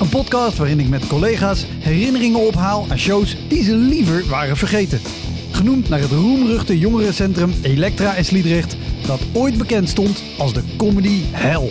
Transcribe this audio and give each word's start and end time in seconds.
Een 0.00 0.08
podcast 0.08 0.56
waarin 0.56 0.80
ik 0.80 0.88
met 0.88 1.06
collega's 1.06 1.66
herinneringen 1.68 2.46
ophaal 2.46 2.86
aan 2.90 2.98
shows 2.98 3.48
die 3.48 3.62
ze 3.62 3.74
liever 3.74 4.28
waren 4.28 4.56
vergeten. 4.56 5.00
Genoemd 5.50 5.88
naar 5.88 6.00
het 6.00 6.10
roemruchte 6.10 6.78
jongerencentrum 6.78 7.52
Elektra 7.62 8.14
in 8.14 8.24
Sliedrecht, 8.24 8.76
dat 9.06 9.20
ooit 9.34 9.58
bekend 9.58 9.88
stond 9.88 10.22
als 10.38 10.52
de 10.52 10.62
comedy 10.76 11.20
hell. 11.30 11.70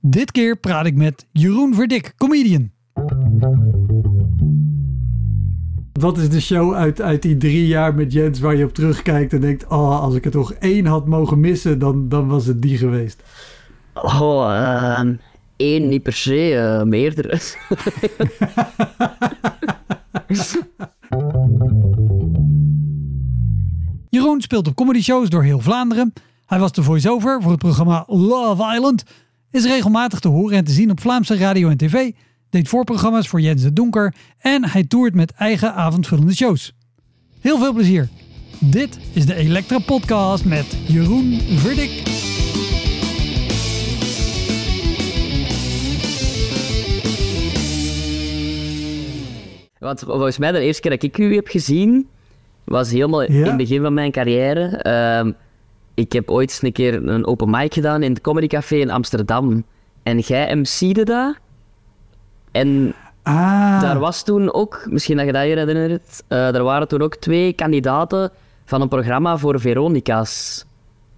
Dit 0.00 0.30
keer 0.30 0.56
praat 0.56 0.86
ik 0.86 0.94
met 0.94 1.26
Jeroen 1.32 1.74
Verdik, 1.74 2.12
comedian. 2.16 2.70
Wat 6.02 6.18
is 6.18 6.28
de 6.28 6.40
show 6.40 6.74
uit, 6.74 7.00
uit 7.00 7.22
die 7.22 7.36
drie 7.36 7.66
jaar 7.66 7.94
met 7.94 8.12
Jens 8.12 8.40
waar 8.40 8.56
je 8.56 8.64
op 8.64 8.74
terugkijkt 8.74 9.32
en 9.32 9.40
denkt: 9.40 9.66
Oh, 9.66 10.00
als 10.00 10.14
ik 10.14 10.24
er 10.24 10.30
toch 10.30 10.52
één 10.52 10.86
had 10.86 11.06
mogen 11.06 11.40
missen, 11.40 11.78
dan, 11.78 12.08
dan 12.08 12.28
was 12.28 12.46
het 12.46 12.62
die 12.62 12.78
geweest? 12.78 13.22
Oh, 13.94 14.54
ehm, 14.54 15.14
één 15.56 15.88
niet 15.88 16.02
per 16.02 16.12
se, 16.12 16.50
uh, 16.50 16.82
meerdere. 16.82 17.38
Jeroen 24.10 24.40
speelt 24.40 24.68
op 24.68 24.74
comedy 24.74 25.00
shows 25.00 25.28
door 25.28 25.42
heel 25.42 25.60
Vlaanderen. 25.60 26.12
Hij 26.46 26.58
was 26.58 26.72
de 26.72 26.82
voice-over 26.82 27.42
voor 27.42 27.50
het 27.50 27.60
programma 27.60 28.04
Love 28.06 28.74
Island. 28.74 29.04
Is 29.50 29.64
regelmatig 29.64 30.18
te 30.18 30.28
horen 30.28 30.56
en 30.56 30.64
te 30.64 30.72
zien 30.72 30.90
op 30.90 31.00
Vlaamse 31.00 31.36
radio 31.36 31.68
en 31.68 31.76
tv 31.76 32.10
deed 32.52 32.68
voorprogramma's 32.68 33.28
voor 33.28 33.40
Jens 33.40 33.62
de 33.62 33.72
Donker 33.72 34.14
en 34.38 34.68
hij 34.68 34.84
toert 34.84 35.14
met 35.14 35.32
eigen 35.32 35.74
avondvullende 35.74 36.34
shows. 36.34 36.72
Heel 37.40 37.58
veel 37.58 37.72
plezier. 37.72 38.08
Dit 38.58 38.98
is 39.12 39.26
de 39.26 39.34
Elektra 39.34 39.78
Podcast 39.78 40.44
met 40.44 40.66
Jeroen 40.86 41.40
Verdik. 41.40 41.90
Want 49.78 50.00
volgens 50.00 50.38
mij 50.38 50.52
de 50.52 50.60
eerste 50.60 50.82
keer 50.82 50.90
dat 50.90 51.02
ik 51.02 51.18
u 51.18 51.34
heb 51.34 51.48
gezien, 51.48 52.08
was 52.64 52.90
helemaal 52.90 53.22
in 53.22 53.44
het 53.44 53.56
begin 53.56 53.82
van 53.82 53.94
mijn 53.94 54.12
carrière. 54.12 54.66
Ehm, 54.66 55.32
ik 55.94 56.12
heb 56.12 56.30
ooit 56.30 56.50
eens 56.50 56.62
een 56.62 56.72
keer 56.72 57.08
een 57.08 57.26
open 57.26 57.50
mic 57.50 57.74
gedaan 57.74 58.02
in 58.02 58.12
het 58.12 58.20
Comedy 58.20 58.46
Café 58.46 58.76
in 58.76 58.90
Amsterdam. 58.90 59.64
En 60.02 60.18
jij 60.18 60.56
MC'de 60.56 61.04
daar. 61.04 61.41
En 62.52 62.94
ah. 63.22 63.80
daar 63.80 63.98
was 63.98 64.24
toen 64.24 64.52
ook, 64.52 64.86
misschien 64.90 65.16
dat 65.16 65.26
je 65.26 65.32
dat 65.32 65.42
je 65.42 65.48
herinnert, 65.48 66.22
uh, 66.28 66.54
er 66.54 66.62
waren 66.62 66.88
toen 66.88 67.02
ook 67.02 67.16
twee 67.16 67.52
kandidaten 67.52 68.30
van 68.64 68.80
een 68.80 68.88
programma 68.88 69.38
voor 69.38 69.60
Veronica's. 69.60 70.64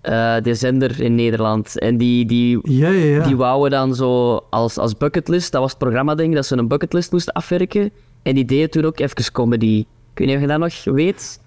Uh, 0.03 0.35
de 0.43 0.55
zender 0.55 1.01
in 1.01 1.15
Nederland. 1.15 1.79
En 1.79 1.97
die, 1.97 2.27
die, 2.27 2.59
ja, 2.62 2.89
ja, 2.89 3.05
ja. 3.05 3.25
die 3.25 3.37
wouden 3.37 3.71
dan 3.71 3.95
zo 3.95 4.41
als, 4.51 4.79
als 4.79 4.97
bucketlist, 4.97 5.53
dat 5.53 5.61
was 5.61 5.71
het 5.71 5.79
programma 5.79 6.17
ik, 6.17 6.35
dat 6.35 6.47
ze 6.47 6.57
een 6.57 6.69
bucketlist 6.69 7.12
moesten 7.12 7.33
afwerken. 7.33 7.91
En 8.23 8.34
die 8.34 8.44
deden 8.44 8.71
toen 8.71 8.84
ook 8.84 8.99
even 8.99 9.33
comedy. 9.33 9.78
Ik 10.12 10.19
weet 10.19 10.27
niet 10.27 10.37
of 10.37 10.43
je 10.43 10.49
dat 10.49 10.59
nog 10.59 10.84
weet. 10.84 11.41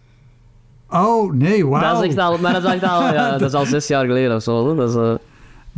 Oh, 0.90 1.34
nee, 1.34 1.68
wauw. 1.68 1.94
Dat 1.94 2.04
is 2.04 2.10
echt 2.10 2.18
al, 2.18 2.38
maar 2.38 2.54
dat 2.54 2.64
is, 2.64 2.72
echt 2.72 2.84
al, 2.84 3.02
ja, 3.02 3.32
dat 3.38 3.42
is 3.42 3.54
al 3.54 3.66
zes 3.66 3.88
jaar 3.88 4.06
geleden 4.06 4.36
of 4.36 4.44
zo. 4.44 4.76
Dat 4.76 4.90
is, 4.90 4.96
uh... 4.96 5.14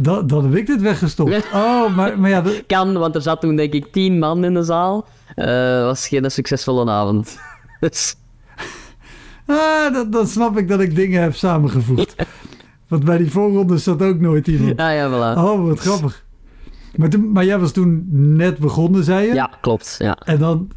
Dan, 0.01 0.27
dan 0.27 0.43
heb 0.43 0.55
ik 0.55 0.67
dit 0.67 0.81
weggestopt. 0.81 1.47
Oh, 1.53 1.95
maar, 1.95 2.19
maar 2.19 2.29
ja... 2.29 2.41
Dat... 2.41 2.65
Kan, 2.67 2.93
want 2.97 3.15
er 3.15 3.21
zat 3.21 3.41
toen 3.41 3.55
denk 3.55 3.73
ik 3.73 3.91
tien 3.91 4.19
man 4.19 4.43
in 4.43 4.53
de 4.53 4.63
zaal. 4.63 5.07
Uh, 5.35 5.45
was 5.83 6.07
geen 6.07 6.31
succesvolle 6.31 6.91
avond. 6.91 7.39
dus... 7.79 8.15
Ah, 9.45 9.93
dat, 9.93 10.11
dan 10.11 10.27
snap 10.27 10.57
ik 10.57 10.67
dat 10.67 10.79
ik 10.79 10.95
dingen 10.95 11.21
heb 11.21 11.35
samengevoegd. 11.35 12.15
Want 12.87 13.05
bij 13.05 13.17
die 13.17 13.31
voorronde 13.31 13.77
zat 13.77 14.01
ook 14.01 14.19
nooit 14.19 14.47
iemand. 14.47 14.79
Ja, 14.79 14.89
ja, 14.89 15.09
voilà. 15.09 15.37
Oh, 15.39 15.67
wat 15.67 15.79
grappig. 15.79 16.25
Maar, 16.95 17.09
toen, 17.09 17.31
maar 17.31 17.45
jij 17.45 17.59
was 17.59 17.71
toen 17.71 18.05
net 18.35 18.57
begonnen, 18.57 19.03
zei 19.03 19.27
je? 19.27 19.33
Ja, 19.33 19.51
klopt. 19.61 19.95
Ja. 19.99 20.17
En 20.25 20.39
dan... 20.39 20.71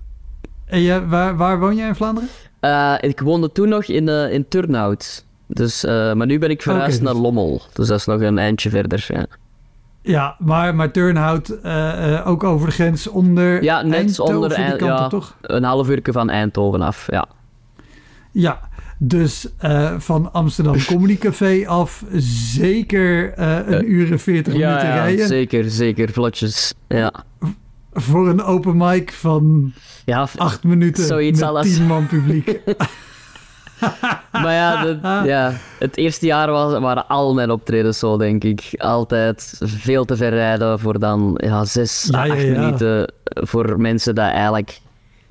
En 0.64 0.82
jij, 0.82 1.06
waar, 1.06 1.36
waar 1.36 1.58
woon 1.58 1.76
jij 1.76 1.88
in 1.88 1.94
Vlaanderen? 1.94 2.28
Uh, 2.60 2.94
ik 3.00 3.20
woonde 3.20 3.52
toen 3.52 3.68
nog 3.68 3.84
in, 3.84 4.08
uh, 4.08 4.32
in 4.32 4.48
Turnhout. 4.48 5.24
Dus, 5.52 5.84
uh, 5.84 6.12
maar 6.12 6.26
nu 6.26 6.38
ben 6.38 6.50
ik 6.50 6.62
verhuisd 6.62 6.86
okay, 6.86 6.98
dus... 6.98 7.12
naar 7.12 7.22
Lommel. 7.22 7.62
Dus 7.72 7.86
dat 7.86 7.98
is 7.98 8.04
nog 8.04 8.20
een 8.20 8.38
eindje 8.38 8.70
verder. 8.70 9.06
Ja, 9.08 9.26
ja 10.02 10.36
maar, 10.38 10.74
maar 10.74 10.90
Turnhout 10.90 11.58
uh, 11.64 12.22
ook 12.24 12.44
over 12.44 12.66
de 12.66 12.72
grens 12.72 13.06
onder 13.06 13.62
Ja, 13.62 13.82
net 13.82 13.94
Eindhoven, 13.94 14.34
onder 14.34 14.52
Eindhoven. 14.52 14.86
Ja, 14.86 15.08
toch? 15.08 15.36
Een 15.40 15.64
half 15.64 15.88
uur 15.88 16.00
van 16.02 16.30
Eindhoven 16.30 16.80
af, 16.80 17.06
ja. 17.10 17.28
Ja, 18.30 18.60
dus 18.98 19.48
uh, 19.64 19.94
van 19.98 20.32
Amsterdam 20.32 20.84
Comedy 20.86 21.18
Café 21.18 21.66
af 21.66 22.04
zeker 22.54 23.38
een 23.72 23.92
uur 23.92 24.12
en 24.12 24.20
veertig 24.20 24.54
ja, 24.54 24.68
minuten 24.68 24.88
ja, 24.88 24.94
rijden. 24.94 25.26
zeker, 25.26 25.70
zeker. 25.70 26.12
Vlotjes, 26.12 26.74
ja. 26.88 27.12
Voor 27.92 28.28
een 28.28 28.42
open 28.42 28.76
mic 28.76 29.12
van 29.12 29.72
ja, 30.04 30.28
acht 30.36 30.64
minuten 30.64 31.04
zoiets 31.04 31.40
met 31.40 31.48
alles. 31.48 31.74
tien 31.74 31.86
man 31.86 32.06
publiek. 32.06 32.60
maar 34.32 34.52
ja, 34.52 34.98
ja, 35.24 35.52
het 35.78 35.96
eerste 35.96 36.26
jaar 36.26 36.50
was, 36.50 36.78
waren 36.78 37.06
al 37.08 37.34
mijn 37.34 37.50
optredens 37.50 37.98
zo, 37.98 38.16
denk 38.16 38.44
ik. 38.44 38.74
Altijd 38.76 39.60
veel 39.64 40.04
te 40.04 40.16
ver 40.16 40.30
rijden 40.30 40.78
voor 40.78 40.98
dan 40.98 41.38
ja, 41.44 41.64
zes, 41.64 42.08
Ja, 42.10 42.26
acht 42.28 42.40
ja, 42.40 42.60
minuten. 42.60 43.12
Voor 43.24 43.80
mensen 43.80 44.14
die 44.14 44.24
eigenlijk 44.24 44.80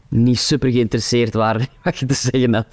niet 0.07 0.39
super 0.39 0.71
geïnteresseerd 0.71 1.33
waren 1.33 1.67
wat 1.83 1.97
je 1.97 2.05
te 2.05 2.13
zeggen 2.13 2.53
had. 2.53 2.67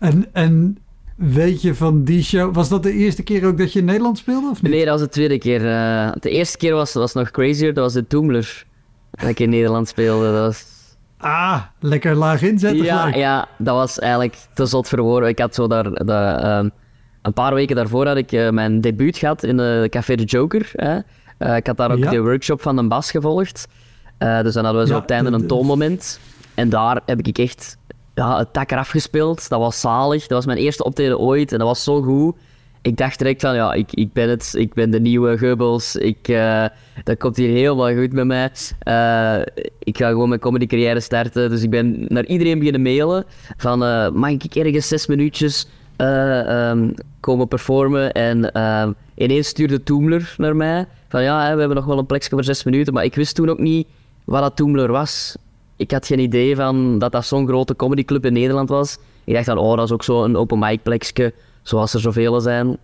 En, 0.00 0.26
en 0.32 0.78
weet 1.14 1.62
je 1.62 1.74
van 1.74 2.04
die 2.04 2.22
show, 2.22 2.54
was 2.54 2.68
dat 2.68 2.82
de 2.82 2.92
eerste 2.92 3.22
keer 3.22 3.46
ook 3.46 3.58
dat 3.58 3.72
je 3.72 3.78
in 3.78 3.84
Nederland 3.84 4.18
speelde 4.18 4.48
of 4.50 4.62
niet? 4.62 4.72
Nee, 4.72 4.84
dat 4.84 4.92
was 4.98 5.08
de 5.08 5.08
tweede 5.08 5.38
keer. 5.38 5.66
eh. 5.66 6.12
de 6.20 6.30
eerste 6.30 6.56
keer 6.56 6.74
was, 6.74 6.92
was 6.92 7.12
nog 7.12 7.30
crazier, 7.30 7.74
dat 7.74 7.84
was 7.84 7.92
de 7.92 8.06
Toomler. 8.06 8.66
Dat 9.10 9.28
ik 9.28 9.40
in 9.40 9.50
Nederland 9.50 9.88
speelde. 9.88 10.24
Dat 10.32 10.40
was 10.46 10.64
Ah, 11.18 11.60
lekker 11.80 12.14
laag 12.14 12.42
inzetten 12.42 12.84
ja, 12.84 12.98
gelijk. 12.98 13.16
ja, 13.16 13.48
dat 13.58 13.74
was 13.74 13.98
eigenlijk 13.98 14.36
te 14.54 14.66
zot 14.66 14.88
voor 14.88 15.00
woorden. 15.00 15.28
Ik 15.28 15.38
had 15.38 15.54
zo 15.54 15.66
daar, 15.66 15.92
ehm, 15.92 16.68
een 17.22 17.32
paar 17.32 17.54
weken 17.54 17.76
daarvoor 17.76 18.06
had 18.06 18.16
ik 18.16 18.32
eh, 18.32 18.50
mijn 18.50 18.80
debuut 18.80 19.16
gehad 19.16 19.42
in 19.42 19.56
de 19.56 19.86
Café 19.90 20.14
de 20.14 20.24
Joker. 20.24 20.70
Hè. 20.72 20.98
Eh, 21.38 21.56
ik 21.56 21.66
had 21.66 21.76
daar 21.76 21.90
ook 21.90 21.98
Ja. 21.98 22.10
de 22.10 22.20
workshop 22.20 22.62
van 22.62 22.76
de 22.76 22.86
Bas 22.88 23.10
gevolgd. 23.10 23.68
Eh, 24.18 24.40
dus 24.42 24.54
dan 24.54 24.64
hadden 24.64 24.82
we 24.82 24.86
zo 24.88 24.92
Ja, 24.94 24.98
op 25.00 25.04
het 25.06 25.14
einde 25.16 25.30
de- 25.30 25.36
een 25.36 25.46
toonmoment. 25.46 26.20
En 26.54 26.68
daar 26.68 27.00
heb 27.06 27.18
ik 27.20 27.38
echt 27.38 27.76
ja, 28.14 28.38
het 28.38 28.52
tak 28.52 28.70
eraf 28.70 28.88
gespeeld. 28.88 29.48
Dat 29.48 29.60
was 29.60 29.80
zalig. 29.80 30.20
Dat 30.20 30.30
was 30.30 30.46
mijn 30.46 30.58
eerste 30.58 30.84
optreden 30.84 31.18
ooit 31.18 31.52
en 31.52 31.58
dat 31.58 31.66
was 31.66 31.84
zo 31.84 32.02
goed. 32.02 32.36
Ik 32.82 32.96
dacht 32.96 33.18
direct 33.18 33.40
van, 33.40 33.54
ja, 33.54 33.72
ik, 33.72 33.92
ik 33.92 34.12
ben 34.12 34.28
het. 34.28 34.54
Ik 34.56 34.74
ben 34.74 34.90
de 34.90 35.00
nieuwe 35.00 35.38
Geubels. 35.38 35.96
Ik, 35.96 36.28
eh, 36.28 36.64
dat 37.04 37.18
komt 37.18 37.36
hier 37.36 37.48
helemaal 37.48 37.94
goed 37.94 38.12
met 38.12 38.26
mij. 38.26 38.50
Eh, 38.78 39.64
ik 39.78 39.96
ga 39.96 40.08
gewoon 40.08 40.28
mijn 40.28 40.40
comedy 40.40 40.66
carrière 40.66 41.00
starten. 41.00 41.50
Dus 41.50 41.62
ik 41.62 41.70
ben 41.70 42.04
naar 42.08 42.24
iedereen 42.24 42.58
beginnen 42.58 42.82
mailen. 42.82 43.24
Van, 43.56 43.84
eh, 43.84 44.10
mag 44.10 44.30
ik 44.30 44.54
ergens 44.54 44.88
zes 44.88 45.06
minuutjes 45.06 45.68
eh, 45.96 46.68
ehm, 46.68 46.90
komen 47.20 47.48
performen? 47.48 48.12
En 48.12 48.52
ineens 49.14 49.48
stuurde 49.48 49.82
Toomler 49.82 50.34
naar 50.36 50.56
mij. 50.56 50.86
Van, 51.08 51.22
ja, 51.22 51.52
we 51.52 51.58
hebben 51.58 51.76
nog 51.76 51.86
wel 51.86 51.98
een 51.98 52.06
plekje 52.06 52.28
voor 52.28 52.44
zes 52.44 52.64
minuten. 52.64 52.92
Maar 52.92 53.04
ik 53.04 53.14
wist 53.14 53.34
toen 53.34 53.48
ook 53.48 53.58
niet 53.58 53.86
wat 54.24 54.42
dat 54.42 54.56
Toomler 54.56 54.92
was. 54.92 55.36
Ik 55.76 55.90
had 55.90 56.06
geen 56.06 56.18
idee 56.18 56.56
van 56.56 56.98
dat 56.98 57.12
dat 57.12 57.26
zo'n 57.26 57.46
grote 57.46 57.76
comedyclub 57.76 58.26
in 58.26 58.32
Nederland 58.32 58.68
was. 58.68 58.98
Ik 59.24 59.34
dacht 59.34 59.46
dan, 59.46 59.58
oh, 59.58 59.76
dat 59.76 59.84
is 59.84 59.92
ook 59.92 60.04
zo'n 60.04 60.36
open 60.36 60.58
mic 60.58 60.82
plekje, 60.82 61.32
zoals 61.62 61.94
er 61.94 62.00
zoveel 62.00 62.40
zijn. 62.40 62.76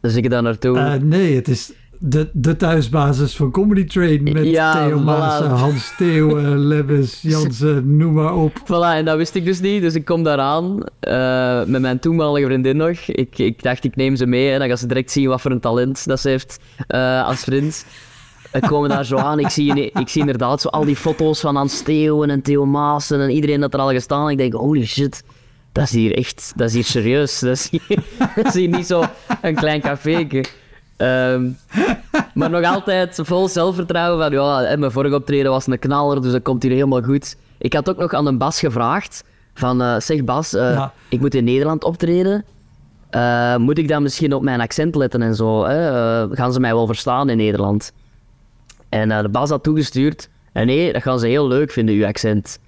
Dus 0.00 0.14
ik 0.14 0.30
daar 0.30 0.42
naartoe. 0.42 0.78
Eh, 0.78 0.94
nee, 1.00 1.34
het 1.34 1.48
is 1.48 1.72
de, 2.02 2.28
de 2.32 2.56
thuisbasis 2.56 3.36
van 3.36 3.50
Comedy 3.50 3.84
Train 3.84 4.22
met 4.22 4.44
Ja, 4.44 4.86
Theo 4.86 5.00
voilà. 5.00 5.04
Maassen, 5.04 5.50
Hans 5.50 5.94
Theeuwen, 5.96 6.58
Lebbes, 6.68 7.22
Jansen, 7.22 7.96
noem 7.96 8.12
maar 8.12 8.34
op. 8.34 8.52
Voilà, 8.64 8.96
en 8.96 9.04
dat 9.04 9.16
wist 9.16 9.34
ik 9.34 9.44
dus 9.44 9.60
niet. 9.60 9.82
Dus 9.82 9.94
ik 9.94 10.04
kom 10.04 10.22
daaraan 10.22 10.82
eh, 11.00 11.64
met 11.64 11.80
mijn 11.80 11.98
toenmalige 11.98 12.46
vriendin 12.46 12.76
nog. 12.76 12.98
Ik, 13.06 13.38
ik 13.38 13.62
dacht, 13.62 13.84
ik 13.84 13.96
neem 13.96 14.16
ze 14.16 14.26
mee 14.26 14.52
en 14.52 14.58
dan 14.58 14.68
gaan 14.68 14.78
ze 14.78 14.86
direct 14.86 15.10
zien 15.10 15.28
wat 15.28 15.40
voor 15.40 15.50
een 15.50 15.60
talent 15.60 16.06
dat 16.06 16.20
ze 16.20 16.28
heeft 16.28 16.58
eh, 16.86 17.26
als 17.26 17.40
vriend. 17.40 17.84
We 18.52 18.60
komen 18.60 18.88
daar 18.88 19.04
zo 19.04 19.16
aan. 19.16 19.38
Ik 19.38 19.48
zie, 19.48 19.90
ik 19.90 20.08
zie 20.08 20.20
inderdaad 20.20 20.60
zo 20.60 20.68
al 20.68 20.84
die 20.84 20.96
foto's 20.96 21.40
van 21.40 21.56
Hans 21.56 21.82
Theeuwen 21.82 22.30
en 22.30 22.42
Theo 22.42 22.66
Maassen 22.66 23.20
en 23.20 23.30
iedereen 23.30 23.60
dat 23.60 23.74
er 23.74 23.80
al 23.80 23.90
gestaan. 23.90 24.30
Ik 24.30 24.38
denk, 24.38 24.52
holy 24.52 24.86
shit, 24.86 25.22
dat 25.72 25.84
is 25.84 25.90
hier 25.90 26.16
echt, 26.16 26.52
dat 26.56 26.68
is 26.68 26.74
hier 26.74 26.84
serieus. 26.84 27.38
Dat 27.38 27.50
is 27.50 27.70
hier, 27.70 27.82
dat 28.36 28.46
is 28.46 28.54
hier 28.54 28.68
niet 28.68 28.86
zo 28.86 29.04
een 29.42 29.54
klein 29.54 29.80
caféke. 29.80 30.44
Ehm, 30.96 31.48
maar 32.34 32.50
nog 32.50 32.64
altijd 32.64 33.18
vol 33.22 33.48
zelfvertrouwen 33.48 34.22
van, 34.22 34.32
ja, 34.32 34.76
mijn 34.76 34.90
vorige 34.92 35.14
optreden 35.14 35.50
was 35.50 35.66
een 35.66 35.78
knaller, 35.78 36.22
dus 36.22 36.32
dat 36.32 36.42
komt 36.42 36.62
hier 36.62 36.72
helemaal 36.72 37.02
goed. 37.02 37.36
Ik 37.58 37.72
had 37.72 37.88
ook 37.90 37.98
nog 37.98 38.12
aan 38.12 38.26
een 38.26 38.38
Bas 38.38 38.58
gevraagd, 38.58 39.24
van, 39.54 39.82
eh, 39.82 40.00
zeg 40.00 40.24
Bas, 40.24 40.54
eh, 40.54 40.72
Ja. 40.74 40.92
ik 41.08 41.20
moet 41.20 41.34
in 41.34 41.44
Nederland 41.44 41.84
optreden. 41.84 42.44
Eh, 43.10 43.56
moet 43.56 43.78
ik 43.78 43.88
dan 43.88 44.02
misschien 44.02 44.34
op 44.34 44.42
mijn 44.42 44.60
accent 44.60 44.94
letten 44.94 45.22
en 45.22 45.34
zo? 45.34 45.64
Hè? 45.64 46.26
Gaan 46.36 46.52
ze 46.52 46.60
mij 46.60 46.74
wel 46.74 46.86
verstaan 46.86 47.28
in 47.28 47.36
Nederland? 47.36 47.92
En 48.88 49.08
de 49.08 49.28
Bas 49.28 49.50
had 49.50 49.62
toegestuurd. 49.62 50.28
En 50.52 50.66
nee, 50.66 50.92
dat 50.92 51.02
gaan 51.02 51.18
ze 51.18 51.26
heel 51.26 51.48
leuk 51.48 51.70
vinden, 51.70 51.94
uw 51.94 52.06
accent. 52.06 52.58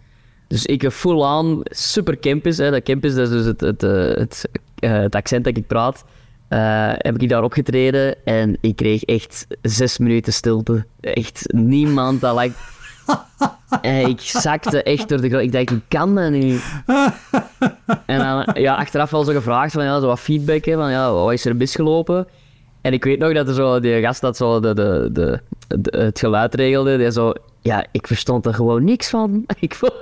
Dus 0.52 0.66
ik 0.66 0.82
heb 0.82 0.92
full 0.92 1.22
aan, 1.22 1.60
super 1.64 2.18
campus. 2.18 2.56
Hè. 2.56 2.70
Dat 2.70 2.82
campus, 2.82 3.14
dat 3.14 3.28
is 3.28 3.32
dus 3.32 3.44
het, 3.44 3.60
het, 3.60 3.82
eh, 3.82 3.90
het, 4.14 4.48
eh, 4.78 4.92
het 4.92 5.14
accent 5.14 5.44
dat 5.44 5.56
ik 5.56 5.66
praat. 5.66 6.04
eh, 6.48 6.92
heb 6.96 7.22
ik 7.22 7.28
daar 7.28 7.42
opgetreden 7.42 8.24
en 8.24 8.56
ik 8.60 8.76
kreeg 8.76 9.02
echt 9.04 9.46
zes 9.62 9.98
minuten 9.98 10.32
stilte. 10.32 10.84
Echt 11.00 11.52
niemand 11.52 12.20
dat. 12.20 12.48
En 13.82 14.08
ik 14.08 14.20
zakte 14.20 14.82
echt 14.82 15.08
door 15.08 15.20
de 15.20 15.28
grond. 15.28 15.42
Ik 15.42 15.52
dacht, 15.52 15.68
hoe 15.68 15.80
kan 15.88 16.14
dat 16.14 16.30
nu? 16.30 16.58
En 18.06 18.18
dan, 18.18 18.46
ja, 18.54 18.74
achteraf 18.74 19.10
wel 19.10 19.24
zo 19.24 19.32
gevraagd 19.32 19.72
van 19.72 19.84
ja, 19.84 20.00
zo 20.00 20.06
wat 20.06 20.20
feedback, 20.20 20.64
hè, 20.64 20.74
van 20.74 20.90
ja, 20.90 21.12
wat 21.12 21.32
is 21.32 21.44
er 21.44 21.56
misgelopen? 21.56 22.26
En 22.80 22.92
ik 22.92 23.04
weet 23.04 23.18
nog 23.18 23.32
dat 23.32 23.48
er 23.48 23.54
zo, 23.54 23.80
die 23.80 24.00
gast 24.00 24.20
dat 24.20 24.36
zo 24.36 24.60
de, 24.60 24.74
de, 24.74 25.08
de, 25.12 25.40
de- 25.80 25.98
het 25.98 26.18
geluid 26.18 26.54
regelde, 26.54 26.96
die 26.98 27.12
zo, 27.12 27.32
ja, 27.62 27.86
ik 27.92 28.06
verstond 28.06 28.46
er 28.46 28.54
gewoon 28.54 28.84
niks 28.84 29.08
van. 29.10 29.44
Ik, 29.60 29.74
vo- 29.74 30.00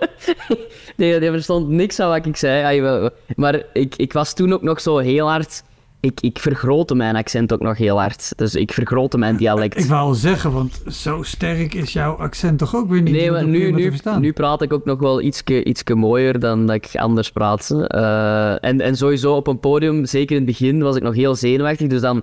die, 0.96 1.30
verstond 1.30 1.68
niks 1.68 1.96
van 1.96 2.08
wat 2.08 2.26
ik 2.26 2.36
zei. 2.36 2.80
Wel- 2.80 3.10
Maar 3.36 3.62
ik, 3.72 3.96
ik 3.96 4.12
was 4.12 4.34
toen 4.34 4.52
ook 4.52 4.62
nog 4.62 4.80
zo 4.80 4.98
heel 4.98 5.28
hard, 5.28 5.62
ik, 6.00 6.20
ik 6.20 6.38
vergrootte 6.38 6.94
mijn 6.94 7.16
accent 7.16 7.52
ook 7.52 7.60
nog 7.60 7.78
heel 7.78 7.98
hard. 8.00 8.32
Dus 8.38 8.54
ik 8.54 8.72
vergrootte 8.72 9.18
mijn 9.18 9.36
dialect. 9.36 9.78
Ik 9.78 9.84
wou 9.84 10.00
al 10.00 10.14
zeggen, 10.14 10.52
want 10.52 10.82
zo 10.88 11.22
sterk 11.22 11.74
is 11.74 11.92
jouw 11.92 12.12
accent 12.14 12.58
toch 12.58 12.74
ook 12.76 12.88
weer 12.88 13.02
niet 13.02 13.14
Nee, 13.14 13.30
maar 13.30 13.46
nu, 13.46 13.72
nu, 13.72 13.92
nu 14.20 14.32
praat 14.32 14.62
ik 14.62 14.72
ook 14.72 14.84
nog 14.84 14.98
wel 15.00 15.20
ietske, 15.20 15.64
ietske 15.64 15.94
mooier 15.94 16.38
dan 16.38 16.66
dat 16.66 16.76
ik 16.76 16.90
anders 16.96 17.30
praat. 17.30 17.70
Eh, 17.86 18.64
en, 18.64 18.80
en 18.80 18.96
sowieso 18.96 19.34
op 19.34 19.46
een 19.46 19.60
podium, 19.60 20.06
zeker 20.06 20.36
in 20.36 20.42
het 20.46 20.58
begin, 20.58 20.82
was 20.82 20.96
ik 20.96 21.02
nog 21.02 21.14
heel 21.14 21.34
zenuwachtig. 21.34 21.86
Dus 21.88 22.00
dan 22.00 22.22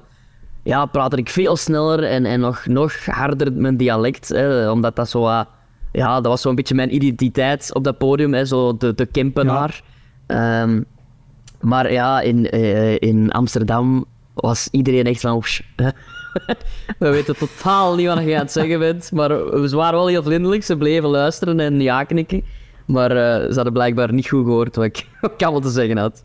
ja, 0.68 0.86
praatte 0.86 1.18
ik 1.18 1.30
veel 1.30 1.56
sneller 1.56 2.04
en, 2.04 2.26
en 2.26 2.40
nog, 2.40 2.66
nog 2.66 3.06
harder 3.06 3.54
mijn 3.54 3.78
dialect. 3.78 4.30
Hè, 4.30 4.70
omdat 4.72 4.96
dat 4.96 5.10
zo... 5.10 5.22
wat- 5.22 5.48
ja, 5.92 6.16
dat 6.16 6.26
was 6.26 6.42
zo'n 6.42 6.56
beetje 6.56 6.76
mijn 6.76 6.96
identiteit 6.96 7.74
op 7.74 7.84
dat 7.84 7.98
podium. 7.98 8.34
Hè, 8.34 8.46
zo 8.46 8.78
de, 8.78 8.94
de 8.96 9.06
Kempenaar. 9.06 9.82
Ehm, 10.28 10.82
maar 11.62 11.92
ja, 11.92 12.22
in, 12.22 12.50
eh, 12.50 12.96
in 13.00 13.32
Amsterdam 13.32 14.06
was 14.34 14.68
iedereen 14.72 15.06
echt 15.06 15.22
van... 15.22 15.44
We 17.00 17.10
weten 17.10 17.38
totaal 17.38 17.96
niet 17.96 18.08
wat 18.08 18.18
je 18.24 18.34
aan 18.34 18.40
het 18.40 18.52
zeggen 18.52 18.80
bent. 18.80 19.12
Maar 19.12 19.30
ze 19.68 19.76
waren 19.76 19.98
wel 20.00 20.08
heel 20.08 20.24
vriendelijk. 20.24 20.64
Ze 20.64 20.78
bleven 20.78 21.10
luisteren 21.10 21.60
en 21.60 21.82
ja 21.82 22.04
knikken. 22.04 22.44
Maar 22.86 23.12
eh, 23.12 23.48
ze 23.50 23.56
hadden 23.56 23.74
blijkbaar 23.74 24.14
niet 24.14 24.28
goed 24.28 24.46
gehoord 24.46 24.76
wat 24.76 24.86
ik, 24.86 25.08
wat 25.22 25.32
ik 25.32 25.42
allemaal 25.44 25.62
te 25.62 25.70
zeggen 25.70 25.98
had. 25.98 26.24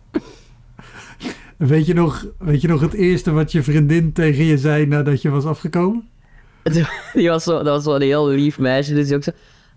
Weet, 1.67 1.87
je 1.87 1.94
nog, 1.94 2.26
weet 2.38 2.61
je 2.61 2.69
nog 2.69 2.81
het 2.81 2.93
eerste 2.93 3.31
wat 3.31 3.53
je 3.53 3.62
vriendin 3.62 4.12
tegen 4.12 4.44
je 4.44 4.59
zei 4.59 4.87
nadat 4.87 5.23
je 5.23 5.31
was 5.31 5.44
afgekomen? 5.44 6.09
Die 7.14 7.29
was 7.29 7.44
zo, 7.44 7.53
dat 7.53 7.67
was 7.67 7.85
zo 7.85 7.94
een 7.94 8.03
heel 8.03 8.29
lief 8.29 8.59
meisje. 8.59 8.94
Dus 8.94 9.06
die 9.06 9.17
ook 9.17 9.23
zo... 9.23 9.31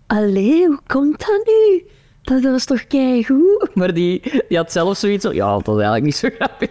Allee, 0.06 0.66
hoe 0.66 0.80
komt 0.86 1.18
dat 1.18 1.42
nu? 1.46 1.84
Dat 2.22 2.42
was 2.42 2.64
toch 2.64 2.86
keigoed? 2.86 3.68
Maar 3.74 3.94
die, 3.94 4.22
die 4.48 4.56
had 4.56 4.72
zelf 4.72 4.96
zoiets 4.96 5.24
van... 5.24 5.34
Ja, 5.34 5.52
dat 5.52 5.66
was 5.66 5.74
eigenlijk 5.74 6.04
niet 6.04 6.16
zo 6.16 6.28
grappig. 6.38 6.70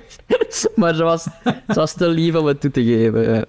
Maar 0.75 0.95
ze 0.95 1.03
was, 1.03 1.23
ze 1.43 1.73
was 1.73 1.93
te 1.93 2.07
lief 2.07 2.35
om 2.35 2.45
het 2.45 2.61
toe 2.61 2.71
te 2.71 2.83
geven. 2.83 3.45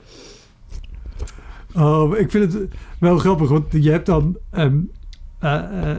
Oh, 1.74 2.18
ik 2.18 2.30
vind 2.30 2.52
het 2.52 2.68
wel 3.00 3.18
grappig, 3.18 3.48
want 3.48 3.66
je 3.70 3.90
hebt 3.90 4.06
dan... 4.06 4.36
ehm, 4.50 4.78
eh, 5.38 5.90
eh, 5.90 5.96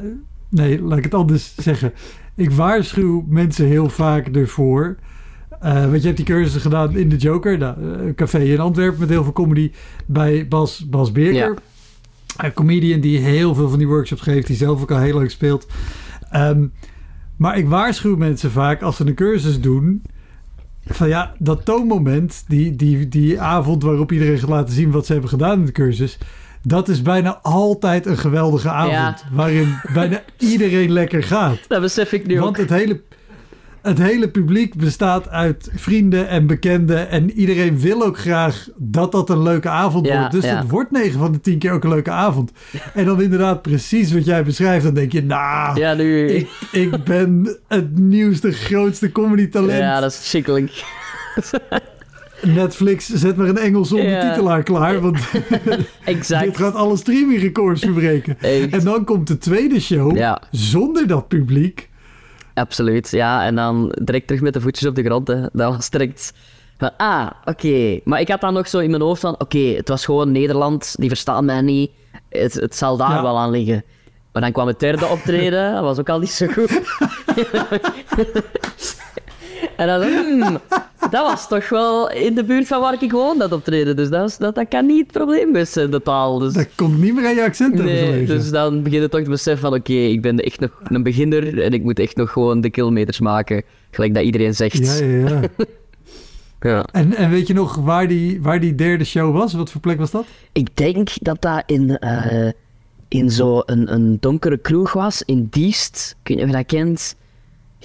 nee, 0.50 0.82
laat 0.82 0.98
ik 0.98 1.04
het 1.04 1.14
anders 1.14 1.56
zeggen. 1.56 1.94
Ik 2.36 2.52
waarschuw 2.52 3.26
mensen 3.28 3.66
heel 3.66 3.90
vaak 3.90 4.28
ervoor. 4.28 4.98
Eh 5.60 5.82
want 5.82 6.00
je 6.00 6.06
hebt 6.06 6.18
die 6.18 6.26
cursussen 6.26 6.62
gedaan 6.62 6.96
in 6.98 7.10
de 7.10 7.16
Joker, 7.16 7.58
nou, 7.58 7.76
eh, 7.82 8.06
een 8.06 8.16
café 8.16 8.40
in 8.40 8.60
Antwerpen 8.60 9.00
met 9.00 9.10
heel 9.10 9.24
veel 9.24 9.34
comedy 9.34 9.72
bij 10.06 10.48
Bas, 10.48 10.86
Bas 10.90 11.12
Beerker. 11.12 11.54
Een 12.38 12.54
comedian 12.54 13.00
die 13.00 13.20
heel 13.20 13.56
veel 13.56 13.70
van 13.70 13.78
die 13.78 13.88
workshops 13.88 14.22
geeft, 14.22 14.48
die 14.48 14.56
zelf 14.56 14.82
ook 14.82 14.92
al 14.92 14.98
heel 15.00 15.18
leuk 15.20 15.30
speelt. 15.32 15.68
Ehm, 16.32 16.66
maar 17.38 17.58
ik 17.58 17.68
waarschuw 17.68 18.16
mensen 18.16 18.52
vaak 18.52 18.82
als 18.82 18.96
ze 18.96 19.06
een 19.08 19.16
cursus 19.16 19.62
doen. 19.62 20.02
Van 20.86 21.08
ja, 21.08 21.34
dat 21.40 21.66
toonmoment, 21.66 22.44
die, 22.48 22.76
die, 22.76 23.08
die 23.08 23.42
avond 23.42 23.84
waarop 23.84 24.12
iedereen 24.12 24.40
gaat 24.40 24.50
laten 24.50 24.74
zien 24.74 24.92
wat 24.92 25.06
ze 25.06 25.12
hebben 25.12 25.30
gedaan 25.30 25.60
in 25.60 25.66
de 25.66 25.72
cursus. 25.72 26.18
Dat 26.62 26.90
is 26.90 27.02
bijna 27.02 27.40
altijd 27.42 28.06
een 28.06 28.18
geweldige 28.18 28.70
avond. 28.70 28.92
Ja. 28.94 29.18
Waarin 29.32 29.80
bijna 29.94 30.22
iedereen 30.38 30.92
lekker 30.92 31.24
gaat. 31.24 31.58
Dat 31.68 31.82
besef 31.82 32.12
ik 32.12 32.28
nu 32.28 32.40
Want 32.40 32.50
ook. 32.50 32.58
het 32.58 32.70
hele, 32.70 33.02
het 33.88 33.98
hele 33.98 34.30
publiek 34.30 34.76
bestaat 34.76 35.30
uit 35.30 35.70
vrienden 35.76 36.28
en 36.28 36.48
bekenden. 36.48 37.10
En 37.10 37.32
iedereen 37.32 37.80
wil 37.80 38.04
ook 38.04 38.18
graag 38.18 38.68
dat 38.76 39.12
dat 39.12 39.30
een 39.30 39.42
leuke 39.44 39.70
avond 39.70 40.06
Ja, 40.06 40.18
wordt. 40.18 40.32
Dus 40.34 40.44
ja. 40.44 40.58
het 40.58 40.70
wordt 40.70 40.92
9 40.92 41.20
van 41.20 41.32
de 41.32 41.40
10 41.42 41.58
keer 41.60 41.72
ook 41.72 41.84
een 41.84 41.90
leuke 41.90 42.12
avond. 42.12 42.52
En 42.94 43.06
dan 43.06 43.22
inderdaad 43.22 43.62
precies 43.62 44.14
wat 44.14 44.26
jij 44.26 44.44
beschrijft. 44.44 44.84
Dan 44.84 44.94
denk 44.94 45.12
je, 45.12 45.24
nou, 45.24 45.80
Ja, 45.80 45.94
nu... 45.94 46.28
ik, 46.30 46.50
ik 46.72 47.04
ben 47.04 47.58
het 47.68 47.98
nieuwste, 48.00 48.52
grootste 48.52 49.12
comedy 49.12 49.48
talent. 49.48 49.80
Ja, 49.80 50.00
dat 50.00 50.12
is 50.12 50.28
schikkelijk. 50.30 50.84
Netflix, 52.42 53.08
zet 53.14 53.36
maar 53.36 53.48
een 53.48 53.58
Engelse 53.58 53.96
ondertitelaar 53.96 54.64
klaar. 54.64 55.02
Want 55.02 55.20
Exact. 56.06 56.44
dit 56.46 56.58
gaat 56.58 56.76
alle 56.76 56.98
streamingrecords 56.98 57.82
verbreken. 57.82 58.38
Echt. 58.42 58.70
En 58.70 58.84
dan 58.84 59.04
komt 59.04 59.28
de 59.28 59.38
tweede 59.38 59.80
show 59.80 60.18
Ja. 60.18 60.42
zonder 60.52 61.08
dat 61.08 61.28
publiek. 61.28 61.90
Absoluut, 62.58 63.12
ja. 63.12 63.46
En 63.46 63.56
dan 63.56 63.92
direct 64.02 64.28
terug 64.28 64.42
met 64.42 64.54
de 64.54 64.62
voetjes 64.62 64.90
op 64.90 64.96
de 64.96 65.04
grond. 65.04 65.28
Hè. 65.28 65.42
Dat 65.54 65.76
was 65.76 65.90
direct 65.90 66.34
van, 66.78 66.92
ah, 66.98 67.30
oké. 67.46 68.00
Maar 68.04 68.20
ik 68.20 68.28
had 68.28 68.42
dan 68.42 68.54
nog 68.54 68.68
zo 68.68 68.80
in 68.80 68.90
mijn 68.90 69.02
hoofd 69.02 69.22
van, 69.22 69.36
oké, 69.40 69.58
het 69.58 69.88
was 69.90 70.06
gewoon 70.06 70.32
Nederland, 70.32 70.96
die 71.00 71.10
verstaan 71.10 71.46
mij 71.46 71.62
niet. 71.62 71.92
Het, 72.30 72.54
het 72.54 72.76
zal 72.76 72.98
daar 72.98 73.10
Ja. 73.10 73.22
wel 73.22 73.38
aan 73.38 73.50
liggen. 73.52 73.84
Maar 74.32 74.42
dan 74.42 74.52
kwam 74.52 74.68
het 74.68 74.80
derde 74.80 75.06
optreden, 75.06 75.74
dat 75.74 75.84
was 75.84 76.00
ook 76.00 76.10
al 76.10 76.20
niet 76.20 76.32
zo 76.32 76.48
goed. 76.48 76.72
en 79.78 79.88
dan, 79.88 80.02
hmm, 80.02 80.60
dat 81.00 81.26
was 81.26 81.48
toch 81.48 81.70
wel 81.70 82.12
in 82.12 82.36
de 82.36 82.44
buurt 82.44 82.68
van 82.68 82.82
waar 82.82 82.94
ik 82.94 83.10
gewoon 83.10 83.38
dat 83.38 83.52
optreden. 83.52 83.96
Dus 83.96 84.10
dat, 84.10 84.36
dat, 84.40 84.56
dat 84.56 84.68
kan 84.68 84.86
niet 84.86 85.00
het 85.00 85.12
probleem 85.12 85.66
zijn, 85.66 85.92
de 85.92 86.02
taal. 86.02 86.40
Dus... 86.40 86.54
Dat 86.54 86.68
komt 86.76 87.02
niet 87.02 87.14
meer 87.14 87.26
aan 87.26 87.36
je 87.36 87.44
accent 87.44 87.74
Nee, 87.74 88.26
dus 88.26 88.50
dan 88.50 88.84
begin 88.84 89.02
je 89.02 89.10
toch 89.10 89.24
te 89.24 89.30
beseffen 89.30 89.70
van 89.70 89.80
oké, 89.80 89.94
ik 89.94 90.22
ben 90.22 90.38
echt 90.38 90.60
nog 90.60 90.82
een 90.84 91.04
beginner 91.04 91.62
en 91.62 91.74
ik 91.74 91.84
moet 91.84 92.00
echt 92.00 92.16
nog 92.16 92.32
gewoon 92.32 92.62
de 92.62 92.70
kilometers 92.70 93.20
maken, 93.20 93.64
gelijk 93.92 94.14
dat 94.14 94.24
iedereen 94.24 94.54
zegt. 94.54 95.00
Ja, 95.00 95.06
ja, 95.06 95.28
ja. 95.28 95.42
Ja. 96.60 96.86
En, 96.92 97.16
en 97.16 97.30
weet 97.30 97.48
je 97.48 97.54
nog 97.54 97.76
waar 97.76 98.08
die, 98.08 98.42
waar 98.42 98.60
die 98.60 98.76
derde 98.76 99.04
show 99.04 99.36
was? 99.36 99.54
Wat 99.54 99.72
voor 99.72 99.82
plek 99.82 99.98
was 99.98 100.12
dat? 100.12 100.26
Ik 100.52 100.76
denk 100.76 101.10
dat 101.22 101.42
dat 101.42 101.64
in, 101.66 101.98
eh 101.98 102.52
in 103.08 103.32
zo'n 103.32 103.62
een, 103.66 103.94
een 103.94 104.18
donkere 104.20 104.58
kroeg 104.58 104.94
was, 104.94 105.22
in 105.22 105.48
Diest. 105.50 106.16
Ik 106.22 106.28
weet 106.28 106.38
niet 106.38 106.46
of 106.46 106.52
je 106.52 106.58
dat 106.58 106.66
kent. 106.66 107.16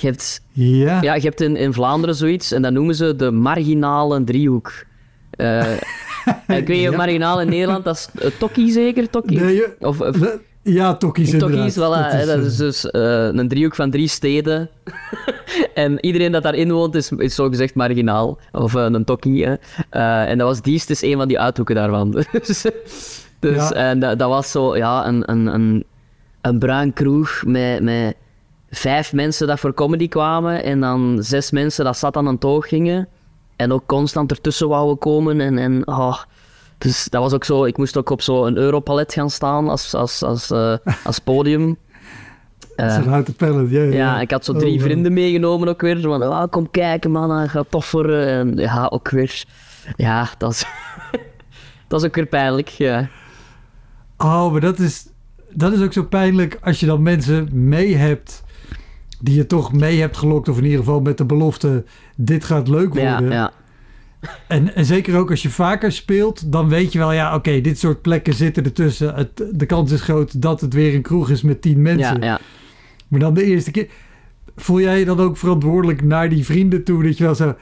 Je 0.02 0.08
hebt, 0.08 0.42
Ja. 0.52 1.02
ja, 1.02 1.14
je 1.14 1.20
hebt 1.20 1.40
in, 1.40 1.56
in 1.56 1.72
Vlaanderen 1.72 2.14
zoiets 2.14 2.52
en 2.52 2.62
dat 2.62 2.72
noemen 2.72 2.94
ze 2.94 3.16
de 3.16 3.30
marginale 3.30 4.24
driehoek. 4.24 4.72
Eh, 5.30 5.72
ik 6.46 6.66
weet 6.66 6.80
Ja. 6.90 6.96
marginaal 6.96 7.40
in 7.40 7.48
Nederland, 7.48 7.84
dat 7.84 7.96
is 7.96 8.08
uh, 8.24 8.30
Tokkie 8.38 8.70
zeker? 8.72 9.10
Tokkie? 9.10 9.40
Nee, 9.40 9.62
Of, 9.78 10.00
of 10.00 10.16
ja, 10.62 10.94
Tokkies 10.96 11.30
Tokkies, 11.38 11.74
inderdaad. 11.76 12.12
voilà. 12.12 12.16
hè, 12.16 12.26
Dat 12.26 12.38
is, 12.44 12.52
eh, 12.52 12.58
dus 12.58 12.90
eh, 12.90 13.28
een 13.32 13.48
driehoek 13.48 13.74
van 13.74 13.90
drie 13.90 14.08
steden. 14.08 14.70
en 15.74 16.04
iedereen 16.06 16.32
dat 16.32 16.42
daarin 16.42 16.72
woont 16.72 16.94
is, 16.94 17.10
is 17.16 17.34
zogezegd 17.34 17.74
marginaal. 17.74 18.38
Of 18.52 18.72
een 18.74 19.04
tokkie. 19.04 19.46
hè. 19.46 19.54
En 20.24 20.38
dat 20.38 20.46
was 20.46 20.62
Diest, 20.62 20.90
is 20.90 21.02
een 21.02 21.16
van 21.16 21.28
die 21.28 21.38
uithoeken 21.40 21.74
daarvan. 21.74 22.10
dus 22.46 22.64
dus 23.40 23.68
Ja. 23.68 23.72
en 23.72 23.98
dat, 24.00 24.18
dat 24.18 24.28
was 24.28 24.50
zo, 24.50 24.76
ja, 24.76 25.06
een, 25.06 25.30
een, 25.30 25.46
een, 25.46 25.84
een 26.40 26.58
bruin 26.58 26.92
kroeg 26.92 27.42
met, 27.46 27.82
met 27.82 28.14
vijf 28.74 29.12
mensen 29.12 29.46
dat 29.46 29.60
voor 29.60 29.74
comedy 29.74 30.08
kwamen. 30.08 30.64
En 30.64 30.80
dan 30.80 31.18
zes 31.20 31.50
mensen 31.50 31.84
dat 31.84 31.98
zat 31.98 32.16
aan 32.16 32.26
een 32.26 32.38
toog 32.38 32.68
gingen. 32.68 33.08
En 33.56 33.72
ook 33.72 33.86
constant 33.86 34.30
ertussen 34.30 34.68
wouden 34.68 34.98
komen. 34.98 35.40
En, 35.40 35.58
en 35.58 35.86
oh, 35.86 36.22
dus 36.78 37.08
dat 37.08 37.22
was 37.22 37.32
ook 37.32 37.44
zo, 37.44 37.64
ik 37.64 37.76
moest 37.76 37.96
ook 37.96 38.10
op 38.10 38.22
zo'n 38.22 38.56
Europalet 38.56 39.12
gaan 39.12 39.30
staan 39.30 39.68
als, 39.68 39.94
als, 39.94 40.22
als, 40.22 40.50
eh, 40.50 40.76
als 41.04 41.18
podium. 41.18 41.76
Eh, 42.76 43.06
houten. 43.06 43.70
Ja, 43.70 43.82
ja. 43.82 43.92
ja, 43.92 44.20
ik 44.20 44.30
had 44.30 44.44
zo 44.44 44.52
Oh, 44.52 44.58
drie 44.58 44.80
vrienden 44.80 45.12
meegenomen 45.12 45.68
ook 45.68 45.80
weer. 45.80 46.00
Van, 46.00 46.22
ah, 46.22 46.50
kom 46.50 46.70
kijken 46.70 47.10
man, 47.10 47.28
dat 47.28 47.48
gaat 47.48 47.70
toffer. 47.70 48.26
En 48.26 48.56
ja, 48.56 48.86
ook 48.86 49.10
weer... 49.10 49.44
Ja, 49.96 50.28
dat 50.38 50.50
is... 50.50 50.64
dat 51.88 52.00
is 52.00 52.06
ook 52.06 52.14
weer 52.14 52.26
pijnlijk, 52.26 52.68
ja. 52.68 53.08
Oh, 54.16 54.52
maar 54.52 54.60
dat 54.60 54.78
is, 54.78 55.06
dat 55.50 55.72
is 55.72 55.82
ook 55.82 55.92
zo 55.92 56.02
pijnlijk 56.02 56.58
als 56.62 56.80
je 56.80 56.86
dan 56.86 57.02
mensen 57.02 57.48
mee 57.52 57.96
hebt 57.96 58.41
die 59.22 59.34
je 59.36 59.46
toch 59.46 59.72
mee 59.72 60.00
hebt 60.00 60.16
gelokt. 60.16 60.48
Of 60.48 60.56
in 60.58 60.64
ieder 60.64 60.78
geval 60.78 61.00
met 61.00 61.18
de 61.18 61.24
belofte, 61.24 61.84
dit 62.16 62.44
gaat 62.44 62.68
leuk 62.68 62.94
worden. 62.94 63.30
ja. 63.30 63.52
En, 64.48 64.74
en 64.74 64.84
zeker 64.84 65.18
ook 65.18 65.30
als 65.30 65.42
je 65.42 65.50
vaker 65.50 65.92
speelt, 65.92 66.52
dan 66.52 66.68
weet 66.68 66.92
je 66.92 66.98
wel, 66.98 67.12
ja, 67.12 67.34
oké, 67.34 67.60
dit 67.60 67.78
soort 67.78 68.02
plekken 68.02 68.34
zitten 68.34 68.64
ertussen. 68.64 69.14
Het, 69.14 69.44
de 69.52 69.66
kans 69.66 69.92
is 69.92 70.00
groot 70.00 70.42
dat 70.42 70.60
het 70.60 70.74
weer 70.74 70.94
een 70.94 71.02
kroeg 71.02 71.30
is 71.30 71.42
met 71.42 71.62
tien 71.62 71.82
mensen. 71.82 72.20
ja, 72.20 72.26
ja. 72.26 72.40
Maar 73.08 73.20
dan 73.20 73.34
de 73.34 73.44
eerste 73.44 73.70
keer, 73.70 73.88
voel 74.56 74.80
jij 74.80 74.98
je 74.98 75.04
dan 75.04 75.20
ook 75.20 75.36
verantwoordelijk 75.36 76.02
naar 76.02 76.28
die 76.28 76.44
vrienden 76.44 76.84
toe? 76.84 77.02
Dat 77.02 77.18
je 77.18 77.24
wel 77.24 77.34
zo, 77.34 77.54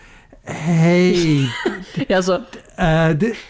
hey, 0.43 1.49
ja, 2.09 2.21
zo. 2.21 2.39
eh, 2.77 3.09
dit, 3.19 3.45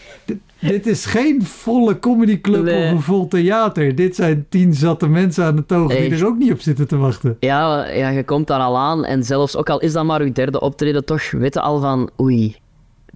dit, 0.61 0.87
is 0.87 1.05
geen 1.05 1.43
volle 1.43 1.99
comedyclub 1.99 2.63
Nee. 2.63 2.85
of 2.85 2.91
een 2.91 3.01
vol 3.01 3.27
theater. 3.27 3.95
Dit 3.95 4.15
zijn 4.15 4.45
tien 4.49 4.73
zatte 4.73 5.07
mensen 5.07 5.43
aan 5.45 5.55
de 5.55 5.65
toog 5.65 5.95
die 5.95 6.15
er 6.15 6.25
ook 6.25 6.37
niet 6.37 6.51
op 6.51 6.59
zitten 6.59 6.87
te 6.87 6.97
wachten. 6.97 7.37
Ja, 7.39 7.87
ja, 7.87 8.09
je 8.09 8.23
komt 8.23 8.47
daar 8.47 8.59
al 8.59 8.77
aan 8.77 9.05
en 9.05 9.23
zelfs, 9.23 9.55
ook 9.55 9.69
al 9.69 9.79
is 9.79 9.93
dat 9.93 10.05
maar 10.05 10.25
je 10.25 10.31
derde 10.31 10.59
optreden, 10.59 11.05
toch 11.05 11.31
weet 11.31 11.53
je 11.53 11.61
al 11.61 11.79
van, 11.79 12.09
oei, 12.21 12.55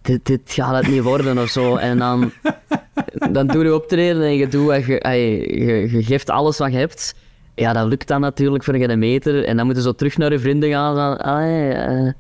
dit, 0.02 0.26
dit 0.26 0.42
gaat 0.46 0.76
het 0.76 0.88
niet 0.88 1.02
worden 1.02 1.38
of 1.38 1.50
zo. 1.50 1.76
En 1.76 1.98
dan, 1.98 2.32
dan 3.32 3.48
doe 3.48 3.64
je 3.64 3.76
optreden 3.76 4.22
en 4.24 4.36
je, 4.36 4.48
doet 4.48 4.86
je, 4.86 5.00
je, 5.04 5.90
je 5.92 6.04
geeft 6.04 6.30
alles 6.30 6.58
wat 6.58 6.72
je 6.72 6.78
hebt. 6.78 7.16
Ja, 7.56 7.74
dat 7.74 7.88
lukt 7.88 8.08
dan 8.08 8.22
natuurlijk 8.22 8.64
voor 8.64 8.76
geen 8.76 9.00
meter. 9.00 9.46
En 9.46 9.58
dan 9.58 9.66
moeten 9.66 9.84
ze 9.84 9.90
zo 9.90 9.96
terug 9.96 10.18
naar 10.18 10.32
je 10.32 10.40
vrienden 10.40 10.70
gaan. 10.70 10.96
Van, 10.96 11.18
eh, 11.18 12.12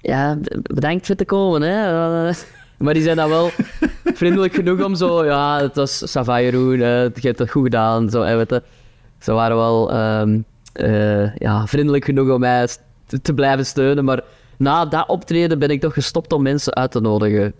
ja, 0.00 0.38
bedankt 0.62 1.06
voor 1.06 1.14
te 1.14 1.24
komen. 1.24 1.62
Hè. 1.62 2.32
Maar 2.78 2.94
die 2.94 3.02
zijn 3.02 3.16
dan 3.16 3.28
wel 3.28 3.50
vriendelijk 4.04 4.54
genoeg 4.54 4.84
om 4.84 4.94
zo, 4.94 5.24
ja, 5.24 5.60
het 5.60 5.74
was 5.74 6.10
Sava 6.10 6.40
Jeroen, 6.40 6.72
eh, 6.72 7.04
je 7.04 7.20
hebt 7.20 7.38
het 7.38 7.50
goed 7.50 7.62
gedaan. 7.62 8.10
Zo, 8.10 8.22
en 8.22 8.36
weet 8.36 8.50
je, 8.50 8.62
ze 9.18 9.32
waren 9.32 9.56
wel 9.56 9.92
ehm, 9.92 10.40
eh, 10.72 11.36
ja, 11.36 11.66
vriendelijk 11.66 12.04
genoeg 12.04 12.30
om 12.30 12.40
mij 12.40 12.68
te, 13.06 13.20
te 13.20 13.34
blijven 13.34 13.66
steunen. 13.66 14.04
Maar 14.04 14.22
na 14.58 14.86
dat 14.86 15.08
optreden 15.08 15.58
ben 15.58 15.70
ik 15.70 15.80
toch 15.80 15.94
gestopt 15.94 16.32
om 16.32 16.42
mensen 16.42 16.74
uit 16.74 16.90
te 16.90 17.00
nodigen. 17.00 17.54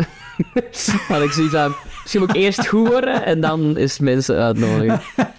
Want 1.08 1.23
ik 1.23 1.30
zie 1.30 1.49
van, 1.49 1.75
misschien 2.02 2.20
moet 2.20 2.30
ik 2.30 2.42
eerst 2.42 2.66
goed 2.66 2.88
worden 2.88 3.25
en 3.25 3.40
dan 3.40 3.76
is 3.76 3.99
mensen 3.99 4.37
uitnodigen. 4.37 5.00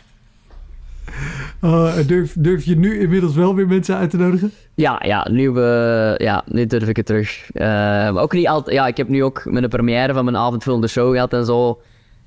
Oh, 1.62 1.96
durf, 2.08 2.36
durf 2.40 2.64
je 2.64 2.76
nu 2.78 3.00
inmiddels 3.00 3.36
wel 3.36 3.56
weer 3.56 3.68
mensen 3.68 3.96
uit 3.96 4.10
te 4.10 4.18
nodigen? 4.18 4.52
Ja, 4.76 5.02
ja, 5.06 5.28
nu, 5.32 5.48
eh, 5.62 6.18
ja, 6.18 6.44
nu 6.46 6.66
durf 6.66 6.88
ik 6.88 6.96
het 6.96 7.06
terug. 7.06 7.52
Eh, 7.52 7.66
maar 7.68 8.18
ook 8.18 8.34
niet 8.34 8.48
altijd. 8.48 8.76
Ja, 8.76 8.88
ik 8.88 8.98
heb 8.98 9.08
nu 9.08 9.24
ook 9.24 9.46
mijn 9.46 9.70
première 9.70 10.14
van 10.14 10.24
mijn 10.26 10.38
avondvullende 10.38 10.88
show 10.88 11.14
gehad 11.14 11.34
en 11.34 11.46
zo. 11.46 11.82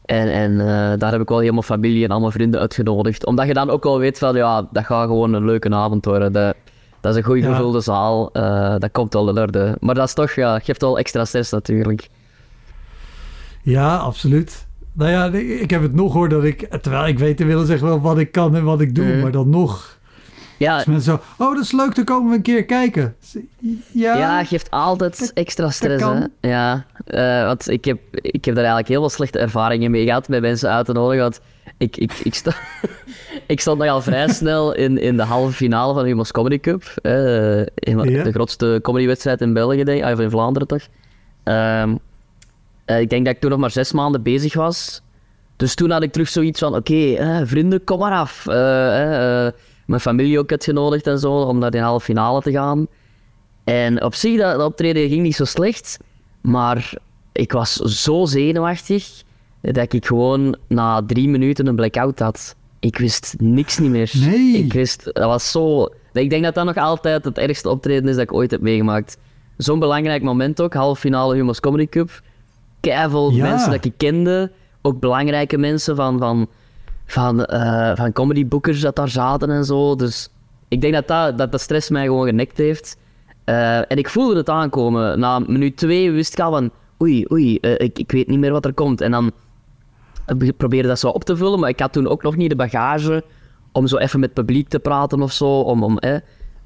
En, 0.05 0.33
en 0.33 0.61
eh, 0.61 0.99
daar 0.99 1.13
heb 1.13 1.21
ik 1.21 1.29
wel 1.29 1.39
helemaal 1.39 1.63
familie 1.63 2.05
en 2.05 2.11
allemaal 2.11 2.31
vrienden 2.31 2.61
uitgenodigd. 2.61 3.27
Omdat 3.27 3.47
je 3.47 3.55
dan 3.55 3.71
ook 3.71 3.85
wel 3.85 3.99
weet 3.99 4.19
van, 4.19 4.37
ja, 4.37 4.69
dat 4.73 4.85
gaat 4.85 5.07
gewoon 5.07 5.33
een 5.33 5.45
leuke 5.45 5.71
avond 5.75 6.05
worden. 6.05 6.33
Dat, 6.33 6.55
dat 7.01 7.13
is 7.13 7.19
een 7.19 7.25
goed 7.31 7.39
Ja. 7.39 7.49
gevulde 7.51 7.81
zaal. 7.81 8.31
eh, 8.33 8.75
dat 8.79 8.91
komt 8.93 9.13
wel 9.13 9.29
in 9.29 9.39
orde. 9.39 9.77
Maar 9.81 9.95
dat 9.95 10.07
is 10.07 10.15
toch, 10.15 10.31
ja, 10.33 10.59
geeft 10.59 10.81
wel 10.81 10.99
extra 10.99 11.25
stress 11.25 11.51
natuurlijk. 11.51 12.09
Ja, 13.63 13.97
absoluut. 13.97 14.67
Nou 14.93 15.11
ja, 15.11 15.25
ik 15.39 15.71
heb 15.71 15.83
het 15.83 15.95
nog 15.95 16.13
hoor 16.13 16.29
dat 16.29 16.45
ik, 16.45 16.69
terwijl 16.83 17.07
ik 17.07 17.19
weet 17.19 17.41
inmiddels 17.41 17.69
echt 17.69 17.81
wel 17.81 18.01
wat 18.01 18.19
ik 18.19 18.33
kan 18.33 18.57
en 18.57 18.65
wat 18.65 18.81
ik 18.81 18.95
doe, 18.95 19.05
Mhm. 19.07 19.21
maar 19.21 19.31
dan 19.33 19.49
nog. 19.51 19.99
Ja, 20.57 20.75
Als 20.75 20.85
mensen 20.85 21.13
zo, 21.37 21.45
oh 21.45 21.55
dat 21.55 21.65
is 21.65 21.73
leuk, 21.73 21.95
dan 21.95 22.05
komen 22.05 22.31
we 22.31 22.37
een 22.37 22.43
keer 22.43 22.65
kijken. 22.65 23.15
Ja, 23.93 24.17
Ja, 24.17 24.45
geeft 24.45 24.71
altijd 24.71 25.31
extra 25.35 25.71
stress, 25.71 26.05
hè. 26.05 26.49
Ja, 26.49 26.85
eh, 27.05 27.45
want 27.47 27.69
ik 27.69 27.85
heb, 27.85 27.99
ik 28.13 28.45
heb 28.45 28.55
daar 28.55 28.65
eigenlijk 28.65 28.89
heel 28.89 29.01
veel 29.01 29.09
slechte 29.11 29.39
ervaringen 29.39 29.91
mee 29.91 30.05
gehad 30.05 30.29
met 30.29 30.41
mensen 30.41 30.71
uit 30.71 30.87
te 30.87 30.93
nodigen. 30.93 31.23
Want 31.23 31.41
ik, 31.79 31.97
ik, 31.97 32.13
ik, 32.13 32.35
sta, 32.35 32.53
ik 33.47 33.61
stond 33.61 33.79
nogal 33.79 34.01
vrij 34.03 34.29
snel 34.43 34.75
in, 34.75 34.99
in 34.99 35.17
de 35.17 35.23
halve 35.23 35.53
finale 35.53 35.93
van 35.95 36.03
de 36.03 36.09
Humo's 36.09 36.31
Comedy 36.33 36.59
Cup. 36.61 36.83
eh, 37.03 37.59
in 37.61 37.99
Ja. 38.11 38.23
De 38.23 38.33
grootste 38.33 38.79
comedywedstrijd 38.83 39.41
in 39.41 39.53
België, 39.53 39.85
denk 39.85 40.05
ik. 40.05 40.13
Of 40.13 40.21
in 40.21 40.31
Vlaanderen, 40.31 40.69
toch. 40.69 40.83
Ehm, 41.45 41.95
eh, 42.91 43.01
ik 43.01 43.11
denk 43.11 43.25
dat 43.25 43.35
ik 43.35 43.41
toen 43.41 43.51
nog 43.51 43.59
maar 43.59 43.71
zes 43.71 43.93
maanden 43.93 44.23
bezig 44.23 44.55
was. 44.55 45.03
Dus 45.57 45.75
toen 45.75 45.91
had 45.91 46.03
ik 46.03 46.13
terug 46.13 46.29
zoiets 46.29 46.59
van, 46.59 46.75
oké, 46.75 47.15
eh, 47.15 47.41
vrienden, 47.45 47.85
kom 47.85 47.99
maar 47.99 48.13
af. 48.13 48.47
Eh, 48.47 49.49
mijn 49.87 50.01
familie 50.01 50.39
ook 50.39 50.51
uitgenodigd 50.51 51.07
en 51.07 51.19
zo, 51.19 51.33
om 51.33 51.59
naar 51.59 51.71
de 51.71 51.79
halve 51.79 52.05
finale 52.05 52.43
te 52.43 52.51
gaan. 52.51 52.87
En 53.65 54.05
op 54.05 54.15
zich, 54.15 54.39
dat, 54.39 54.57
dat 54.57 54.67
optreden 54.67 55.09
ging 55.09 55.23
niet 55.23 55.37
zo 55.37 55.45
slecht. 55.45 55.99
Maar 56.41 56.93
ik 57.33 57.53
was 57.53 57.75
zo 57.75 58.25
zenuwachtig 58.25 59.23
dat 59.61 59.93
ik 59.93 60.07
gewoon 60.07 60.57
na 60.69 61.03
drie 61.07 61.29
minuten 61.29 61.67
een 61.67 61.77
blackout 61.77 62.19
had. 62.19 62.57
Ik 62.81 62.99
wist 62.99 63.35
niks 63.39 63.79
niet 63.79 63.91
meer. 63.91 64.11
Nee. 64.15 64.53
Ik 64.53 64.73
wist, 64.73 65.05
dat 65.05 65.25
was 65.25 65.51
zo... 65.51 65.89
Ik 66.13 66.31
denk 66.31 66.45
dat 66.45 66.55
dat 66.55 66.65
nog 66.65 66.77
altijd 66.77 67.25
het 67.25 67.39
ergste 67.39 67.69
optreden 67.69 68.09
is 68.09 68.15
dat 68.15 68.25
ik 68.25 68.33
ooit 68.33 68.51
heb 68.51 68.61
meegemaakt. 68.61 69.19
Zo'n 69.57 69.79
belangrijk 69.79 70.23
moment 70.23 70.61
ook, 70.61 70.75
halve 70.75 71.01
finale 71.01 71.35
Humo's 71.35 71.61
Comedy 71.61 71.87
Cup. 71.87 72.23
Keiveel 72.81 73.31
Ja. 73.31 73.43
mensen 73.49 73.71
dat 73.71 73.85
ik 73.85 73.93
kende, 73.97 74.53
ook 74.83 75.01
belangrijke 75.01 75.59
mensen 75.59 75.97
van, 75.97 76.19
van, 76.19 76.49
van, 77.07 77.45
eh, 77.45 77.97
van 77.97 78.13
comedyboekers 78.13 78.81
dat 78.81 78.97
daar 78.97 79.09
zaten 79.09 79.51
en 79.51 79.65
zo. 79.65 79.97
Dus 79.97 80.29
ik 80.69 80.81
denk 80.81 80.95
dat 80.95 81.09
dat, 81.09 81.51
dat 81.51 81.61
stress 81.61 81.91
mij 81.91 82.05
gewoon 82.05 82.27
genekt 82.27 82.57
heeft. 82.59 82.97
Eh, 83.45 83.77
en 83.79 83.97
ik 83.97 84.09
voelde 84.09 84.37
het 84.37 84.49
aankomen. 84.49 85.19
Na 85.19 85.39
minuut 85.39 85.77
twee 85.77 86.11
wist 86.11 86.33
ik 86.33 86.41
al 86.41 86.51
van, 86.51 86.71
oei, 87.03 87.25
oei, 87.33 87.57
eh, 87.57 87.73
ik, 87.73 87.99
ik 87.99 88.13
weet 88.13 88.27
niet 88.29 88.39
meer 88.39 88.53
wat 88.53 88.65
er 88.65 88.73
komt. 88.75 89.01
En 89.01 89.11
dan 89.11 89.33
probeerde 90.57 90.89
dat 90.89 90.99
zo 90.99 91.09
op 91.09 91.25
te 91.25 91.37
vullen, 91.37 91.61
maar 91.61 91.69
ik 91.69 91.81
had 91.81 91.93
toen 91.93 92.09
ook 92.09 92.23
nog 92.23 92.37
niet 92.37 92.51
de 92.51 92.57
bagage 92.57 93.25
om 93.73 93.87
zo 93.87 93.97
even 93.97 94.21
met 94.21 94.31
het 94.35 94.47
publiek 94.47 94.69
te 94.69 94.79
praten 94.79 95.23
of 95.23 95.33
zo, 95.33 95.61
om, 95.61 95.83
om, 95.83 95.99
eh, 95.99 96.17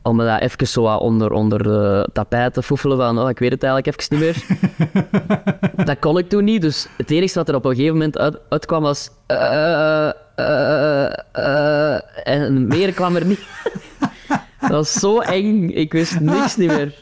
om 0.05 0.17
me 0.17 0.25
dat 0.25 0.41
even 0.41 0.67
zo 0.67 0.85
onder, 0.85 1.33
onder 1.33 1.63
de 1.63 2.09
tapijt 2.13 2.55
te 2.55 2.63
foefelen 2.63 2.97
van, 2.97 3.19
oh, 3.19 3.29
ik 3.29 3.39
weet 3.39 3.51
het 3.51 3.63
eigenlijk 3.63 3.97
even 3.97 4.19
niet 4.19 4.25
meer. 4.25 4.47
dat 5.87 5.99
kon 5.99 6.19
ik 6.19 6.29
toen 6.29 6.45
niet, 6.45 6.63
dus 6.63 6.87
het 6.97 7.11
enige 7.11 7.35
wat 7.35 7.49
er 7.49 7.55
op 7.55 7.65
een 7.65 7.75
gegeven 7.75 7.93
moment 7.93 8.19
uit, 8.19 8.39
uitkwam 8.49 8.83
was... 8.83 9.11
eh, 9.27 10.09
eh, 10.35 11.13
eh, 11.33 12.01
en 12.25 12.67
meer 12.67 12.93
kwam 12.93 13.17
er 13.17 13.25
niet. 13.25 13.41
dat 14.61 14.71
was 14.71 14.93
zo 14.93 15.21
eng, 15.21 15.71
ik 15.71 15.93
wist 15.93 16.21
niks 16.21 16.57
niet 16.57 16.69
meer. 16.69 16.95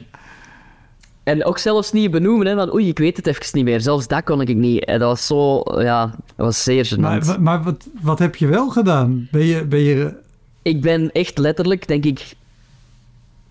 En 1.22 1.44
ook 1.44 1.58
zelfs 1.58 1.92
niet 1.92 2.10
benoemen, 2.10 2.46
hè, 2.46 2.54
van 2.54 2.74
oei, 2.74 2.88
ik 2.88 2.98
weet 2.98 3.16
het 3.16 3.26
even 3.26 3.46
niet 3.52 3.64
meer. 3.64 3.80
Zelfs 3.80 4.06
dat 4.08 4.24
kon 4.24 4.40
ik 4.40 4.54
niet. 4.56 4.84
En 4.84 4.98
dat 4.98 5.08
was 5.08 5.26
zo, 5.26 5.62
ja, 5.82 6.06
dat 6.06 6.46
was 6.46 6.62
zeer 6.62 6.86
gênant. 6.94 7.26
maar, 7.26 7.40
maar 7.40 7.62
wat, 7.62 7.88
wat 8.00 8.18
heb 8.18 8.36
je 8.36 8.46
wel 8.46 8.68
gedaan? 8.68 9.28
Ben 9.30 9.44
je, 9.44 9.64
ben 9.64 9.80
je 9.80 10.14
Ik 10.62 10.80
ben 10.80 11.12
echt 11.12 11.38
letterlijk, 11.38 11.88
denk 11.88 12.04
ik... 12.04 12.34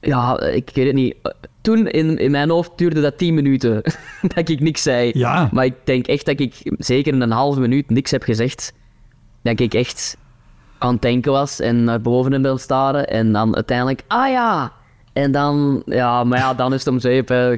Ja, 0.02 0.40
ik 0.40 0.70
weet 0.74 0.86
het 0.86 0.96
niet. 0.96 1.16
Toen 1.62 1.88
in, 1.88 2.18
in 2.18 2.32
mijn 2.32 2.50
hoofd 2.50 2.72
duurde 2.76 3.02
dat 3.02 3.18
10 3.18 3.34
minuten 3.34 3.82
dat 4.36 4.50
ik 4.50 4.60
niks 4.60 4.82
zei. 4.82 5.12
ja, 5.14 5.50
Maar 5.52 5.66
ik 5.66 5.74
denk 5.84 6.08
echt 6.08 6.26
dat 6.26 6.40
ik 6.40 6.54
zeker 6.78 7.14
in 7.14 7.22
een 7.22 7.32
halve 7.32 7.60
minuut 7.60 7.90
niks 7.90 8.12
heb 8.12 8.24
gezegd. 8.24 8.74
Dat 9.44 9.60
ik 9.60 9.74
echt 9.74 10.18
aan 10.78 10.94
het 10.94 11.02
denken 11.02 11.32
was 11.32 11.60
en 11.60 11.84
naar 11.84 12.02
boven 12.02 12.34
in 12.34 12.42
wil 12.42 12.58
staren. 12.58 13.08
En 13.08 13.32
dan 13.32 13.56
uiteindelijk, 13.56 14.02
ah 14.08 14.30
ja! 14.30 14.72
En 15.14 15.32
dan, 15.32 15.82
ja, 15.86 16.24
maar 16.24 16.40
ja, 16.40 16.54
dan 16.54 16.74
is 16.74 16.80
het 16.86 16.94
om 16.94 17.00
zeep. 17.00 17.30
Je 17.30 17.56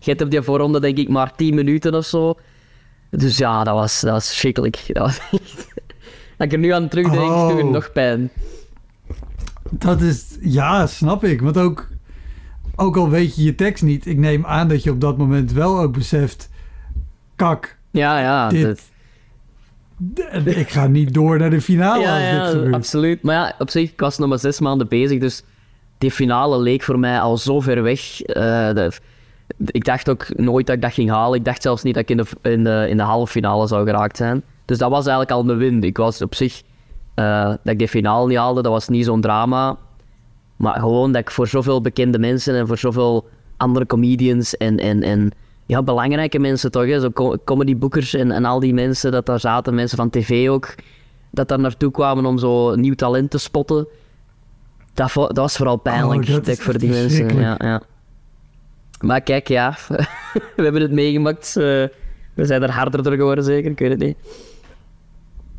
hebt- 0.00 0.22
op 0.22 0.30
die 0.30 0.42
voorronde 0.42 0.80
denk 0.80 0.98
ik 0.98 1.08
maar 1.08 1.34
10 1.36 1.54
minuten 1.54 1.94
of 1.94 2.04
zo. 2.04 2.34
Dus 3.10 3.38
ja, 3.38 3.64
dat 3.64 3.74
was, 3.74 4.00
dat 4.00 4.12
was 4.12 4.36
schrikkelijk. 4.36 4.82
Dat 4.92 5.02
was 5.02 5.18
echt... 5.40 5.74
Dat 6.36 6.46
ik 6.46 6.52
er 6.52 6.58
nu 6.58 6.70
aan 6.70 6.88
terugdenk, 6.88 7.30
Oh. 7.30 7.56
het 7.56 7.70
nog 7.70 7.92
pijn. 7.92 8.30
Dat 9.70 10.00
is, 10.00 10.36
ja, 10.40 10.86
snap 10.86 11.24
ik. 11.24 11.40
Want 11.40 11.58
ook, 11.58 11.88
ook 12.76 12.96
al 12.96 13.08
weet 13.10 13.36
je 13.36 13.42
je 13.44 13.54
tekst 13.54 13.82
niet, 13.82 14.06
ik 14.06 14.16
neem 14.18 14.46
aan 14.46 14.68
dat 14.68 14.82
je 14.82 14.90
op 14.90 15.00
dat 15.00 15.16
moment 15.16 15.52
wel 15.52 15.80
ook 15.80 15.92
beseft, 15.92 16.48
kak, 17.36 17.76
Ja, 17.90 18.20
ja. 18.20 18.48
Dit- 18.48 18.64
dat- 19.98 20.46
ik 20.46 20.70
ga 20.70 20.86
niet 20.86 21.14
door 21.14 21.38
naar 21.38 21.50
de 21.50 21.60
finale 21.60 22.02
ja, 22.02 22.14
als 22.14 22.22
ja, 22.22 22.42
dit 22.42 22.50
gebeurt. 22.54 22.74
absoluut. 22.74 23.22
Maar 23.22 23.34
ja, 23.34 23.54
op 23.58 23.70
zich, 23.70 23.90
ik 23.92 24.00
was 24.00 24.18
nog 24.18 24.28
maar 24.28 24.38
zes 24.38 24.60
maanden 24.60 24.88
bezig, 24.88 25.20
dus 25.20 25.42
die 25.98 26.10
finale 26.10 26.58
leek 26.60 26.82
voor 26.82 26.98
mij 26.98 27.20
al 27.20 27.36
zo 27.36 27.60
ver 27.60 27.82
weg. 27.82 28.22
Eh, 28.22 28.34
de- 28.74 28.92
ik 29.66 29.84
dacht 29.84 30.08
ook 30.10 30.26
nooit 30.38 30.66
dat 30.66 30.76
ik 30.76 30.82
dat 30.82 30.92
ging 30.92 31.10
halen. 31.10 31.38
Ik 31.38 31.44
dacht 31.44 31.62
zelfs 31.62 31.82
niet 31.82 31.94
dat 31.94 32.02
ik 32.02 32.10
in 32.10 32.16
de, 32.16 32.50
in 32.50 32.64
de, 32.64 32.86
in 32.88 32.96
de 32.96 33.02
halve 33.02 33.32
finale 33.32 33.66
zou 33.66 33.84
geraakt 33.86 34.16
zijn. 34.16 34.42
Dus 34.64 34.78
dat 34.78 34.90
was 34.90 35.00
eigenlijk 35.06 35.30
al 35.30 35.44
mijn 35.44 35.58
win. 35.58 35.82
Ik 35.82 35.96
was 35.96 36.22
op 36.22 36.34
zich, 36.34 36.62
eh, 37.16 37.44
dat 37.48 37.58
ik 37.72 37.78
die 37.78 37.88
finale 37.88 38.26
niet 38.28 38.36
haalde, 38.36 38.62
dat 38.62 38.72
was 38.72 38.88
niet 38.88 39.04
zo'n 39.04 39.20
drama. 39.20 39.76
Maar 40.56 40.78
gewoon 40.80 41.12
dat 41.12 41.20
ik 41.20 41.30
voor 41.30 41.46
zoveel 41.48 41.80
bekende 41.80 42.18
mensen 42.18 42.54
en 42.54 42.66
voor 42.66 42.78
zoveel 42.78 43.28
andere 43.56 43.86
comedians 43.86 44.56
en, 44.56 44.78
en, 44.78 45.02
en 45.02 45.30
ja, 45.66 45.82
belangrijke 45.82 46.38
mensen 46.38 46.70
toch, 46.70 46.84
hè, 46.86 47.00
zo 47.00 47.10
co- 47.10 47.36
comedyboekers 47.44 48.14
en, 48.14 48.30
en 48.30 48.44
al 48.44 48.60
die 48.60 48.74
mensen 48.74 49.12
dat 49.12 49.26
daar 49.26 49.40
zaten, 49.40 49.74
mensen 49.74 49.96
van 49.96 50.10
tv 50.10 50.48
ook, 50.48 50.74
dat 51.30 51.48
daar 51.48 51.58
naartoe 51.60 51.90
kwamen 51.90 52.26
om 52.26 52.38
zo 52.38 52.74
nieuw 52.74 52.94
talent 52.94 53.30
te 53.30 53.38
spotten. 53.38 53.86
Dat, 54.94 55.12
dat 55.14 55.36
was 55.36 55.56
vooral 55.56 55.76
pijnlijk, 55.76 56.28
Oh, 56.28 56.44
dat 56.44 56.58
voor 56.58 56.78
die 56.78 56.90
mensen. 56.90 57.40
Ja, 57.40 57.54
ja. 57.58 57.82
Maar 59.00 59.20
kijk, 59.20 59.48
ja, 59.48 59.76
we 60.56 60.62
hebben 60.62 60.82
het 60.82 60.92
meegemaakt. 60.92 61.56
eh, 61.56 61.62
we 62.34 62.44
zijn 62.44 62.62
er 62.62 62.70
harder 62.70 63.02
door 63.02 63.12
geworden, 63.14 63.44
zeker, 63.44 63.70
ik 63.70 63.78
weet 63.78 63.90
het 63.90 63.98
niet. 64.00 64.16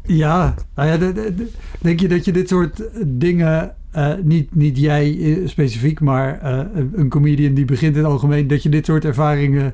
Ja, 0.08 0.56
nou 0.76 0.88
ja, 0.90 0.98
de- 0.98 1.14
de- 1.14 1.36
de- 1.36 1.52
denk 1.80 2.00
je 2.00 2.08
dat 2.08 2.26
je 2.26 2.32
dit 2.32 2.48
soort 2.48 2.84
dingen 3.06 3.76
eh, 3.92 4.14
niet, 4.24 4.56
niet 4.56 4.78
jij 4.80 5.18
eh, 5.20 5.48
specifiek, 5.48 6.00
maar 6.00 6.40
eh, 6.42 6.60
een 6.94 7.10
comedian 7.10 7.54
die 7.54 7.66
begint 7.66 7.96
in 7.96 8.04
het 8.04 8.12
algemeen, 8.12 8.48
dat 8.48 8.64
je 8.64 8.70
dit 8.70 8.86
soort 8.86 9.06
ervaringen 9.06 9.74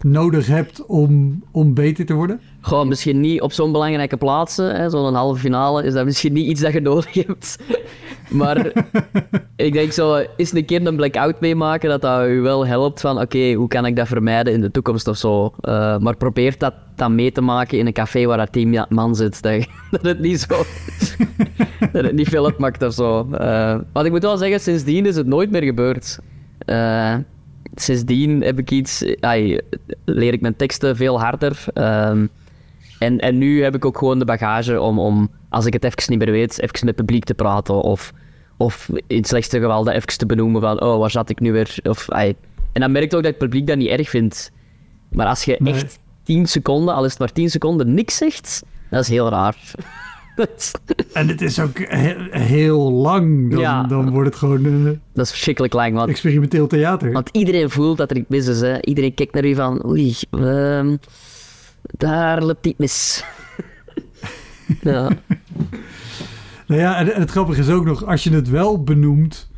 nodig 0.00 0.46
hebt 0.46 0.86
om, 0.86 1.42
om 1.50 1.74
beter 1.74 2.06
te 2.06 2.14
worden? 2.14 2.40
Gewoon 2.64 2.88
misschien 2.88 3.20
niet 3.20 3.40
op 3.40 3.52
zo'n 3.52 3.72
belangrijke 3.72 4.16
plaatsen, 4.16 4.90
zo'n 4.90 5.14
halve 5.14 5.40
finale, 5.40 5.84
is 5.84 5.92
dat 5.92 6.04
misschien 6.04 6.32
niet 6.32 6.46
iets 6.46 6.60
dat 6.60 6.72
je 6.72 6.80
nodig 6.80 7.14
hebt. 7.14 7.58
Maar 8.30 8.72
ik 9.56 9.72
denk 9.72 9.92
zo, 9.92 10.24
eens 10.36 10.52
een 10.52 10.64
keer 10.64 10.86
een 10.86 10.96
blackout 10.96 11.40
meemaken, 11.40 11.88
dat 11.88 12.00
dat 12.00 12.28
u 12.28 12.40
wel 12.40 12.66
helpt 12.66 13.00
van, 13.00 13.20
oké, 13.20 13.52
hoe 13.52 13.68
kan 13.68 13.86
ik 13.86 13.96
dat 13.96 14.06
vermijden 14.06 14.52
in 14.52 14.60
de 14.60 14.70
toekomst 14.70 15.08
of 15.08 15.16
zo. 15.16 15.52
Eh, 15.60 15.98
maar 15.98 16.16
probeer 16.16 16.54
dat 16.58 16.74
dan 16.96 17.14
mee 17.14 17.32
te 17.32 17.40
maken 17.40 17.78
in 17.78 17.86
een 17.86 17.92
café 17.92 18.26
waar 18.26 18.36
dat 18.36 18.52
tien 18.52 18.84
man 18.88 19.14
zit, 19.14 19.42
dat, 19.42 19.66
dat 19.90 20.02
het 20.02 20.20
niet 20.20 20.40
zo... 20.40 20.56
dat 21.92 22.04
het 22.04 22.12
niet 22.12 22.28
veel 22.28 22.44
uitmaakt 22.44 22.82
of 22.82 22.92
zo. 22.92 23.28
Eh, 23.30 23.78
want 23.92 24.06
ik 24.06 24.12
moet 24.12 24.22
wel 24.22 24.36
zeggen, 24.36 24.60
sindsdien 24.60 25.06
is 25.06 25.16
het 25.16 25.26
nooit 25.26 25.50
meer 25.50 25.62
gebeurd. 25.62 26.18
Eh, 26.58 27.14
sindsdien 27.74 28.40
heb 28.40 28.58
ik 28.58 28.70
iets, 28.70 29.04
leer 30.04 30.32
ik 30.32 30.40
mijn 30.40 30.56
teksten 30.56 30.96
veel 30.96 31.20
harder. 31.20 31.64
Ehm, 31.72 32.26
en, 33.04 33.18
en 33.18 33.38
nu 33.38 33.62
heb 33.62 33.74
ik 33.74 33.84
ook 33.84 33.98
gewoon 33.98 34.18
de 34.18 34.24
bagage 34.24 34.80
om, 34.80 34.98
om, 34.98 35.30
als 35.48 35.66
ik 35.66 35.72
het 35.72 35.84
even 35.84 36.02
niet 36.06 36.18
meer 36.18 36.30
weet, 36.30 36.52
even 36.52 36.70
met 36.72 36.82
het 36.82 36.96
publiek 36.96 37.24
te 37.24 37.34
praten. 37.34 37.74
Of, 37.80 38.12
of 38.56 38.88
in 39.06 39.16
het 39.16 39.26
slechtste 39.26 39.60
geval 39.60 39.84
dat 39.84 39.94
even 39.94 40.06
te 40.18 40.26
benoemen 40.26 40.60
van, 40.60 40.80
oh, 40.82 40.98
waar 40.98 41.10
zat 41.10 41.30
ik 41.30 41.40
nu 41.40 41.52
weer? 41.52 41.76
Of, 41.82 42.10
ai. 42.10 42.34
En 42.72 42.80
dan 42.80 42.92
merk 42.92 43.04
ik 43.04 43.14
ook 43.14 43.22
dat 43.22 43.30
het 43.30 43.40
publiek 43.40 43.66
dat 43.66 43.76
niet 43.76 43.88
erg 43.88 44.08
vindt. 44.10 44.52
Maar 45.12 45.26
als 45.26 45.44
je 45.44 45.56
Nee. 45.58 45.74
echt 45.74 45.98
10 46.22 46.46
seconden, 46.46 46.94
al 46.94 47.04
is 47.04 47.10
het 47.10 47.18
maar 47.18 47.32
10 47.32 47.50
seconden, 47.50 47.94
niks 47.94 48.16
zegt, 48.16 48.62
dat 48.90 49.00
is 49.00 49.08
heel 49.08 49.28
raar. 49.28 49.56
En 51.12 51.28
het 51.28 51.40
is 51.40 51.60
ook 51.60 51.78
he- 51.78 52.16
heel 52.30 52.92
lang. 52.92 53.50
Dan, 53.50 53.60
Ja. 53.60 53.82
dan 53.82 54.10
wordt 54.10 54.28
het 54.28 54.38
gewoon 54.38 54.64
eh, 54.86 54.92
dat 55.12 55.24
is 55.24 55.30
verschrikkelijk 55.30 55.72
lang. 55.74 55.94
Want 55.94 56.08
experimenteel 56.10 56.66
theater. 56.66 57.12
Want 57.12 57.28
iedereen 57.32 57.70
voelt 57.70 57.96
dat 57.98 58.10
er 58.10 58.16
iets 58.16 58.28
mis 58.28 58.46
is. 58.46 58.60
Hè. 58.60 58.80
Iedereen 58.82 59.14
kijkt 59.14 59.34
naar 59.34 59.44
u 59.44 59.54
van, 59.54 59.86
oei, 59.86 60.14
ehm, 60.30 60.96
daar 61.96 62.42
loopt 62.42 62.66
iets 62.66 62.78
mis. 62.78 63.24
ja. 64.80 65.08
Nou 66.66 66.80
ja, 66.80 66.96
en, 66.96 67.06
het 67.06 67.30
grappige 67.30 67.60
is 67.60 67.68
ook 67.68 67.84
nog, 67.84 68.06
als 68.06 68.24
je 68.24 68.30
het 68.30 68.48
wel 68.48 68.82
benoemt, 68.82 69.50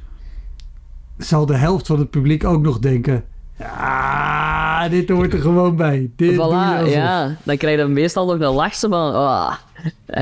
zal 1.18 1.46
de 1.46 1.56
helft 1.56 1.86
van 1.86 1.98
het 1.98 2.10
publiek 2.10 2.44
ook 2.44 2.62
nog 2.62 2.78
denken: 2.78 3.24
ja, 3.58 4.88
dit 4.88 5.08
hoort 5.08 5.32
er 5.32 5.40
gewoon 5.40 5.76
bij. 5.76 6.10
Dit 6.16 6.16
doe 6.16 6.28
je 6.28 6.36
Voilà, 6.36 6.78
alsof." 6.80 6.94
ja. 6.94 7.36
Dan 7.42 7.56
krijg 7.56 7.78
je 7.78 7.86
meestal 7.86 8.26
nog 8.26 8.40
een 8.40 8.54
lachje 8.54 8.88
van, 8.88 9.14
ah. 9.14 9.54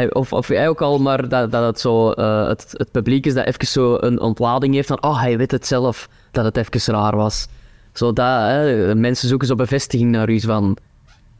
Of, 0.08 0.32
of 0.32 0.48
jij 0.48 0.68
ook 0.68 0.80
al, 0.80 0.98
maar 0.98 1.28
dat, 1.28 1.50
dat 1.50 1.64
het 1.64 1.80
zo, 1.80 2.10
eh, 2.10 2.46
het, 2.46 2.66
het 2.70 2.90
publiek 2.90 3.26
is 3.26 3.34
dat 3.34 3.46
even 3.46 3.66
zo 3.66 3.96
een 4.00 4.20
ontlading 4.20 4.74
heeft 4.74 4.88
van, 4.88 5.02
oh, 5.02 5.20
hij 5.20 5.38
weet 5.38 5.50
het 5.50 5.66
zelf, 5.66 6.08
dat 6.30 6.44
het 6.44 6.56
even 6.56 6.94
raar 6.94 7.16
was. 7.16 7.46
Zo 7.92 8.12
dat, 8.12 8.40
hè, 8.40 8.94
mensen 8.94 9.28
zoeken 9.28 9.46
zo 9.46 9.54
bevestiging 9.54 10.10
naar 10.10 10.30
u 10.30 10.40
van, 10.40 10.76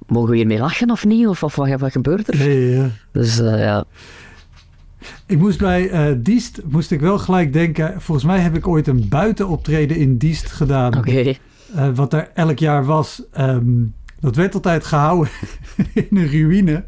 mogen 0.07 0.31
we 0.31 0.37
hiermee 0.37 0.59
lachen 0.59 0.91
of 0.91 1.05
niet? 1.05 1.27
Of, 1.27 1.43
of 1.43 1.57
wat, 1.57 1.81
wat 1.81 1.93
gebeurt 1.93 2.29
er? 2.29 2.51
Ja, 2.51 2.83
ja. 2.83 2.89
Dus 3.13 3.39
eh, 3.41 3.59
ja. 3.59 3.85
Ik 5.27 5.39
moest 5.39 5.59
bij 5.59 5.91
eh 5.91 6.13
Diest, 6.19 6.61
moest 6.65 6.91
ik 6.91 7.01
wel 7.01 7.19
gelijk 7.19 7.53
denken, 7.53 8.01
volgens 8.01 8.27
mij 8.27 8.39
heb 8.39 8.57
ik 8.57 8.67
ooit 8.67 8.87
een 8.87 9.09
buitenoptreden 9.09 9.97
in 9.97 10.17
Diest 10.17 10.51
gedaan. 10.51 10.97
Oké. 10.97 11.35
Eh, 11.75 11.89
wat 11.95 12.13
er 12.13 12.31
elk 12.35 12.59
jaar 12.59 12.85
was. 12.85 13.23
ehm, 13.33 13.65
dat 14.21 14.37
werd 14.37 14.55
altijd 14.55 14.85
gehouden 14.85 15.33
in 15.93 16.07
een 16.11 16.31
ruïne. 16.31 16.85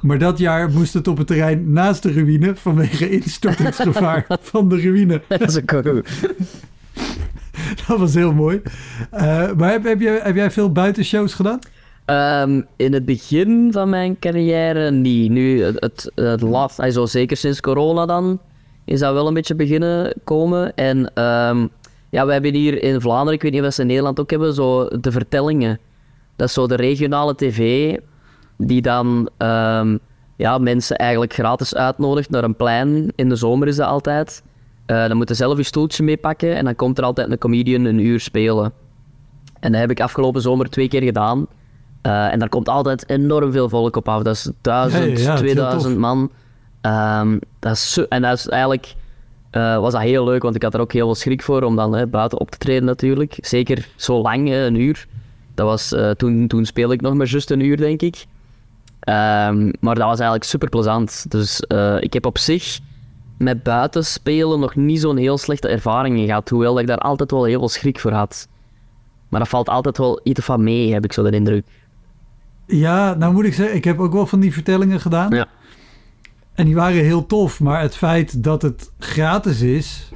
Maar 0.00 0.18
dat 0.18 0.38
jaar 0.38 0.70
moest 0.70 0.94
het 0.94 1.08
op 1.08 1.18
het 1.18 1.26
terrein 1.26 1.72
naast 1.72 2.02
de 2.02 2.12
ruïne 2.12 2.56
vanwege 2.56 3.10
instortingsgevaar 3.10 4.26
van 4.52 4.68
de 4.68 4.80
ruïne. 4.80 5.22
Dat 5.28 5.40
is 5.40 5.56
ook 5.56 5.70
goed. 5.86 6.08
Dat 7.86 7.98
was 7.98 8.14
heel 8.14 8.32
mooi. 8.32 8.62
Eh, 9.10 9.52
maar 9.52 9.70
heb, 9.70 9.84
heb, 9.84 10.00
heb 10.22 10.34
jij 10.34 10.50
veel 10.50 10.72
buitenshows 10.72 11.34
gedaan? 11.34 11.58
Ehm, 12.04 12.62
in 12.76 12.92
het 12.92 13.04
begin 13.04 13.72
van 13.72 13.88
mijn 13.88 14.18
carrière 14.18 14.90
niet. 14.90 15.30
Nu, 15.30 15.62
het, 15.62 15.80
het, 15.80 16.12
het 16.14 17.10
zeker 17.10 17.36
sinds 17.36 17.60
corona 17.60 18.06
dan, 18.06 18.40
is 18.84 19.00
dat 19.00 19.12
wel 19.12 19.26
een 19.26 19.34
beetje 19.34 19.54
beginnen 19.54 20.14
komen. 20.24 20.74
En 20.74 21.14
ehm, 21.14 21.66
ja, 22.10 22.26
we 22.26 22.32
hebben 22.32 22.54
hier 22.54 22.82
in 22.82 23.00
Vlaanderen, 23.00 23.34
ik 23.34 23.42
weet 23.42 23.52
niet 23.52 23.62
of 23.62 23.72
ze 23.72 23.80
in 23.80 23.86
Nederland 23.86 24.20
ook 24.20 24.30
hebben, 24.30 24.54
zo 24.54 24.88
de 24.88 25.12
vertellingen. 25.12 25.78
Dat 26.36 26.48
is 26.48 26.54
zo 26.54 26.66
de 26.66 26.74
regionale 26.74 27.34
tv, 27.34 27.96
die 28.56 28.82
dan 28.82 29.28
ehm, 29.36 29.96
ja, 30.36 30.58
mensen 30.58 30.96
eigenlijk 30.96 31.32
gratis 31.32 31.74
uitnodigt 31.74 32.30
naar 32.30 32.44
een 32.44 32.56
plein. 32.56 33.12
In 33.14 33.28
de 33.28 33.36
zomer 33.36 33.68
is 33.68 33.76
dat 33.76 33.88
altijd. 33.88 34.42
Eh, 34.86 35.06
dan 35.06 35.16
moet 35.16 35.28
je 35.28 35.34
zelf 35.34 35.56
je 35.56 35.62
stoeltje 35.62 36.02
meepakken 36.02 36.56
en 36.56 36.64
dan 36.64 36.76
komt 36.76 36.98
er 36.98 37.04
altijd 37.04 37.30
een 37.30 37.38
comedian 37.38 37.84
een 37.84 37.98
uur 37.98 38.20
spelen. 38.20 38.72
En 39.60 39.72
dat 39.72 39.80
heb 39.80 39.90
ik 39.90 40.00
afgelopen 40.00 40.40
zomer 40.40 40.70
twee 40.70 40.88
keer 40.88 41.02
gedaan. 41.02 41.46
Eh, 42.02 42.32
en 42.32 42.38
daar 42.38 42.48
komt 42.48 42.68
altijd 42.68 43.08
enorm 43.08 43.52
veel 43.52 43.68
volk 43.68 43.96
op 43.96 44.08
af. 44.08 44.22
Dat 44.22 44.34
is 44.34 44.50
1000, 44.60 45.02
Ja, 45.02 45.08
ja, 45.08 45.10
ja, 45.10 45.12
het 45.12 45.18
is 45.18 45.26
heel 45.26 45.36
2000 45.36 45.92
tof. 45.92 46.00
man. 46.02 46.30
Ehm, 46.80 47.38
dat 47.58 47.72
is 47.72 47.92
zo- 47.92 48.06
en 48.08 48.22
dat 48.22 48.38
is 48.38 48.48
eigenlijk 48.48 48.94
eh, 49.50 49.78
was 49.78 49.92
dat 49.92 50.02
heel 50.02 50.24
leuk, 50.24 50.42
want 50.42 50.54
ik 50.54 50.62
had 50.62 50.74
er 50.74 50.80
ook 50.80 50.92
heel 50.92 51.04
veel 51.04 51.14
schrik 51.14 51.42
voor 51.42 51.62
om 51.62 51.76
dan 51.76 51.94
hè, 51.94 52.06
buiten 52.06 52.40
op 52.40 52.50
te 52.50 52.58
treden 52.58 52.84
natuurlijk. 52.84 53.38
Zeker 53.40 53.88
zo 53.96 54.20
lang, 54.22 54.48
hè, 54.48 54.66
een 54.66 54.74
uur. 54.80 55.06
Dat 55.54 55.66
was, 55.66 55.92
eh, 55.92 56.10
toen, 56.10 56.46
toen 56.46 56.64
speelde 56.64 56.94
ik 56.94 57.00
nog 57.00 57.14
maar 57.14 57.26
juist 57.26 57.50
een 57.50 57.60
uur, 57.60 57.76
denk 57.76 58.02
ik. 58.02 58.24
Ehm, 59.00 59.64
maar 59.80 59.94
dat 59.94 60.04
was 60.04 60.14
eigenlijk 60.18 60.44
super 60.44 60.68
plezant. 60.68 61.24
Dus 61.30 61.60
ik 62.00 62.12
heb 62.12 62.26
op 62.26 62.38
zich 62.38 62.78
met 63.38 63.62
buiten 63.62 64.04
spelen 64.04 64.60
nog 64.60 64.74
niet 64.76 65.00
zo'n 65.00 65.16
heel 65.16 65.38
slechte 65.38 65.68
ervaring 65.68 66.18
gehad. 66.26 66.48
Hoewel 66.48 66.78
ik 66.78 66.86
daar 66.86 66.98
altijd 66.98 67.30
wel 67.30 67.44
heel 67.44 67.58
veel 67.58 67.68
schrik 67.68 68.00
voor 68.00 68.12
had. 68.12 68.48
Maar 69.28 69.40
dat 69.40 69.48
valt 69.48 69.68
altijd 69.68 69.98
wel 69.98 70.20
iets 70.22 70.40
van 70.44 70.62
mee, 70.64 70.92
heb 70.92 71.04
ik 71.04 71.12
zo 71.12 71.22
de 71.22 71.30
indruk. 71.30 71.66
Ja, 72.66 73.14
nou 73.14 73.32
moet 73.32 73.44
ik 73.44 73.54
zeggen, 73.54 73.76
ik 73.76 73.84
heb 73.84 73.98
ook 74.00 74.12
wel 74.12 74.26
van 74.26 74.40
die 74.40 74.52
vertellingen 74.52 75.00
gedaan. 75.00 75.30
Ja. 75.34 75.46
En 76.54 76.64
die 76.64 76.74
waren 76.74 77.04
heel 77.04 77.26
tof. 77.26 77.60
Maar 77.60 77.80
het 77.80 77.96
feit 77.96 78.42
dat 78.44 78.62
het 78.62 78.90
gratis 78.98 79.60
is. 79.60 80.08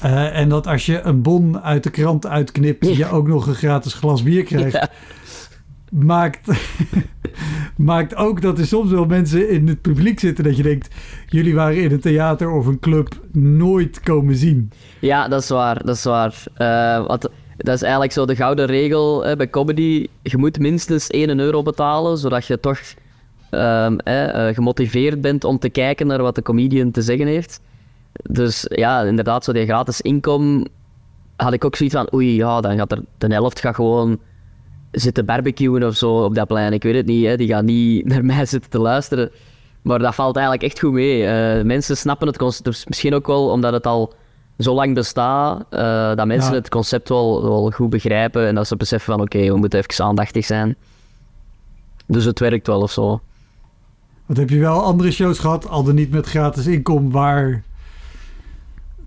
eh, 0.00 0.38
en 0.38 0.48
dat 0.48 0.66
als 0.66 0.86
je 0.86 1.00
een 1.00 1.22
bon 1.22 1.60
uit 1.62 1.82
de 1.82 1.90
krant 1.90 2.26
uitknipt, 2.26 2.86
Ja. 2.86 2.96
je 2.96 3.10
ook 3.10 3.28
nog 3.28 3.46
een 3.46 3.54
gratis 3.54 3.94
glas 3.94 4.22
bier 4.22 4.42
krijgt. 4.44 4.72
Ja. 4.72 4.88
Maakt, 5.90 6.48
maakt 7.76 8.14
ook 8.14 8.42
dat 8.42 8.58
er 8.58 8.66
soms 8.66 8.90
wel 8.90 9.04
mensen 9.06 9.50
in 9.50 9.68
het 9.68 9.80
publiek 9.80 10.20
zitten 10.20 10.44
dat 10.44 10.56
je 10.56 10.62
denkt, 10.62 10.94
jullie 11.28 11.54
waren 11.54 11.82
in 11.82 11.92
een 11.92 12.00
theater 12.00 12.50
of 12.50 12.66
een 12.66 12.78
club 12.80 13.20
nooit 13.32 14.00
komen 14.00 14.36
zien. 14.36 14.70
Ja, 15.00 15.28
dat 15.28 15.42
is 15.42 15.48
waar. 15.48 15.84
Dat 15.84 15.96
is 15.96 16.04
waar. 16.04 16.34
Eh, 16.54 17.06
want 17.06 17.28
dat 17.56 17.74
is 17.74 17.82
eigenlijk 17.82 18.12
zo 18.12 18.26
de 18.26 18.36
gouden 18.36 18.66
regel 18.66 19.24
hè, 19.24 19.36
bij 19.36 19.50
comedy. 19.50 20.06
Je 20.22 20.36
moet 20.36 20.58
minstens 20.58 21.08
1 21.08 21.38
euro 21.38 21.62
betalen, 21.62 22.18
zodat 22.18 22.46
je 22.46 22.60
toch 22.60 22.78
ehm, 23.50 23.96
hè, 24.04 24.24
eh, 24.26 24.54
gemotiveerd 24.54 25.20
bent 25.20 25.44
om 25.44 25.58
te 25.58 25.68
kijken 25.68 26.06
naar 26.06 26.22
wat 26.22 26.34
de 26.34 26.42
comedian 26.42 26.90
te 26.90 27.02
zeggen 27.02 27.26
heeft. 27.26 27.60
Dus 28.22 28.66
ja, 28.68 29.02
inderdaad, 29.02 29.44
zo 29.44 29.52
die 29.52 29.64
gratis 29.64 30.00
inkom 30.00 30.66
had 31.36 31.52
ik 31.52 31.64
ook 31.64 31.76
zoiets 31.76 31.96
van, 31.96 32.14
oei, 32.14 32.34
ja, 32.34 32.60
dan 32.60 32.76
gaat 32.76 32.92
er 32.92 33.02
de 33.18 33.26
helft 33.26 33.60
gaat 33.60 33.74
gewoon 33.74 34.18
zitten 34.90 35.24
barbecuen 35.24 35.82
of 35.82 35.96
zo 35.96 36.24
op 36.24 36.34
dat 36.34 36.46
plein. 36.46 36.72
Ik 36.72 36.82
weet 36.82 36.94
het 36.94 37.06
niet, 37.06 37.26
hè. 37.26 37.36
die 37.36 37.48
gaan 37.48 37.64
niet 37.64 38.06
naar 38.10 38.24
mij 38.24 38.46
zitten 38.46 38.70
te 38.70 38.78
luisteren. 38.78 39.30
Maar 39.82 39.98
dat 39.98 40.14
valt 40.14 40.36
eigenlijk 40.36 40.66
echt 40.66 40.80
goed 40.80 40.92
mee. 40.92 41.26
Eh, 41.26 41.64
mensen 41.64 41.96
snappen 41.96 42.26
het 42.26 42.60
dus 42.62 42.86
misschien 42.86 43.14
ook 43.14 43.26
wel 43.26 43.50
omdat 43.50 43.72
het 43.72 43.86
al 43.86 44.14
zo 44.58 44.74
lang 44.74 44.94
bestaat, 44.94 45.64
eh, 45.70 46.14
dat 46.14 46.26
mensen 46.26 46.50
Ja. 46.50 46.56
het 46.58 46.68
concept 46.68 47.08
wel, 47.08 47.42
wel 47.42 47.70
goed 47.70 47.90
begrijpen 47.90 48.46
en 48.46 48.54
dat 48.54 48.66
ze 48.66 48.76
beseffen 48.76 49.12
van 49.12 49.22
oké, 49.22 49.38
we 49.46 49.56
moeten 49.56 49.78
even 49.78 50.04
aandachtig 50.04 50.44
zijn. 50.44 50.76
Dus 52.06 52.24
het 52.24 52.38
werkt 52.38 52.66
wel 52.66 52.80
of 52.80 52.90
zo. 52.92 53.20
Wat 54.26 54.36
heb 54.36 54.50
je 54.50 54.58
wel 54.58 54.82
andere 54.82 55.10
shows 55.10 55.38
gehad, 55.38 55.68
al 55.68 55.82
dan 55.84 55.94
niet 55.94 56.10
met 56.10 56.26
gratis 56.26 56.66
inkom, 56.66 57.10
waar... 57.10 57.62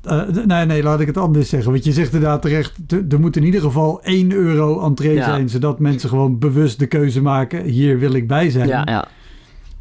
Eh, 0.03 0.21
nee, 0.45 0.65
nee, 0.65 0.83
laat 0.83 0.99
ik 0.99 1.07
het 1.07 1.17
anders 1.17 1.49
zeggen. 1.49 1.71
Want 1.71 1.83
je 1.83 1.91
zegt 1.91 2.13
inderdaad 2.13 2.41
terecht, 2.41 2.73
er 3.09 3.19
moet 3.19 3.35
in 3.35 3.43
ieder 3.43 3.61
geval 3.61 3.99
1 4.03 4.31
euro 4.31 4.81
entree 4.81 5.13
Ja. 5.13 5.23
zijn, 5.23 5.49
zodat 5.49 5.79
mensen 5.79 6.09
gewoon 6.09 6.39
bewust 6.39 6.79
de 6.79 6.87
keuze 6.87 7.21
maken, 7.21 7.63
hier 7.63 7.99
wil 7.99 8.13
ik 8.13 8.27
bij 8.27 8.49
zijn. 8.49 8.67
Ja, 8.67 8.81
ja. 8.85 9.07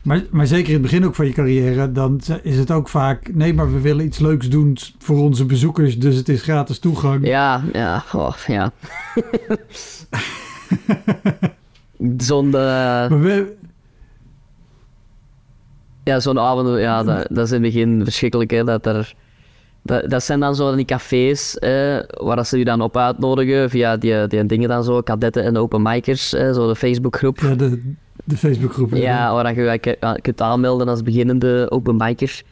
Maar, 0.03 0.23
maar 0.31 0.47
zeker 0.47 0.69
in 0.69 0.73
het 0.73 0.83
begin 0.83 1.07
ook 1.07 1.15
van 1.15 1.27
je 1.27 1.33
carrière, 1.33 1.93
dan 1.93 2.21
is 2.43 2.59
het 2.59 2.71
ook 2.71 2.89
vaak, 2.89 3.35
nee, 3.35 3.55
maar 3.55 3.73
we 3.73 3.81
willen 3.81 4.05
iets 4.05 4.19
leuks 4.19 4.49
doen 4.49 4.77
voor 4.99 5.19
onze 5.19 5.45
bezoekers, 5.45 5.99
dus 5.99 6.17
het 6.17 6.29
is 6.29 6.43
gratis 6.43 6.79
toegang. 6.79 7.27
Ja, 7.27 7.63
ja, 7.73 8.05
oh, 8.13 8.35
ja. 8.47 8.73
Zo'n 12.17 12.51
Maar 12.51 13.21
we, 13.21 13.57
ja, 16.09 16.21
zo'n 16.21 16.39
avond, 16.39 16.79
ja, 16.79 17.03
dat, 17.03 17.27
dat 17.31 17.47
is 17.47 17.53
in 17.53 17.63
het 17.63 17.73
begin 17.73 18.01
verschrikkelijk. 18.05 18.51
Hè, 18.51 18.65
dat, 18.65 18.87
er, 18.87 19.15
dat, 19.83 20.11
dat 20.11 20.23
zijn 20.23 20.41
dan 20.41 20.55
zo 20.55 20.75
die 20.75 20.85
cafés 20.85 21.57
waar 22.11 22.47
ze 22.47 22.59
je 22.59 22.65
dan 22.65 22.81
op 22.81 22.97
uitnodigen 22.97 23.71
via 23.71 23.97
die, 23.97 24.27
die 24.27 24.47
dingen 24.47 24.69
dan 24.69 24.85
zo, 24.85 25.01
kadetten 25.01 25.45
en 25.45 25.57
open 25.57 25.83
micers, 25.83 26.35
eh, 26.35 26.53
zo 26.53 26.69
de 26.69 26.77
Facebookgroep. 26.77 27.39
ja, 27.39 27.55
de, 27.55 27.95
de 28.29 28.37
Facebookgroep. 28.37 28.95
Ja, 28.95 29.33
waar 29.33 29.55
je 29.55 29.79
je 29.83 30.19
kunt 30.21 30.41
aanmelden 30.41 30.89
als 30.89 31.03
beginnende 31.03 31.67
open 31.71 31.97
micer. 31.97 32.43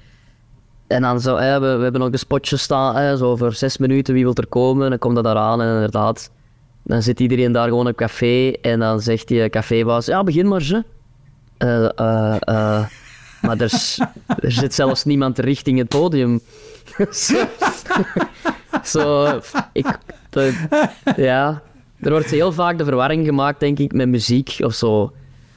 En 0.87 1.03
dan 1.03 1.21
zo, 1.21 1.37
hè, 1.37 1.61
we, 1.61 1.67
hebben 1.67 2.01
nog 2.01 2.13
een 2.13 2.19
spotje 2.19 2.57
staan, 2.57 2.97
hè, 2.97 3.17
zo 3.17 3.37
voor 3.37 3.53
zes 3.53 3.79
minuten, 3.79 4.15
wie 4.15 4.25
wil 4.25 4.35
er 4.35 4.47
komen? 4.47 4.91
Dan 4.91 4.99
komt 4.99 5.15
dat 5.15 5.25
eraan 5.25 5.63
en 5.63 5.75
inderdaad, 5.75 6.31
dan 6.83 7.03
zit 7.03 7.21
iedereen 7.21 7.53
daar 7.53 7.69
gewoon 7.69 7.89
op 7.89 7.97
café 7.97 8.51
en 8.51 8.79
dan 8.79 9.01
zegt 9.01 9.29
die 9.29 9.51
cafébaas, 9.51 10.07
ja, 10.07 10.25
begin 10.25 10.49
maar 10.49 10.63
ze. 10.63 10.85
Eh, 11.57 11.85
eh, 11.85 12.37
eh, 12.41 12.87
maar 13.43 13.59
er, 13.59 13.97
er 14.27 14.53
zit 14.53 14.75
zelfs 14.75 15.05
niemand 15.05 15.39
richting 15.39 15.79
het 15.79 15.89
podium. 15.89 16.41
zo, 18.85 19.27
ik, 19.73 19.99
ja, 21.17 21.63
er 22.01 22.11
wordt 22.11 22.31
heel 22.31 22.53
vaak 22.53 22.79
de 22.79 22.85
verwarring 22.85 23.27
gemaakt, 23.27 23.61
denk 23.61 23.79
ik, 23.79 23.93
met 23.93 24.09
muziek 24.09 24.57
of 24.61 24.75
zo. 24.75 25.13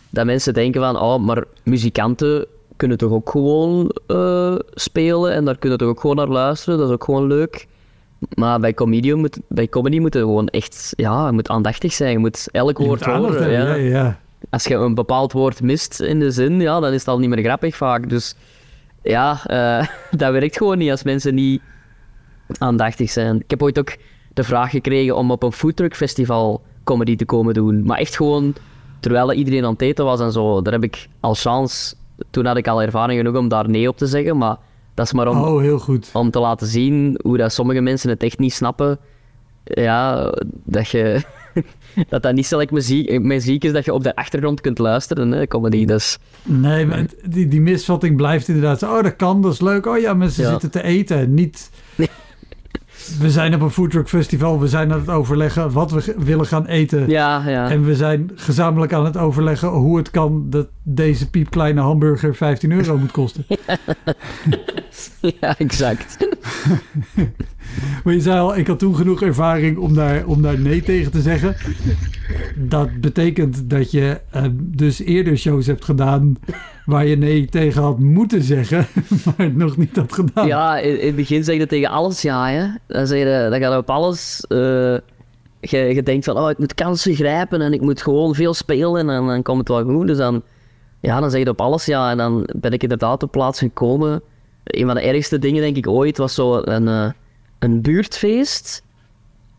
Dat 0.10 0.26
mensen 0.26 0.54
denken 0.54 0.82
van, 0.82 1.00
oh, 1.00 1.20
maar 1.20 1.44
muzikanten 1.64 2.46
kunnen 2.76 2.98
toch 2.98 3.12
ook 3.12 3.30
gewoon 3.30 3.92
eh, 4.08 4.56
spelen 4.74 5.34
en 5.34 5.46
daar 5.46 5.58
kunnen 5.58 5.78
toch 5.78 5.88
ook 5.88 6.00
gewoon 6.00 6.16
naar 6.16 6.28
luisteren, 6.28 6.80
dat 6.80 6.88
is 6.88 6.94
ook 6.94 7.04
gewoon 7.04 7.28
leuk. 7.28 7.68
Maar 8.34 8.60
bij 8.60 8.74
comedy 8.74 9.14
moet, 9.14 9.40
bij 9.48 9.68
comedy 9.68 10.00
moet 10.00 10.14
je 10.14 10.20
gewoon 10.20 10.48
echt, 10.48 10.94
ja, 10.96 11.26
je 11.26 11.32
moet 11.32 11.50
aandachtig 11.50 11.94
zijn, 11.94 12.12
je 12.12 12.18
moet 12.18 12.48
elk 12.52 12.78
Je 12.78 12.86
woord 12.86 13.06
moet 13.06 13.16
horen. 13.16 13.32
hebben, 13.32 13.52
ja. 13.52 13.66
ja, 13.66 13.74
ja. 13.74 14.20
Als 14.50 14.64
je 14.64 14.76
een 14.76 14.96
bepaald 14.96 15.32
woord 15.32 15.62
mist 15.62 16.00
in 16.00 16.20
de 16.20 16.32
zin, 16.32 16.62
ja, 16.62 16.80
dan 16.80 16.92
is 16.94 17.00
het 17.00 17.08
al 17.08 17.20
niet 17.20 17.30
meer 17.30 17.44
grappig 17.44 17.76
vaak. 17.76 18.10
Dus 18.10 18.36
ja, 19.04 19.40
eh, 19.46 19.88
dat 20.20 20.32
werkt 20.32 20.58
gewoon 20.58 20.78
niet 20.78 20.92
als 20.92 21.04
mensen 21.04 21.36
niet 21.36 21.62
aandachtig 22.58 23.10
zijn. 23.10 23.36
Ik 23.36 23.50
heb 23.50 23.64
ooit 23.64 23.80
ook 23.80 23.96
de 24.34 24.44
vraag 24.44 24.70
gekregen 24.70 25.16
om 25.16 25.32
op 25.32 25.44
een 25.44 25.52
foodtruck 25.52 25.96
festival 25.96 26.62
comedy 26.84 27.16
te 27.16 27.26
komen 27.26 27.54
doen. 27.54 27.84
Maar 27.84 27.98
echt 27.98 28.16
gewoon, 28.16 28.56
terwijl 29.00 29.34
iedereen 29.34 29.66
aan 29.66 29.72
het 29.74 29.82
eten 29.82 30.06
was 30.06 30.20
en 30.20 30.32
zo. 30.32 30.62
Daar 30.62 30.74
heb 30.74 30.84
ik 30.84 31.08
al 31.20 31.34
chance, 31.36 31.96
toen 32.30 32.46
had 32.46 32.58
ik 32.58 32.68
al 32.68 32.82
ervaring 32.82 33.20
genoeg 33.20 33.36
om 33.38 33.48
daar 33.48 33.70
nee 33.70 33.88
op 33.90 33.98
te 33.98 34.08
zeggen. 34.08 34.38
Maar 34.38 34.56
dat 34.94 35.06
is 35.06 35.14
maar 35.14 35.28
om, 35.28 35.38
Oh, 35.42 35.60
heel 35.62 35.80
goed. 35.80 36.10
om 36.14 36.32
te 36.32 36.40
laten 36.40 36.68
zien 36.68 37.20
hoe 37.24 37.38
dat 37.38 37.54
sommige 37.54 37.82
mensen 37.82 38.10
het 38.10 38.24
echt 38.24 38.40
niet 38.40 38.54
snappen. 38.54 38.98
Ja, 39.64 40.32
dat 40.64 40.88
je... 40.90 41.22
dat 42.10 42.24
dat 42.24 42.34
niet 42.34 42.52
like 42.52 42.74
muziek, 42.74 43.22
muziek 43.22 43.64
is 43.64 43.72
dat 43.72 43.86
je 43.86 43.94
op 43.94 44.04
de 44.04 44.16
achtergrond 44.16 44.62
kunt 44.62 44.78
luisteren, 44.78 45.32
hè, 45.32 45.48
comedy. 45.48 45.86
Dus 45.86 46.18
Nee, 46.44 46.86
maar 46.86 47.06
die, 47.30 47.48
die 47.48 47.62
misvatting 47.62 48.16
blijft 48.18 48.48
inderdaad. 48.48 48.84
Oh, 48.84 49.04
dat 49.04 49.16
kan, 49.16 49.42
dat 49.42 49.54
is 49.54 49.62
leuk. 49.62 49.86
Oh 49.86 49.98
ja, 49.98 50.14
mensen 50.14 50.44
Ja. 50.44 50.50
zitten 50.50 50.72
te 50.72 50.84
eten. 50.84 51.34
Niet... 51.34 51.70
Nee. 51.96 52.10
We 53.20 53.30
zijn 53.30 53.54
op 53.54 53.62
een 53.62 53.70
foodtruck 53.72 54.10
festival. 54.10 54.60
We 54.60 54.68
zijn 54.68 54.92
aan 54.92 55.00
het 55.00 55.10
overleggen 55.10 55.72
wat 55.72 55.92
we 55.92 56.16
willen 56.18 56.46
gaan 56.46 56.66
eten. 56.66 57.10
ja, 57.10 57.50
ja. 57.50 57.70
En 57.70 57.86
we 57.86 57.96
zijn 57.96 58.32
gezamenlijk 58.36 58.94
aan 58.94 59.06
het 59.06 59.18
overleggen 59.18 59.70
hoe 59.70 59.98
het 59.98 60.10
kan 60.10 60.50
dat 60.50 60.68
deze 60.84 61.30
piepkleine 61.30 61.82
hamburger 61.82 62.36
15 62.36 62.72
euro 62.72 62.98
moet 62.98 63.12
kosten. 63.12 63.46
ja, 65.42 65.58
exact. 65.58 66.18
Maar 68.04 68.14
je 68.14 68.22
zei 68.22 68.40
al, 68.40 68.58
ik 68.58 68.68
had 68.68 68.80
toen 68.80 68.96
genoeg 68.96 69.22
ervaring 69.22 69.78
om 69.78 69.94
daar, 69.94 70.26
om 70.26 70.42
daar 70.42 70.60
nee 70.60 70.82
tegen 70.82 71.12
te 71.12 71.22
zeggen. 71.22 71.56
Dat 72.56 73.02
betekent 73.02 73.70
dat 73.70 73.92
je 73.92 74.20
eh, 74.32 74.44
dus 74.54 75.00
eerder 75.00 75.38
shows 75.38 75.68
hebt 75.68 75.86
gedaan 75.86 76.36
waar 76.86 77.06
je 77.06 77.18
nee 77.18 77.46
tegen 77.46 77.82
had 77.82 78.00
moeten 78.00 78.42
zeggen, 78.42 78.88
maar 79.26 79.34
het 79.38 79.56
nog 79.56 79.78
niet 79.78 79.96
had 79.96 80.14
gedaan. 80.14 80.48
Ja, 80.48 80.78
in, 80.78 81.06
het 81.06 81.16
begin 81.16 81.44
zeg 81.44 81.58
je 81.58 81.68
tegen 81.68 81.90
alles 81.90 82.22
ja, 82.22 82.50
hè. 82.50 82.68
Dan, 82.88 83.08
zeg 83.08 83.20
je, 83.20 83.48
dan 83.50 83.60
gaat 83.60 83.78
op 83.78 83.90
alles... 83.90 84.46
eh, 84.48 84.98
je, 85.60 85.78
je 85.78 86.04
denkt 86.04 86.26
van, 86.26 86.38
oh, 86.38 86.50
ik 86.50 86.58
moet 86.58 86.74
kansen 86.74 87.16
grijpen 87.16 87.62
en 87.62 87.74
ik 87.74 87.82
moet 87.82 88.02
gewoon 88.02 88.36
veel 88.36 88.54
spelen 88.54 89.10
en 89.10 89.26
dan 89.26 89.42
komt 89.42 89.58
het 89.58 89.68
wel 89.68 89.84
goed. 89.84 90.08
Dus 90.08 90.18
dan, 90.18 90.44
ja, 91.00 91.20
dan 91.20 91.32
zeg 91.32 91.44
je 91.44 91.50
op 91.50 91.62
alles 91.62 91.86
ja. 91.86 92.12
En 92.12 92.18
dan 92.18 92.50
ben 92.60 92.72
ik 92.72 92.84
inderdaad 92.84 93.24
op 93.24 93.32
plaats 93.32 93.60
gekomen. 93.60 94.22
Een 94.64 94.86
van 94.86 94.96
de 94.96 95.02
ergste 95.02 95.40
dingen, 95.40 95.62
denk 95.62 95.78
ik, 95.78 95.88
ooit 95.88 96.18
was 96.18 96.34
zo 96.34 96.62
een, 96.64 96.88
eh, 96.88 97.10
een 97.60 97.82
buurtfeest. 97.82 98.84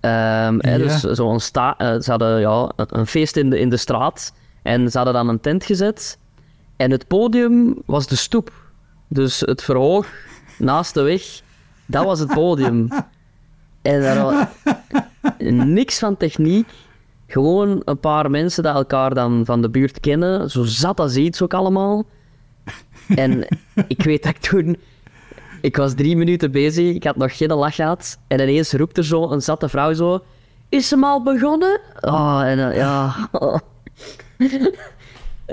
Ehm, 0.00 0.56
hè, 0.58 0.78
dus 0.78 1.00
zo'n 1.00 1.40
sta 1.40 1.74
eh, 1.78 2.00
ze 2.00 2.10
hadden 2.10 2.40
ja, 2.40 2.72
een- 2.76 2.98
een 2.98 3.06
feest 3.06 3.36
in 3.36 3.50
de, 3.50 3.58
in 3.58 3.68
de 3.68 3.76
straat 3.76 4.32
en 4.62 4.90
ze 4.90 4.96
hadden 4.96 5.14
dan 5.14 5.28
een 5.28 5.40
tent 5.40 5.64
gezet. 5.64 6.18
En 6.76 6.90
het 6.90 7.06
podium 7.06 7.74
was 7.86 8.06
de 8.06 8.16
stoep. 8.16 8.52
Dus 9.08 9.40
het 9.40 9.62
verhoog 9.62 10.06
naast 10.58 10.94
de 10.94 11.02
weg, 11.02 11.22
dat 11.86 12.04
was 12.04 12.18
het 12.20 12.32
podium. 12.34 12.88
En 13.82 14.00
daar 14.00 14.22
was 14.22 14.46
niks 15.66 15.98
van 15.98 16.16
techniek. 16.16 16.68
Gewoon 17.26 17.82
een 17.84 18.00
paar 18.00 18.30
mensen 18.30 18.62
die 18.62 18.72
elkaar 18.72 19.14
dan 19.14 19.44
van 19.44 19.62
de 19.62 19.68
buurt 19.70 20.00
kennen. 20.00 20.50
Zo 20.50 20.64
zat 20.64 21.00
als 21.00 21.16
iets 21.16 21.42
ook 21.42 21.54
allemaal. 21.54 22.04
En 23.08 23.46
ik 23.88 24.02
weet 24.02 24.22
dat 24.22 24.34
ik 24.34 24.40
toen... 24.40 24.76
Ik 25.60 25.76
was 25.76 25.94
drie 25.94 26.16
minuten 26.16 26.50
bezig, 26.50 26.94
ik 26.94 27.04
had 27.04 27.16
nog 27.16 27.36
geen 27.36 27.48
lach 27.52 27.74
gehad. 27.74 28.18
En 28.28 28.40
ineens 28.40 28.72
roept 28.72 28.96
er 28.96 29.04
zo 29.04 29.30
een 29.30 29.40
zatte 29.40 29.68
vrouw 29.68 29.92
zo... 29.92 30.20
Is 30.68 30.90
hem 30.90 31.04
al 31.04 31.22
begonnen? 31.22 31.80
Oh, 32.00 32.42
en 32.44 32.74
ja... 32.74 33.14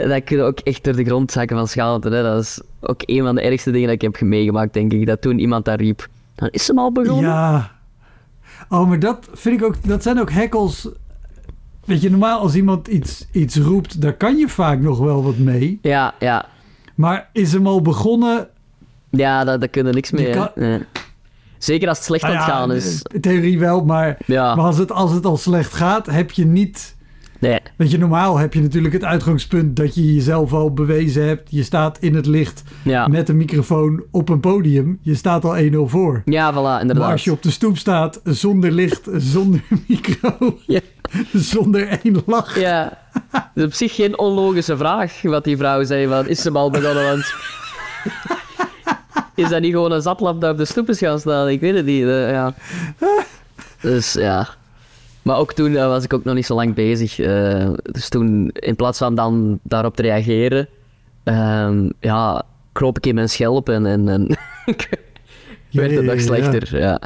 Dat 0.05 0.23
kun 0.23 0.37
je 0.37 0.43
ook 0.43 0.59
echt 0.59 0.83
door 0.83 0.95
de 0.95 1.03
grond 1.03 1.31
zakken 1.31 1.57
van 1.57 1.67
schaamte. 1.67 2.09
Hè. 2.09 2.23
Dat 2.23 2.41
is 2.41 2.61
ook 2.81 3.01
een 3.05 3.23
van 3.23 3.35
de 3.35 3.41
ergste 3.41 3.71
dingen 3.71 3.87
dat 3.87 3.95
ik 3.95 4.01
heb 4.01 4.21
meegemaakt, 4.21 4.73
denk 4.73 4.93
ik. 4.93 5.05
Dat 5.05 5.21
toen 5.21 5.39
iemand 5.39 5.65
daar 5.65 5.79
riep, 5.79 6.07
dan 6.35 6.49
is 6.51 6.67
hem 6.67 6.79
al 6.79 6.91
begonnen. 6.91 7.29
Ja. 7.29 7.71
Oh, 8.69 8.87
maar 8.87 8.99
dat 8.99 9.27
vind 9.33 9.59
ik 9.59 9.65
ook, 9.65 9.75
dat 9.87 10.03
zijn 10.03 10.19
ook 10.19 10.31
hekkels. 10.31 10.89
Weet 11.85 12.01
je, 12.01 12.09
normaal 12.09 12.39
als 12.39 12.55
iemand 12.55 12.87
iets, 12.87 13.27
iets 13.31 13.55
roept, 13.55 14.01
daar 14.01 14.13
kan 14.13 14.37
je 14.37 14.49
vaak 14.49 14.79
nog 14.79 14.99
wel 14.99 15.23
wat 15.23 15.37
mee. 15.37 15.79
Ja, 15.81 16.13
ja. 16.19 16.45
Maar 16.95 17.29
is 17.33 17.53
hem 17.53 17.67
al 17.67 17.81
begonnen? 17.81 18.47
Ja, 19.09 19.43
daar, 19.43 19.59
daar 19.59 19.69
kun 19.69 19.85
je 19.87 19.93
niks 19.93 20.11
mee. 20.11 20.25
hè. 20.27 20.31
kan- 20.33 20.49
Nee. 20.55 20.79
Zeker 21.57 21.87
als 21.87 21.97
het 21.97 22.05
slecht 22.07 22.23
aan 22.23 22.29
Nou 22.29 22.41
het 22.43 22.51
ja, 22.53 22.57
gaan 22.59 22.71
is. 22.71 23.01
In 23.13 23.21
theorie 23.21 23.59
wel, 23.59 23.83
maar, 23.85 24.17
Ja, 24.25 24.55
maar 24.55 24.65
als, 24.65 24.77
het, 24.77 24.91
als 24.91 25.11
het 25.11 25.25
al 25.25 25.37
slecht 25.37 25.73
gaat, 25.73 26.05
heb 26.05 26.31
je 26.31 26.45
niet... 26.45 26.95
nee. 27.39 27.59
Weet 27.77 27.91
je, 27.91 27.97
normaal 27.97 28.37
heb 28.37 28.53
je 28.53 28.61
natuurlijk 28.61 28.93
het 28.93 29.03
uitgangspunt 29.03 29.75
dat 29.75 29.95
je 29.95 30.13
jezelf 30.13 30.53
al 30.53 30.73
bewezen 30.73 31.27
hebt. 31.27 31.51
Je 31.51 31.63
staat 31.63 31.97
in 31.99 32.15
het 32.15 32.25
licht 32.25 32.63
Ja. 32.83 33.07
met 33.07 33.29
een 33.29 33.37
microfoon 33.37 34.03
op 34.11 34.29
een 34.29 34.39
podium. 34.39 34.99
Je 35.01 35.15
staat 35.15 35.45
al 35.45 35.57
1-0 35.57 35.87
voor. 35.89 36.21
ja, 36.25 36.51
voilà, 36.53 36.81
inderdaad. 36.81 37.03
Maar 37.03 37.11
als 37.11 37.23
je 37.23 37.31
op 37.31 37.43
de 37.43 37.51
stoep 37.51 37.77
staat, 37.77 38.19
zonder 38.23 38.71
licht, 38.71 39.07
zonder 39.33 39.61
micro, 39.87 40.37
Ja. 40.67 40.79
zonder 41.33 41.87
één 42.03 42.23
lach. 42.25 42.59
Ja. 42.59 42.97
Het 43.31 43.43
is 43.55 43.63
op 43.63 43.73
zich 43.73 43.95
geen 43.95 44.17
onlogische 44.19 44.77
vraag 44.77 45.21
wat 45.21 45.43
die 45.43 45.57
vrouw 45.57 45.83
zei. 45.83 46.07
Van, 46.07 46.27
is 46.27 46.41
ze 46.41 46.51
al 46.51 46.71
begonnen? 46.71 47.03
Want... 47.03 47.25
is 49.37 49.49
dat 49.49 49.61
niet 49.61 49.71
gewoon 49.71 49.91
een 49.91 50.01
zatlap 50.01 50.41
dat 50.41 50.51
op 50.51 50.57
de 50.57 50.65
stoep 50.65 50.89
is 50.89 50.99
gaan 50.99 51.19
staan? 51.19 51.49
Ik 51.49 51.59
weet 51.59 51.75
het 51.75 51.85
niet. 51.85 52.03
eh, 52.03 52.31
ja. 52.31 52.53
Dus 53.81 54.13
ja. 54.13 54.47
Maar 55.21 55.37
ook 55.37 55.53
toen 55.53 55.73
was 55.73 56.03
ik 56.03 56.13
ook 56.13 56.23
nog 56.23 56.35
niet 56.35 56.45
zo 56.45 56.55
lang 56.55 56.73
bezig. 56.73 57.19
eh, 57.19 57.69
dus 57.81 58.09
toen, 58.09 58.49
in 58.53 58.75
plaats 58.75 58.97
van 58.97 59.15
dan 59.15 59.59
daarop 59.63 59.95
te 59.95 60.01
reageren, 60.01 60.67
ehm, 61.23 61.89
ja, 61.99 62.43
kroop 62.71 62.97
ik 62.97 63.05
in 63.05 63.15
mijn 63.15 63.29
schelp 63.29 63.69
en, 63.69 63.85
en, 63.85 64.07
en 64.09 64.27
werd 65.71 65.91
het 65.91 66.03
nog 66.05 66.15
ja. 66.15 66.19
slechter. 66.21 66.79
Ja. 66.79 66.99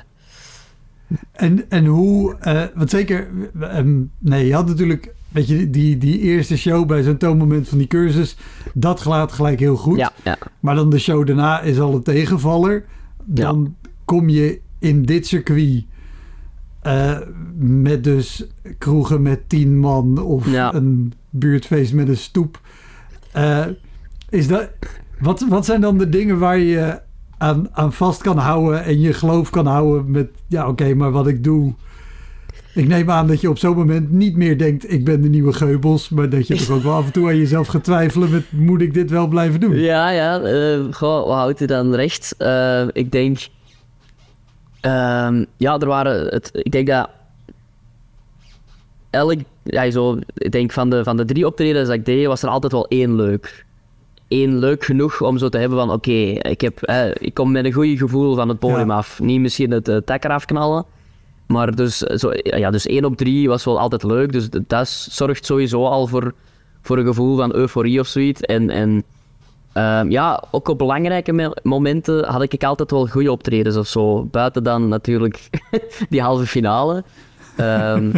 En, 1.31 1.65
en 1.69 1.85
hoe, 1.85 2.35
eh 2.39 2.63
want 2.75 2.89
zeker, 2.89 3.27
ehm, 3.59 3.99
nee, 4.19 4.47
je 4.47 4.53
had 4.53 4.67
natuurlijk, 4.67 5.13
weet 5.31 5.47
je, 5.47 5.69
die, 5.69 5.97
die 5.97 6.19
eerste 6.19 6.57
show 6.57 6.87
bij 6.87 7.03
zo'n 7.03 7.17
toonmoment 7.17 7.69
van 7.69 7.77
die 7.77 7.87
cursus, 7.87 8.35
dat 8.73 8.99
gaat 8.99 9.31
gelijk 9.31 9.59
heel 9.59 9.75
goed. 9.75 9.97
Ja, 9.97 10.11
ja. 10.23 10.37
Maar 10.59 10.75
dan 10.75 10.89
de 10.89 10.99
show 10.99 11.27
daarna 11.27 11.61
is 11.61 11.79
al 11.79 11.93
een 11.93 12.03
tegenvaller. 12.03 12.85
Dan 13.23 13.75
kom 14.05 14.29
je 14.29 14.59
in 14.79 15.03
dit 15.03 15.27
circuit 15.27 15.85
eh, 16.81 17.17
met 17.57 18.03
dus 18.03 18.45
kroegen 18.77 19.21
met 19.21 19.49
tien 19.49 19.79
man 19.79 20.17
of 20.17 20.45
een 20.73 21.13
buurtfeest 21.29 21.93
met 21.93 22.07
een 22.07 22.17
stoep. 22.17 22.61
Eh, 23.31 23.65
is 24.29 24.47
dat, 24.47 24.69
wat, 25.19 25.45
wat 25.49 25.65
zijn 25.65 25.81
dan 25.81 25.97
de 25.97 26.09
dingen 26.09 26.39
waar 26.39 26.57
je 26.57 27.01
aan, 27.37 27.67
aan 27.71 27.93
vast 27.93 28.21
kan 28.21 28.37
houden 28.37 28.83
en 28.83 28.99
je 28.99 29.13
geloof 29.13 29.49
kan 29.49 29.65
houden 29.65 30.11
met, 30.11 30.29
ja 30.47 30.67
oké, 30.67 30.93
maar 30.93 31.11
wat 31.11 31.27
ik 31.27 31.43
doe... 31.43 31.73
Ik 32.73 32.87
neem 32.87 33.11
aan 33.11 33.27
dat 33.27 33.41
je 33.41 33.49
op 33.49 33.57
zo'n 33.57 33.75
moment 33.75 34.11
niet 34.11 34.35
meer 34.35 34.57
denkt, 34.57 34.91
ik 34.91 35.05
ben 35.05 35.21
de 35.21 35.29
nieuwe 35.29 35.53
Geubels, 35.53 36.09
maar 36.09 36.29
dat 36.29 36.47
je 36.47 36.55
toch 36.55 36.69
ook 36.69 36.83
wel 36.83 36.93
af 36.93 37.05
en 37.05 37.11
toe 37.11 37.27
aan 37.27 37.37
jezelf 37.37 37.67
gaat 37.67 37.83
twijfelen 37.83 38.29
met, 38.31 38.51
moet 38.51 38.81
ik 38.81 38.93
dit 38.93 39.09
wel 39.09 39.27
blijven 39.27 39.59
doen? 39.59 39.75
Ja, 39.75 40.09
ja. 40.09 40.39
eh 40.41 40.79
goh, 40.91 41.27
wat 41.27 41.35
houdt 41.37 41.61
u 41.61 41.65
dan 41.65 41.95
recht? 41.95 42.35
Eh, 42.37 42.83
ik 42.91 43.11
denk... 43.11 43.47
ehm, 44.81 45.45
ja, 45.57 45.77
er 45.79 45.87
waren... 45.87 46.27
Het, 46.27 46.49
ik 46.53 46.71
denk 46.71 46.87
dat... 46.87 47.09
Elk... 49.09 49.39
Ja, 49.63 49.91
zo, 49.91 50.17
ik 50.33 50.51
denk 50.51 50.71
van 50.71 50.89
de, 50.89 51.03
van 51.03 51.17
de 51.17 51.25
drie 51.25 51.45
optredens 51.45 51.87
dat 51.87 51.97
ik 51.97 52.05
deed, 52.05 52.25
was 52.27 52.43
er 52.43 52.49
altijd 52.49 52.71
wel 52.71 52.87
één 52.87 53.15
leuk. 53.15 53.65
Eén 54.27 54.57
leuk 54.59 54.83
genoeg 54.85 55.21
om 55.21 55.37
zo 55.37 55.49
te 55.49 55.57
hebben 55.57 55.77
van... 55.77 55.91
Oké, 55.91 56.11
ik 56.11 56.63
ik, 56.63 56.81
ik 57.13 57.33
kom 57.33 57.51
met 57.51 57.65
een 57.65 57.73
goed 57.73 57.97
gevoel 57.97 58.35
van 58.35 58.49
het 58.49 58.59
podium 58.59 58.87
Ja. 58.89 58.95
af. 58.95 59.19
Niet 59.19 59.39
misschien 59.39 59.71
het 59.71 59.87
uh, 59.87 59.97
tak 59.97 60.23
eraf 60.23 60.45
knallen. 60.45 60.85
Maar 61.51 61.75
dus, 61.75 61.97
zo, 61.97 62.31
ja, 62.33 62.69
dus 62.71 62.85
één 62.85 63.05
op 63.05 63.17
drie 63.17 63.47
was 63.47 63.65
wel 63.65 63.79
altijd 63.79 64.03
leuk. 64.03 64.31
Dus 64.31 64.49
dat 64.67 64.87
zorgt 64.89 65.45
sowieso 65.45 65.85
al 65.85 66.07
voor, 66.07 66.33
voor 66.81 66.97
een 66.97 67.05
gevoel 67.05 67.37
van 67.37 67.55
euforie 67.55 67.99
of 67.99 68.07
zoiets. 68.07 68.41
En, 68.41 68.69
en 68.69 69.03
Ehm, 69.73 70.09
ja, 70.09 70.43
ook 70.51 70.67
op 70.67 70.77
belangrijke 70.77 71.31
me- 71.33 71.57
momenten 71.63 72.25
had 72.25 72.41
ik 72.41 72.63
altijd 72.63 72.91
wel 72.91 73.07
goede 73.07 73.31
optredens 73.31 73.75
of 73.75 73.87
zo. 73.87 74.25
Buiten 74.25 74.63
dan 74.63 74.87
natuurlijk 74.87 75.49
die 76.09 76.21
halve 76.21 76.45
finale. 76.45 77.03
Ehm, 77.57 78.11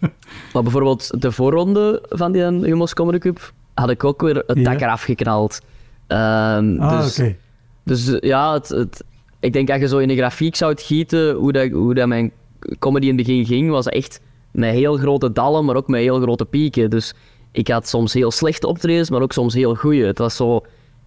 maar 0.52 0.62
bijvoorbeeld 0.62 1.20
de 1.22 1.32
voorronde 1.32 2.02
van 2.08 2.32
die 2.32 2.42
Humo's 2.42 2.94
Comedy 2.94 3.18
Cup 3.18 3.52
had 3.74 3.90
ik 3.90 4.04
ook 4.04 4.20
weer 4.22 4.42
het 4.46 4.64
dak 4.64 4.80
eraf 4.80 5.02
geknald. 5.02 5.60
Ehm, 6.06 6.76
Ah, 6.80 7.00
dus, 7.02 7.18
oké. 7.18 7.36
dus 7.84 8.16
ja, 8.20 8.52
het, 8.52 8.68
het, 8.68 9.04
ik 9.40 9.52
denk 9.52 9.68
dat 9.68 9.80
je 9.80 9.88
zo 9.88 9.98
in 9.98 10.10
een 10.10 10.16
grafiek 10.16 10.56
zou 10.56 10.74
gieten 10.76 11.34
hoe, 11.34 11.52
dat, 11.52 11.70
hoe 11.70 11.94
dat 11.94 12.06
mijn 12.08 12.32
comedy 12.78 13.06
in 13.08 13.16
het 13.16 13.26
begin 13.26 13.46
ging, 13.46 13.70
was 13.70 13.86
echt 13.86 14.20
met 14.50 14.70
heel 14.74 14.96
grote 14.96 15.32
dallen, 15.32 15.64
maar 15.64 15.76
ook 15.76 15.88
met 15.88 16.00
heel 16.00 16.20
grote 16.20 16.44
pieken. 16.44 16.90
Dus 16.90 17.14
ik 17.52 17.68
had 17.68 17.88
soms 17.88 18.12
heel 18.12 18.30
slechte 18.30 18.66
optredens, 18.66 19.10
maar 19.10 19.22
ook 19.22 19.32
soms 19.32 19.54
heel 19.54 19.74
goede. 19.74 20.04
Het 20.06 20.18
was 20.18 20.36
zo... 20.36 20.60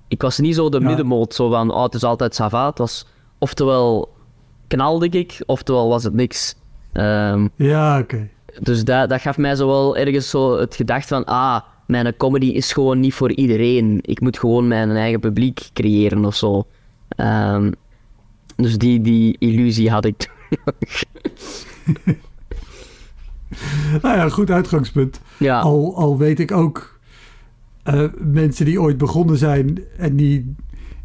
Ik 0.07 0.21
was 0.21 0.37
niet 0.39 0.55
zo 0.55 0.69
de 0.69 0.79
Ja. 0.79 0.85
middenmoot, 0.87 1.33
zo 1.33 1.49
van, 1.49 1.71
oh, 1.71 1.83
het 1.83 1.93
is 1.93 2.03
altijd 2.03 2.35
sava. 2.35 2.65
Het 2.69 2.77
was 2.77 3.05
oftewel 3.37 4.09
knalde 4.67 5.07
ik, 5.09 5.43
oftewel 5.45 5.89
was 5.89 6.03
het 6.03 6.13
niks. 6.13 6.55
Ehm, 6.93 7.47
Ja, 7.55 7.99
oké. 7.99 8.29
dus 8.59 8.83
dat, 8.83 9.09
dat 9.09 9.21
gaf 9.21 9.37
mij 9.37 9.55
zo 9.55 9.67
wel 9.67 9.97
ergens 9.97 10.29
zo 10.29 10.57
het 10.57 10.75
gedacht 10.75 11.07
van, 11.07 11.25
ah, 11.25 11.59
mijn 11.87 12.17
comedy 12.17 12.45
is 12.45 12.73
gewoon 12.73 12.99
niet 12.99 13.13
voor 13.13 13.31
iedereen. 13.31 13.99
Ik 14.01 14.21
moet 14.21 14.39
gewoon 14.39 14.67
mijn 14.67 14.89
eigen 14.91 15.19
publiek 15.19 15.69
creëren 15.73 16.25
of 16.25 16.35
zo. 16.35 16.63
Ehm, 17.09 17.71
dus 18.55 18.77
die, 18.77 19.01
die 19.01 19.35
illusie 19.39 19.89
had 19.89 20.05
ik. 20.05 20.29
Nou 24.01 24.15
ja, 24.17 24.29
goed 24.29 24.51
uitgangspunt. 24.51 25.21
ja, 25.37 25.59
Al, 25.59 25.95
al 25.95 26.17
weet 26.17 26.39
ik 26.39 26.51
ook 26.51 26.99
eh, 27.83 28.03
mensen 28.17 28.65
die 28.65 28.81
ooit 28.81 28.97
begonnen 28.97 29.37
zijn 29.37 29.79
en 29.97 30.15
die, 30.15 30.55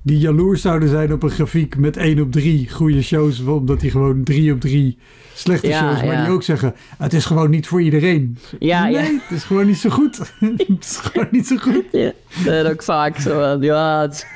die 0.02 0.18
jaloers 0.18 0.62
zouden 0.62 0.88
zijn 0.88 1.12
op 1.12 1.22
een 1.22 1.30
grafiek 1.30 1.76
met 1.76 1.96
1 1.96 2.20
op 2.20 2.32
3 2.32 2.70
goede 2.70 3.02
shows, 3.02 3.40
omdat 3.40 3.80
die 3.80 3.90
gewoon 3.90 4.22
3 4.22 4.52
op 4.52 4.60
3 4.60 4.98
slechte 5.34 5.66
Ja, 5.66 5.78
shows, 5.80 6.02
maar 6.04 6.14
ja. 6.14 6.24
die 6.24 6.32
ook 6.34 6.42
zeggen, 6.42 6.74
het 6.98 7.12
is 7.12 7.24
gewoon 7.24 7.50
niet 7.50 7.66
voor 7.66 7.82
iedereen. 7.82 8.38
ja, 8.58 8.84
nee, 8.84 9.20
het 9.22 9.30
is 9.36 9.44
gewoon 9.44 9.66
niet 9.66 9.78
zo 9.78 9.90
goed. 9.90 10.18
het 10.56 10.84
is 10.84 10.96
gewoon 10.96 11.28
niet 11.30 11.46
zo 11.46 11.56
goed. 11.56 11.84
ja. 11.92 12.12
Dat 12.44 12.66
ook 12.66 12.82
vaak 12.82 13.18
zo 13.18 13.40
van, 13.40 13.60
ja, 13.62 14.00
het, 14.00 14.26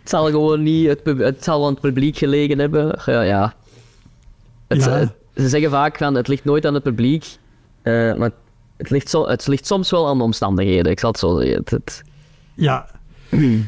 het 0.00 0.10
zal 0.10 0.26
gewoon 0.26 0.62
niet, 0.62 0.96
het 1.04 1.44
zal 1.44 1.64
aan 1.66 1.72
het 1.72 1.80
publiek 1.80 2.16
gelegen 2.16 2.58
hebben. 2.58 3.00
Ja, 3.06 3.22
ja. 3.22 3.54
Het, 4.68 4.84
Ja. 4.84 4.90
het- 4.90 5.12
ze 5.36 5.48
zeggen 5.48 5.70
vaak 5.70 5.98
van, 5.98 6.14
het 6.14 6.28
ligt 6.28 6.44
nooit 6.44 6.66
aan 6.66 6.74
het 6.74 6.82
publiek, 6.82 7.26
eh, 7.82 8.14
maar 8.14 8.30
het 8.76 8.90
ligt, 8.90 9.10
zo, 9.10 9.26
het 9.28 9.46
ligt 9.46 9.66
soms 9.66 9.90
wel 9.90 10.08
aan 10.08 10.18
de 10.18 10.24
omstandigheden. 10.24 10.92
Ik 10.92 11.00
zal 11.00 11.10
het 11.10 11.18
zo 11.18 11.38
zeggen. 11.38 11.56
Het, 11.56 11.70
het- 11.70 12.02
Ja. 12.54 12.88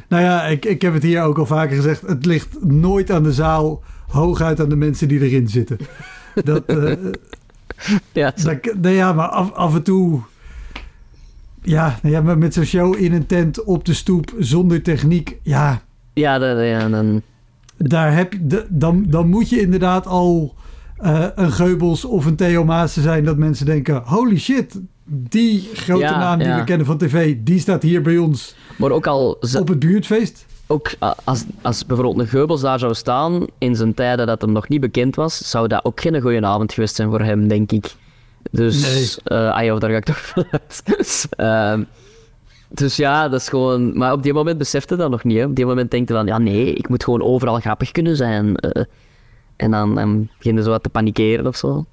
nou 0.09 0.22
ja, 0.22 0.42
ik, 0.46 0.64
ik 0.64 0.82
heb 0.82 0.94
het 0.94 1.02
hier 1.02 1.22
ook 1.22 1.38
al 1.38 1.46
vaker 1.46 1.76
gezegd. 1.76 2.00
Het 2.00 2.26
ligt 2.26 2.64
nooit 2.64 3.11
aan 3.11 3.22
de 3.22 3.32
zaal, 3.32 3.82
hooguit 4.09 4.61
aan 4.61 4.68
de 4.68 4.76
mensen 4.76 5.09
die 5.09 5.20
erin 5.20 5.48
zitten. 5.48 5.78
Dat, 6.44 6.64
eh, 6.66 6.92
ja, 8.12 8.32
dat, 8.44 8.74
nou 8.80 8.94
ja, 8.94 9.12
maar 9.12 9.28
af, 9.28 9.52
af 9.52 9.74
en 9.74 9.82
toe... 9.82 10.20
Ja, 11.62 11.98
nou 12.02 12.14
ja, 12.14 12.20
maar 12.20 12.38
met 12.38 12.54
zo'n 12.54 12.64
show 12.64 13.00
in 13.00 13.12
een 13.12 13.26
tent 13.26 13.64
op 13.64 13.85
de 13.85 13.94
stoep 13.94 14.32
zonder 14.38 14.82
techniek. 14.82 15.37
Ja, 15.42 15.82
Ja, 16.12 16.35
ja 16.62 16.88
dan, 16.88 17.22
daar 17.76 18.14
heb 18.14 18.32
dan, 18.68 19.04
dan 19.09 19.28
moet 19.28 19.48
je 19.48 19.61
inderdaad 19.61 20.06
al 20.06 20.54
eh, 20.98 21.26
een 21.35 21.52
Geubels 21.52 22.04
of 22.04 22.24
een 22.26 22.37
Theo 22.37 22.64
Maassen 22.64 23.02
zijn. 23.02 23.24
Dat 23.24 23.37
mensen 23.37 23.66
denken, 23.66 24.02
holy 24.04 24.38
shit, 24.38 24.80
die 25.04 25.68
grote 25.74 26.00
Ja, 26.02 26.18
naam 26.18 26.38
die 26.38 26.48
ja. 26.48 26.59
we 26.59 26.64
kennen 26.64 26.87
van 26.87 26.98
tv, 26.98 27.37
die 27.38 27.59
staat 27.61 27.82
hier 27.82 28.02
bij 28.02 28.18
ons 28.18 28.54
maar 28.78 28.90
ook 28.90 29.06
al, 29.06 29.38
op 29.59 29.68
het 29.68 29.78
buurtfeest. 29.78 30.46
ook 30.66 30.90
als, 31.24 31.44
als 31.62 31.87
bijvoorbeeld 31.87 32.18
een 32.18 32.26
Geubels 32.28 32.61
daar 32.61 32.78
zou 32.78 32.94
staan 32.94 33.44
in 33.59 33.76
zijn 33.76 33.94
tijden 33.94 34.26
dat 34.26 34.40
hem 34.40 34.52
nog 34.52 34.68
niet 34.68 34.80
bekend 34.80 35.16
was, 35.16 35.50
zou 35.50 35.68
dat 35.68 35.85
ook 35.85 36.00
geen 36.00 36.20
goede 36.20 36.46
avond 36.46 36.72
geweest 36.72 36.94
zijn 36.96 37.09
voor 37.09 37.20
hem, 37.20 37.48
denk 37.48 37.72
ik. 37.72 37.94
Dus, 38.50 38.82
Nee. 38.82 39.38
eh 39.38 39.70
ah 39.72 39.80
daar 39.80 39.90
ga 39.90 39.96
ik 39.96 40.04
toch 40.04 40.18
vanuit. 40.35 40.82
Ehm, 41.30 41.82
dus 42.68 42.96
ja, 42.96 43.28
dat 43.28 43.40
is 43.40 43.48
gewoon... 43.48 43.98
Maar 43.98 44.12
op 44.12 44.22
die 44.22 44.32
moment 44.32 44.59
besefte 44.59 44.96
dat 44.96 45.11
nog 45.11 45.24
niet. 45.24 45.38
Hè. 45.38 45.44
Op 45.44 45.56
die 45.56 45.66
moment 45.66 45.90
denkte 45.90 46.12
van, 46.14 46.26
ja 46.26 46.38
nee, 46.38 46.72
ik 46.72 46.88
moet 46.88 47.04
gewoon 47.04 47.22
overal 47.22 47.61
grappig 47.61 47.90
kunnen 47.92 48.16
zijn. 48.16 48.56
eh. 48.56 48.82
En 49.56 49.70
dan, 49.70 49.94
dan 49.94 50.28
beginnen 50.36 50.64
ze 50.64 50.70
wat 50.70 50.82
te 50.82 50.88
panikeren 50.88 51.46
of 51.46 51.56
zo. 51.56 51.84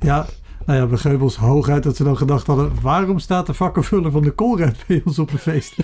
Ja, 0.00 0.26
nou 0.66 0.78
ja, 0.78 0.86
bij 0.86 0.98
Geubels 0.98 1.36
hooguit 1.36 1.82
dat 1.82 1.96
ze 1.96 2.04
dan 2.04 2.16
gedacht 2.16 2.46
hadden... 2.46 2.72
waarom 2.82 3.18
staat 3.18 3.46
de 3.46 3.54
vakkenvuller 3.54 4.10
van 4.10 4.22
de 4.22 4.34
Colruyt 4.34 4.84
bij 4.86 5.02
ons 5.04 5.18
op 5.18 5.32
een 5.32 5.38
feest? 5.38 5.76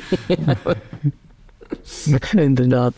Inderdaad. 2.33 2.95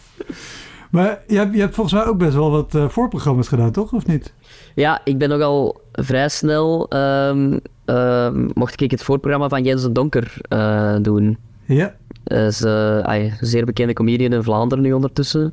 Maar 0.91 1.23
je 1.27 1.37
hebt, 1.37 1.55
je 1.55 1.61
hebt 1.61 1.75
volgens 1.75 1.95
mij 1.95 2.07
ook 2.07 2.19
best 2.19 2.35
wel 2.35 2.51
wat 2.51 2.75
eh, 2.75 2.89
voorprogramma's 2.89 3.49
gedaan, 3.49 3.73
toch? 3.73 3.93
Of 3.93 4.07
niet? 4.07 4.35
Ja, 4.75 5.01
ik 5.05 5.19
ben 5.19 5.29
nogal 5.29 5.81
vrij 5.93 6.29
snel... 6.29 6.89
ehm, 6.89 7.59
ehm, 7.85 8.49
mocht 8.55 8.81
ik 8.81 8.91
het 8.91 9.03
voorprogramma 9.03 9.49
van 9.49 9.65
Jens 9.65 9.83
de 9.83 9.93
Donker 9.93 10.37
eh, 10.49 10.97
doen. 11.03 11.39
Ja. 11.65 11.95
Is 12.25 12.63
eh, 12.63 12.99
een 13.03 13.33
zeer 13.41 13.65
bekende 13.65 13.93
comedian 13.93 14.33
in 14.33 14.43
Vlaanderen 14.43 14.85
nu 14.85 14.93
ondertussen. 14.93 15.53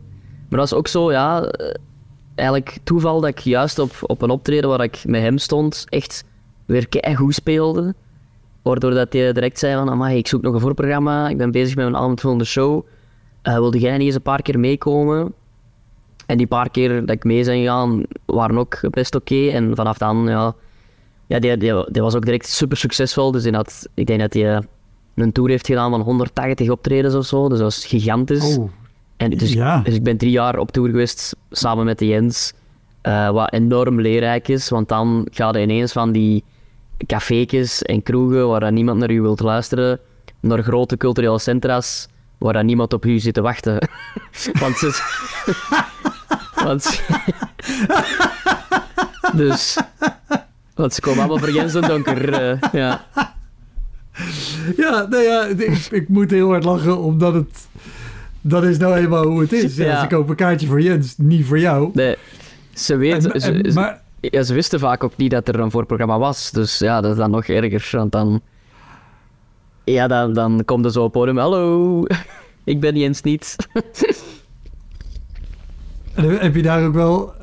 Maar 0.49 0.59
dat 0.59 0.69
was 0.69 0.73
ook 0.73 0.87
zo, 0.87 1.11
ja... 1.11 1.43
eh, 1.43 1.73
eigenlijk 2.35 2.77
toeval 2.83 3.21
dat 3.21 3.29
ik 3.29 3.39
juist 3.39 3.79
op, 3.79 3.91
op 4.01 4.21
een 4.21 4.29
optreden 4.29 4.69
waar 4.69 4.83
ik 4.83 5.03
met 5.05 5.21
hem 5.21 5.37
stond, 5.37 5.85
echt 5.89 6.23
weer 6.65 6.87
goed 7.15 7.33
speelde. 7.33 7.93
Waardoor 8.61 8.91
dat 8.91 9.13
hij 9.13 9.33
direct 9.33 9.59
zei 9.59 9.75
van, 9.75 9.89
amai, 9.89 10.17
ik 10.17 10.27
zoek 10.27 10.41
nog 10.41 10.53
een 10.53 10.59
voorprogramma, 10.59 11.29
ik 11.29 11.37
ben 11.37 11.51
bezig 11.51 11.75
met 11.75 11.85
een 11.85 11.95
avondvullende 11.95 12.45
show. 12.45 12.85
Eh, 13.41 13.53
wilde 13.53 13.79
jij 13.79 13.97
niet 13.97 14.05
eens 14.05 14.15
een 14.15 14.21
paar 14.21 14.41
keer 14.41 14.59
meekomen? 14.59 15.33
En 16.25 16.37
die 16.37 16.47
paar 16.47 16.69
keer 16.69 16.99
dat 16.99 17.15
ik 17.15 17.23
mee 17.23 17.43
zijn 17.43 17.59
gegaan, 17.59 18.03
waren 18.25 18.57
ook 18.57 18.79
best 18.89 19.15
oké. 19.15 19.47
En 19.47 19.75
vanaf 19.75 19.97
dan, 19.97 20.27
ja... 20.27 20.55
Ja, 21.27 21.39
die, 21.39 21.57
die, 21.57 22.01
was 22.01 22.15
ook 22.15 22.25
direct 22.25 22.47
super 22.47 22.77
succesvol. 22.77 23.31
Dus 23.31 23.49
had, 23.49 23.87
ik 23.93 24.07
denk 24.07 24.19
dat 24.19 24.33
hij 24.33 24.63
een 25.15 25.31
tour 25.31 25.49
heeft 25.49 25.65
gedaan 25.65 25.91
van 25.91 26.01
180 26.01 26.69
optredens 26.69 27.15
of 27.15 27.25
zo. 27.25 27.49
Dus 27.49 27.57
dat 27.57 27.75
was 27.75 27.85
gigantisch. 27.85 28.57
Oh, 28.57 28.69
En 29.19 29.29
dus, 29.29 29.53
Ja. 29.53 29.79
dus 29.83 29.93
ik 29.95 30.03
ben 30.03 30.17
drie 30.17 30.31
jaar 30.31 30.57
op 30.57 30.71
tour 30.71 30.89
geweest 30.89 31.35
samen 31.51 31.85
met 31.85 31.99
de 31.99 32.07
Jens. 32.07 32.53
eh, 33.01 33.29
wat 33.29 33.53
enorm 33.53 34.01
leerrijk 34.01 34.47
is, 34.47 34.69
want 34.69 34.87
dan 34.87 35.27
ga 35.31 35.49
je 35.53 35.61
ineens 35.61 35.91
van 35.91 36.11
die 36.11 36.43
cafékjes 37.07 37.81
en 37.81 38.03
kroegen 38.03 38.47
waar 38.47 38.59
dan 38.59 38.73
niemand 38.73 38.99
naar 38.99 39.11
u 39.11 39.21
wilt 39.21 39.39
luisteren, 39.39 39.99
naar 40.39 40.63
grote 40.63 40.97
culturele 40.97 41.39
centra's 41.39 42.07
waar 42.37 42.53
dan 42.53 42.65
niemand 42.65 42.93
op 42.93 43.05
u 43.05 43.19
zit 43.19 43.33
te 43.33 43.41
wachten. 43.41 43.89
want 44.61 44.77
ze... 44.77 45.01
want 46.65 46.83
ze- 46.83 47.01
dus... 49.43 49.77
Want 50.75 50.93
ze 50.93 51.01
komen 51.01 51.19
allemaal 51.19 51.37
voor 51.37 51.51
Jens 51.51 51.73
en 51.75 51.81
Donker. 51.81 52.33
eh, 52.33 52.57
ja. 52.71 53.05
Ja, 54.77 55.05
nou 55.09 55.23
ja, 55.23 55.43
ik, 55.45 55.87
ik 55.91 56.09
moet 56.09 56.31
heel 56.31 56.47
hard 56.49 56.63
lachen, 56.63 56.97
omdat 56.99 57.33
het... 57.33 57.67
Dat 58.41 58.63
is 58.63 58.77
nou 58.77 58.95
eenmaal 58.95 59.25
hoe 59.25 59.41
het 59.41 59.53
is. 59.53 59.75
Ja. 59.75 60.01
Ze 60.01 60.07
kopen 60.07 60.29
een 60.29 60.35
kaartje 60.35 60.67
voor 60.67 60.81
Jens, 60.81 61.13
niet 61.17 61.45
voor 61.45 61.59
jou. 61.59 61.89
Nee, 61.93 62.15
ze 62.73 62.93
En- 62.93 62.99
weten... 62.99 63.33
en- 63.33 63.41
ze- 63.41 63.61
ze- 63.67 63.73
maar 63.73 64.01
Ja, 64.19 64.43
ze 64.43 64.53
wisten 64.53 64.79
vaak 64.79 65.03
ook 65.03 65.17
niet 65.17 65.31
dat 65.31 65.47
er 65.47 65.59
een 65.59 65.71
voorprogramma 65.71 66.19
was. 66.19 66.51
Dus 66.51 66.79
ja, 66.79 67.01
dat 67.01 67.11
is 67.11 67.17
dan 67.17 67.31
nog 67.31 67.45
erger. 67.45 67.87
Want 67.97 68.11
dan... 68.11 68.41
Ja, 69.83 70.07
dan, 70.07 70.33
dan 70.33 70.61
komt 70.65 70.85
er 70.85 70.91
zo 70.91 71.03
op 71.03 71.11
podium. 71.11 71.37
Hallo, 71.37 72.03
ik 72.63 72.79
ben 72.79 72.95
Jens 72.97 73.21
niet. 73.21 73.55
En 76.13 76.29
heb 76.39 76.55
je 76.55 76.61
daar 76.61 76.85
ook 76.85 76.93
wel... 76.93 77.33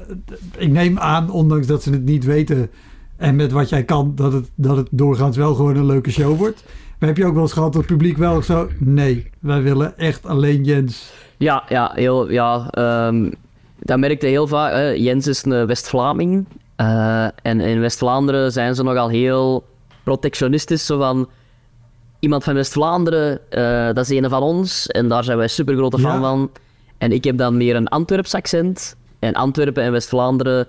Ik 0.57 0.71
neem 0.71 0.99
aan, 0.99 1.31
ondanks 1.31 1.67
dat 1.67 1.83
ze 1.83 1.91
het 1.91 2.05
niet 2.05 2.25
weten... 2.25 2.71
en 3.17 3.37
met 3.37 3.53
wat 3.53 3.69
jij 3.69 3.85
kan, 3.85 4.13
dat 4.15 4.33
het, 4.33 4.51
dat 4.55 4.77
het 4.77 4.89
doorgaans 4.91 5.37
wel 5.37 5.55
gewoon 5.55 5.77
een 5.77 5.87
leuke 5.87 6.11
show 6.11 6.37
wordt. 6.39 6.65
Maar 6.99 7.09
heb 7.09 7.19
je 7.19 7.27
ook 7.27 7.35
wel 7.35 7.43
eens 7.43 7.53
gehad 7.53 7.73
dat 7.73 7.83
het 7.83 7.91
publiek 7.91 8.17
wel 8.17 8.43
zo... 8.43 8.69
Nee, 8.79 9.31
wij 9.41 9.63
willen 9.63 9.99
echt 9.99 10.27
alleen 10.27 10.65
Jens. 10.65 11.13
ja, 11.37 11.65
ja, 11.69 11.91
heel, 11.95 12.31
ja 12.31 12.69
ehm, 12.71 13.31
dat 13.79 13.99
merkte 13.99 14.27
heel 14.27 14.47
vaak. 14.47 14.73
hè. 14.73 14.89
Jens 14.89 15.27
is 15.27 15.45
een 15.45 15.67
West-Vlaming. 15.67 16.47
eh, 16.77 17.25
en 17.43 17.61
in 17.61 17.81
West-Vlaanderen 17.81 18.53
zijn 18.53 18.75
ze 18.75 18.83
nogal 18.83 19.09
heel 19.09 19.65
protectionistisch. 20.05 20.87
Zo 20.87 20.99
van... 20.99 21.29
Iemand 22.19 22.45
van 22.45 22.55
West-Vlaanderen, 22.55 23.41
eh, 23.51 23.87
dat 23.95 24.11
is 24.11 24.19
een 24.19 24.29
van 24.29 24.43
ons. 24.43 24.87
En 24.87 25.09
daar 25.09 25.25
zijn 25.25 25.39
wij 25.39 25.49
super 25.49 25.75
grote 25.77 25.99
fan 25.99 26.13
Ja. 26.15 26.21
van. 26.21 26.51
En 26.99 27.13
ik 27.13 27.25
heb 27.25 27.39
dan 27.39 27.57
meer 27.57 27.77
een 27.77 27.89
Antwerps 27.89 28.35
accent. 28.35 28.97
En 29.19 29.35
Antwerpen 29.35 29.83
en 29.83 29.93
West-Vlaanderen, 29.93 30.67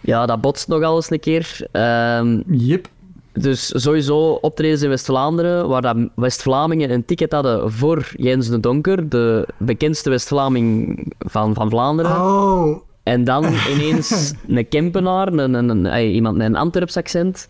ja, 0.00 0.26
dat 0.26 0.40
botst 0.40 0.68
nogal 0.68 0.96
eens 0.96 1.10
een 1.10 1.20
keer. 1.20 1.66
Ehm, 1.72 2.40
dus 3.32 3.72
sowieso 3.82 4.30
optredens 4.32 4.82
in 4.82 4.88
West-Vlaanderen, 4.88 5.68
waar 5.68 5.82
dat 5.82 5.96
West-Vlamingen 6.14 6.90
een 6.90 7.04
ticket 7.04 7.32
hadden 7.32 7.72
voor 7.72 8.12
Jens 8.16 8.48
de 8.48 8.60
Donker, 8.60 9.08
de 9.08 9.48
bekendste 9.56 10.10
West-Vlaming 10.10 10.98
van, 11.18 11.54
van 11.54 11.70
Vlaanderen. 11.70 12.10
Oh, 12.10 12.80
En 13.02 13.24
dan 13.24 13.44
ineens 13.44 14.32
een 14.48 14.68
Kempenaar, 14.68 15.32
een, 15.32 15.54
een, 15.54 16.12
iemand 16.14 16.36
met 16.36 16.46
een 16.46 16.56
Antwerps 16.56 16.96
accent. 16.96 17.48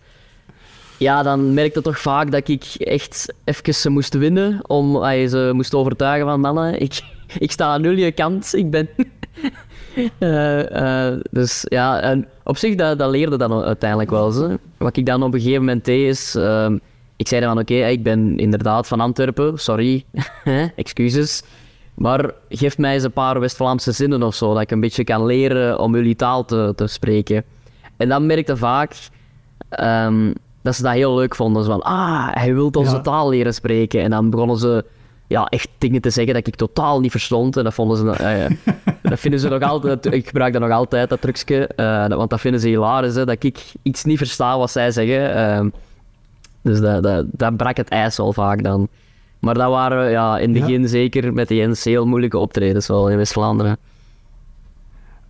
ja, 0.97 1.23
dan 1.23 1.53
merkte 1.53 1.81
toch 1.81 1.99
vaak 1.99 2.31
dat 2.31 2.47
ik 2.47 2.63
echt 2.77 3.33
even 3.43 3.91
moest 3.91 4.13
winnen. 4.13 4.59
Om, 4.67 4.97
ay, 4.97 5.27
ze 5.27 5.51
moest 5.53 5.73
overtuigen 5.73 6.27
van 6.27 6.39
mannen, 6.39 6.79
ik, 6.79 7.01
ik 7.37 7.51
sta 7.51 7.65
aan 7.65 7.81
jullie 7.81 8.11
kant. 8.11 8.53
Ik 8.53 8.71
ben... 8.71 8.89
Eh, 10.19 11.07
eh, 11.09 11.19
dus 11.31 11.65
ja, 11.69 11.99
en 11.99 12.27
op 12.43 12.57
zich, 12.57 12.75
dat, 12.75 12.99
dat 12.99 13.09
leerde 13.11 13.37
dan 13.37 13.63
uiteindelijk 13.63 14.09
wel. 14.09 14.31
Zo. 14.31 14.55
Wat 14.77 14.97
ik 14.97 15.05
dan 15.05 15.23
op 15.23 15.33
een 15.33 15.39
gegeven 15.39 15.59
moment 15.65 15.85
deed 15.85 16.07
is... 16.07 16.35
ehm, 16.35 16.77
ik 17.15 17.27
zei 17.27 17.41
dan 17.41 17.49
van, 17.53 17.61
oké, 17.61 17.73
ik 17.73 18.03
ben 18.03 18.37
inderdaad 18.37 18.87
van 18.87 18.99
Antwerpen. 18.99 19.57
Sorry, 19.59 20.05
excuses. 20.75 21.43
Maar 21.93 22.31
geef 22.49 22.77
mij 22.77 22.93
eens 22.93 23.03
een 23.03 23.11
paar 23.11 23.39
West-Vlaamse 23.39 23.91
zinnen 23.91 24.23
of 24.23 24.35
zo. 24.35 24.53
Dat 24.53 24.61
ik 24.61 24.71
een 24.71 24.79
beetje 24.79 25.03
kan 25.03 25.25
leren 25.25 25.79
om 25.79 25.95
jullie 25.95 26.15
taal 26.15 26.45
te, 26.45 26.73
te 26.75 26.87
spreken. 26.87 27.43
En 27.97 28.09
dan 28.09 28.25
merkte 28.25 28.57
vaak... 28.57 28.95
ehm, 29.69 30.33
dat 30.61 30.75
ze 30.75 30.83
dat 30.83 30.93
heel 30.93 31.15
leuk 31.15 31.35
vonden. 31.35 31.63
Zo 31.63 31.69
van, 31.71 31.81
ah, 31.81 32.27
hij 32.31 32.53
wil 32.53 32.69
onze 32.73 32.95
Ja. 32.95 33.01
taal 33.01 33.29
leren 33.29 33.53
spreken. 33.53 34.01
En 34.01 34.09
dan 34.09 34.29
begonnen 34.29 34.57
ze 34.57 34.85
ja, 35.31 35.45
echt 35.45 35.69
dingen 35.77 36.01
te 36.01 36.09
zeggen 36.09 36.33
dat 36.33 36.47
ik 36.47 36.55
totaal 36.55 36.99
niet 36.99 37.11
verstond. 37.11 37.57
En 37.57 37.63
dat 37.63 37.73
vonden 37.73 37.97
ze... 37.97 38.09
eh, 38.11 38.73
dat 39.11 39.19
vinden 39.19 39.39
ze 39.39 39.49
nog 39.49 39.61
altijd... 39.61 40.05
Ik 40.13 40.25
gebruik 40.27 40.53
dat 40.53 40.61
nog 40.61 40.71
altijd, 40.71 41.09
dat 41.09 41.21
trucje. 41.21 41.67
eh, 41.67 42.07
want 42.07 42.29
dat 42.29 42.39
vinden 42.41 42.61
ze 42.61 42.67
hilarisch, 42.67 43.15
hè, 43.15 43.25
dat 43.25 43.43
ik 43.43 43.73
iets 43.81 44.03
niet 44.03 44.17
versta 44.17 44.57
wat 44.57 44.71
zij 44.71 44.91
zeggen. 44.91 45.35
Ehm, 45.35 45.69
dus 46.61 46.79
dat, 46.79 47.03
dat, 47.03 47.25
dat 47.29 47.57
brak 47.57 47.77
het 47.77 47.89
ijs 47.89 48.17
wel 48.17 48.33
vaak 48.33 48.63
dan. 48.63 48.87
Maar 49.39 49.53
dat 49.53 49.69
waren 49.69 50.11
ja, 50.11 50.37
in 50.37 50.49
het 50.49 50.57
Ja. 50.57 50.65
begin 50.65 50.87
zeker 50.87 51.33
met 51.33 51.47
de 51.47 51.55
Jens 51.55 51.83
heel 51.83 52.05
moeilijke 52.07 52.37
optredens 52.37 52.87
wel 52.87 53.09
in 53.09 53.17
West-Vlaanderen. 53.17 53.77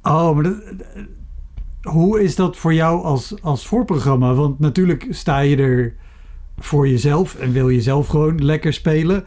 Oh, 0.04 0.34
maar 0.36 0.44
dat- 0.44 0.62
hoe 1.82 2.22
is 2.24 2.36
dat 2.36 2.58
voor 2.58 2.74
jou 2.74 3.04
als, 3.04 3.34
als 3.42 3.68
voorprogramma? 3.68 4.34
Want 4.34 4.60
natuurlijk 4.60 5.08
sta 5.10 5.40
je 5.40 5.56
er 5.58 5.94
voor 6.60 6.88
jezelf 6.88 7.36
en 7.36 7.52
wil 7.52 7.70
je 7.70 7.82
zelf 7.82 8.08
gewoon 8.08 8.44
lekker 8.44 8.74
spelen. 8.74 9.24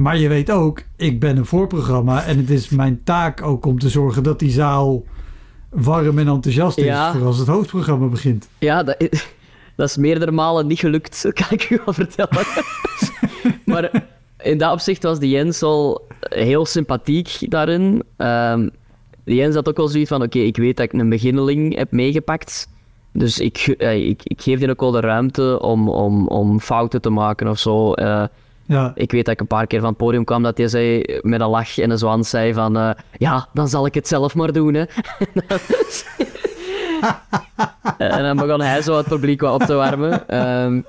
Maar 0.00 0.18
je 0.18 0.28
weet 0.28 0.50
ook, 0.50 0.82
ik 0.96 1.20
ben 1.20 1.36
een 1.36 1.44
voorprogramma 1.44 2.24
en 2.24 2.36
het 2.36 2.50
is 2.50 2.68
mijn 2.68 3.00
taak 3.04 3.42
ook 3.42 3.66
om 3.66 3.78
te 3.78 3.88
zorgen 3.88 4.22
dat 4.22 4.38
die 4.38 4.50
zaal 4.50 5.04
warm 5.68 6.18
en 6.18 6.28
enthousiast 6.28 6.78
is 6.78 6.84
Ja. 6.84 7.12
voor 7.12 7.26
als 7.26 7.38
het 7.38 7.46
hoofdprogramma 7.48 8.06
begint. 8.06 8.48
Ja, 8.58 8.82
dat 8.82 8.94
is, 8.98 9.28
dat 9.76 9.88
is 9.88 9.96
meerdere 9.96 10.30
malen 10.30 10.66
niet 10.66 10.78
gelukt, 10.78 11.26
kan 11.40 11.46
ik 11.50 11.70
u 11.70 11.80
wel 11.84 11.94
vertellen. 11.94 12.46
maar 13.64 14.04
in 14.42 14.58
dat 14.58 14.72
opzicht 14.72 15.02
was 15.02 15.18
die 15.18 15.30
Jens 15.30 15.62
al 15.62 16.06
heel 16.20 16.66
sympathiek 16.66 17.50
daarin. 17.50 18.02
Ehm 18.16 18.68
die 19.24 19.36
Jens 19.36 19.54
had 19.54 19.68
ook 19.68 19.76
wel 19.76 19.88
zoiets 19.88 20.10
van, 20.10 20.22
oké, 20.22 20.38
ik 20.38 20.56
weet 20.56 20.76
dat 20.76 20.92
ik 20.92 21.00
een 21.00 21.08
beginneling 21.08 21.76
heb 21.76 21.90
meegepakt. 21.92 22.68
Dus 23.12 23.38
ik, 23.38 23.56
eh, 23.78 24.08
ik, 24.08 24.20
ik 24.24 24.42
geef 24.42 24.58
die 24.58 24.70
ook 24.70 24.80
wel 24.80 24.90
de 24.90 25.00
ruimte 25.00 25.60
om, 25.60 25.88
om, 25.88 26.26
om 26.26 26.60
fouten 26.60 27.00
te 27.00 27.10
maken 27.10 27.48
of 27.48 27.58
zo. 27.58 27.92
Eh, 27.92 28.24
Ja, 28.70 28.92
ik 28.94 29.12
weet 29.12 29.24
dat 29.24 29.34
ik 29.34 29.40
een 29.40 29.46
paar 29.46 29.66
keer 29.66 29.80
van 29.80 29.88
het 29.88 29.96
podium 29.98 30.24
kwam 30.24 30.42
dat 30.42 30.58
hij 30.58 30.68
zei, 30.68 31.04
met 31.22 31.40
een 31.40 31.48
lach 31.48 31.78
en 31.78 31.90
een 31.90 31.98
zwans 31.98 32.30
zei 32.30 32.52
van... 32.54 32.76
eh, 32.76 32.90
ja, 33.18 33.46
dan 33.52 33.68
zal 33.68 33.86
ik 33.86 33.94
het 33.94 34.08
zelf 34.08 34.34
maar 34.34 34.52
doen, 34.52 34.74
hè. 34.74 34.84
en 37.98 38.22
dan 38.22 38.36
begon 38.36 38.60
hij 38.60 38.82
zo 38.82 38.96
het 38.96 39.06
publiek 39.08 39.40
wat 39.40 39.54
op 39.54 39.62
te 39.62 39.74
warmen. 39.74 40.28
Ehm, 40.28 40.80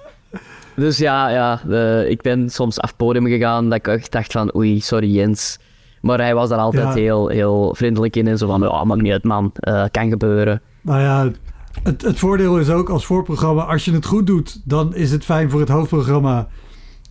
dus 0.75 0.97
ja, 0.97 1.29
ja 1.29 1.61
de- 1.67 2.05
ik 2.09 2.21
ben 2.21 2.49
soms 2.49 2.79
af 2.79 2.87
het 2.89 2.97
podium 2.97 3.25
gegaan 3.27 3.69
dat 3.69 3.77
ik 3.77 3.87
echt 3.87 4.11
dacht 4.11 4.31
van... 4.31 4.55
Oei, 4.55 4.79
sorry 4.81 5.15
Jens. 5.15 5.59
Maar 6.01 6.17
hij 6.19 6.35
was 6.35 6.49
daar 6.49 6.59
altijd 6.59 6.87
Ja. 6.87 6.93
heel, 6.93 7.27
heel 7.27 7.75
vriendelijk 7.77 8.15
in 8.15 8.27
en 8.27 8.37
zo 8.37 8.47
van... 8.47 8.61
Ja, 8.61 8.83
maakt 8.83 9.01
niet 9.01 9.11
uit 9.11 9.23
man, 9.23 9.51
Eh, 9.55 9.83
kan 9.91 10.09
gebeuren. 10.09 10.61
nou 10.81 11.01
ja, 11.01 11.31
het, 11.83 12.01
het 12.01 12.19
voordeel 12.19 12.57
is 12.59 12.69
ook 12.69 12.89
als 12.89 13.05
voorprogramma, 13.05 13.63
als 13.63 13.85
je 13.85 13.91
het 13.93 14.05
goed 14.05 14.27
doet, 14.27 14.61
dan 14.63 14.95
is 14.95 15.11
het 15.11 15.23
fijn 15.25 15.49
voor 15.49 15.59
het 15.59 15.69
hoofdprogramma. 15.69 16.47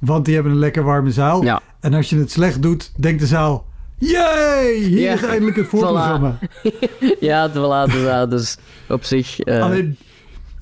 Want 0.00 0.24
die 0.24 0.34
hebben 0.34 0.52
een 0.52 0.58
lekker 0.58 0.82
warme 0.82 1.10
zaal. 1.10 1.42
Ja. 1.42 1.60
En 1.80 1.94
als 1.94 2.10
je 2.10 2.16
het 2.18 2.30
slecht 2.30 2.62
doet, 2.62 2.92
denkt 2.96 3.20
de 3.20 3.26
zaal... 3.26 3.66
Yay! 3.98 4.74
Hier 4.74 5.00
Ja, 5.00 5.12
is 5.12 5.22
eindelijk 5.22 5.56
het 5.56 5.66
voorprogramma. 5.72 6.38
Ja, 7.20 7.50
voilà, 7.50 7.90
dus, 7.92 8.28
dus 8.30 8.56
op 8.88 9.04
zich... 9.04 9.40
eh, 9.40 9.62
Alleen, 9.62 9.96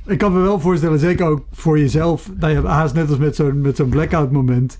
ik 0.06 0.18
kan 0.18 0.32
me 0.32 0.40
wel 0.40 0.60
voorstellen, 0.60 0.98
zeker 0.98 1.26
ook 1.26 1.44
voor 1.52 1.78
jezelf... 1.78 2.30
Nou 2.38 2.52
ja, 2.52 2.62
haast 2.64 2.94
net 2.94 3.08
als 3.08 3.18
met 3.18 3.36
zo'n 3.36 3.60
met 3.60 3.76
zo'n 3.76 3.88
blackout 3.88 4.30
moment. 4.32 4.78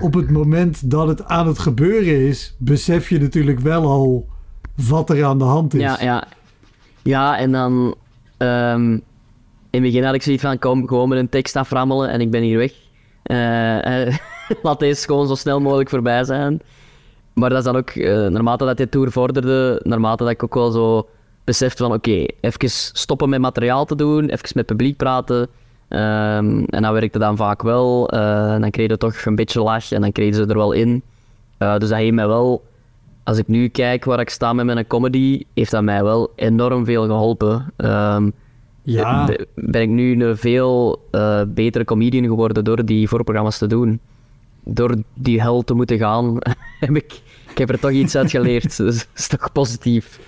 Op 0.00 0.14
het 0.14 0.30
moment 0.30 0.90
dat 0.90 1.08
het 1.08 1.24
aan 1.24 1.46
het 1.46 1.58
gebeuren 1.58 2.26
is... 2.28 2.54
besef 2.58 3.08
je 3.08 3.18
natuurlijk 3.20 3.60
wel 3.60 3.82
al 3.86 4.28
wat 4.88 5.10
er 5.10 5.24
aan 5.24 5.38
de 5.38 5.44
hand 5.44 5.74
is. 5.74 5.80
Ja, 5.80 5.96
ja. 6.00 6.24
Ja, 7.02 7.38
en 7.38 7.52
dan... 7.52 7.94
ehm, 8.36 8.90
in 8.92 9.02
het 9.70 9.82
begin 9.82 10.04
had 10.04 10.14
ik 10.14 10.22
zoiets 10.22 10.42
van, 10.42 10.58
kom 10.58 10.88
gewoon 10.88 11.08
met 11.08 11.18
een 11.18 11.28
tekst 11.28 11.56
aframmelen 11.56 12.10
en 12.10 12.20
ik 12.20 12.30
ben 12.30 12.42
hier 12.42 12.58
weg. 12.58 12.72
Eh, 13.28 14.06
eh, 14.06 14.14
laat 14.62 14.78
deze 14.78 15.06
gewoon 15.06 15.26
zo 15.26 15.34
snel 15.34 15.60
mogelijk 15.60 15.88
voorbij 15.88 16.24
zijn. 16.24 16.60
Maar 17.32 17.48
dat 17.48 17.58
is 17.58 17.64
dan 17.64 17.76
ook, 17.76 17.90
eh, 17.90 18.26
naarmate 18.26 18.64
dat 18.64 18.76
die 18.76 18.88
tour 18.88 19.10
vorderde, 19.10 19.80
naarmate 19.82 20.22
dat 20.22 20.32
ik 20.32 20.42
ook 20.42 20.54
wel 20.54 20.70
zo 20.70 21.08
besefte 21.44 21.82
van, 21.82 21.92
oké, 21.92 22.26
even 22.40 22.70
stoppen 22.70 23.28
met 23.28 23.40
materiaal 23.40 23.84
te 23.84 23.94
doen, 23.94 24.28
even 24.28 24.48
met 24.54 24.66
publiek 24.66 24.96
praten. 24.96 25.48
Ehm, 25.88 26.64
en 26.64 26.82
dat 26.82 26.92
werkte 26.92 27.18
dan 27.18 27.36
vaak 27.36 27.62
wel. 27.62 28.08
En 28.10 28.60
dan 28.60 28.70
kreeg 28.70 28.88
je 28.88 28.96
toch 28.96 29.24
een 29.24 29.34
beetje 29.34 29.62
lach 29.62 29.92
en 29.92 30.00
dan 30.00 30.12
kregen 30.12 30.34
ze 30.34 30.46
er 30.46 30.56
wel 30.56 30.72
in. 30.72 31.02
Dus 31.58 31.88
dat 31.88 31.92
heeft 31.94 32.12
mij 32.12 32.26
wel 32.26 32.62
als 33.28 33.38
ik 33.38 33.48
nu 33.48 33.68
kijk 33.68 34.04
waar 34.04 34.20
ik 34.20 34.30
sta 34.30 34.52
met 34.52 34.64
mijn 34.64 34.86
comedy, 34.86 35.42
heeft 35.54 35.70
dat 35.70 35.82
mij 35.82 36.02
wel 36.02 36.32
enorm 36.36 36.84
veel 36.84 37.06
geholpen. 37.06 37.72
Ehm, 37.76 38.30
Ja. 38.90 39.24
be- 39.24 39.46
Ben 39.54 39.82
ik 39.82 39.88
nu 39.88 40.24
een 40.24 40.36
veel 40.36 41.02
eh, 41.10 41.42
betere 41.48 41.84
comedian 41.84 42.24
geworden 42.24 42.64
door 42.64 42.84
die 42.84 43.08
voorprogramma's 43.08 43.58
te 43.58 43.66
doen. 43.66 44.00
Door 44.64 44.96
die 45.14 45.40
hel 45.40 45.62
te 45.62 45.74
moeten 45.74 45.98
gaan, 45.98 46.38
heb 46.80 46.96
ik, 46.96 47.20
ik 47.50 47.58
heb 47.58 47.68
er 47.68 47.78
toch 47.78 47.90
iets 47.90 48.16
uit 48.16 48.30
geleerd. 48.30 48.76
Dus 48.76 48.98
dat 48.98 49.08
is 49.14 49.26
toch 49.26 49.52
positief. 49.52 50.20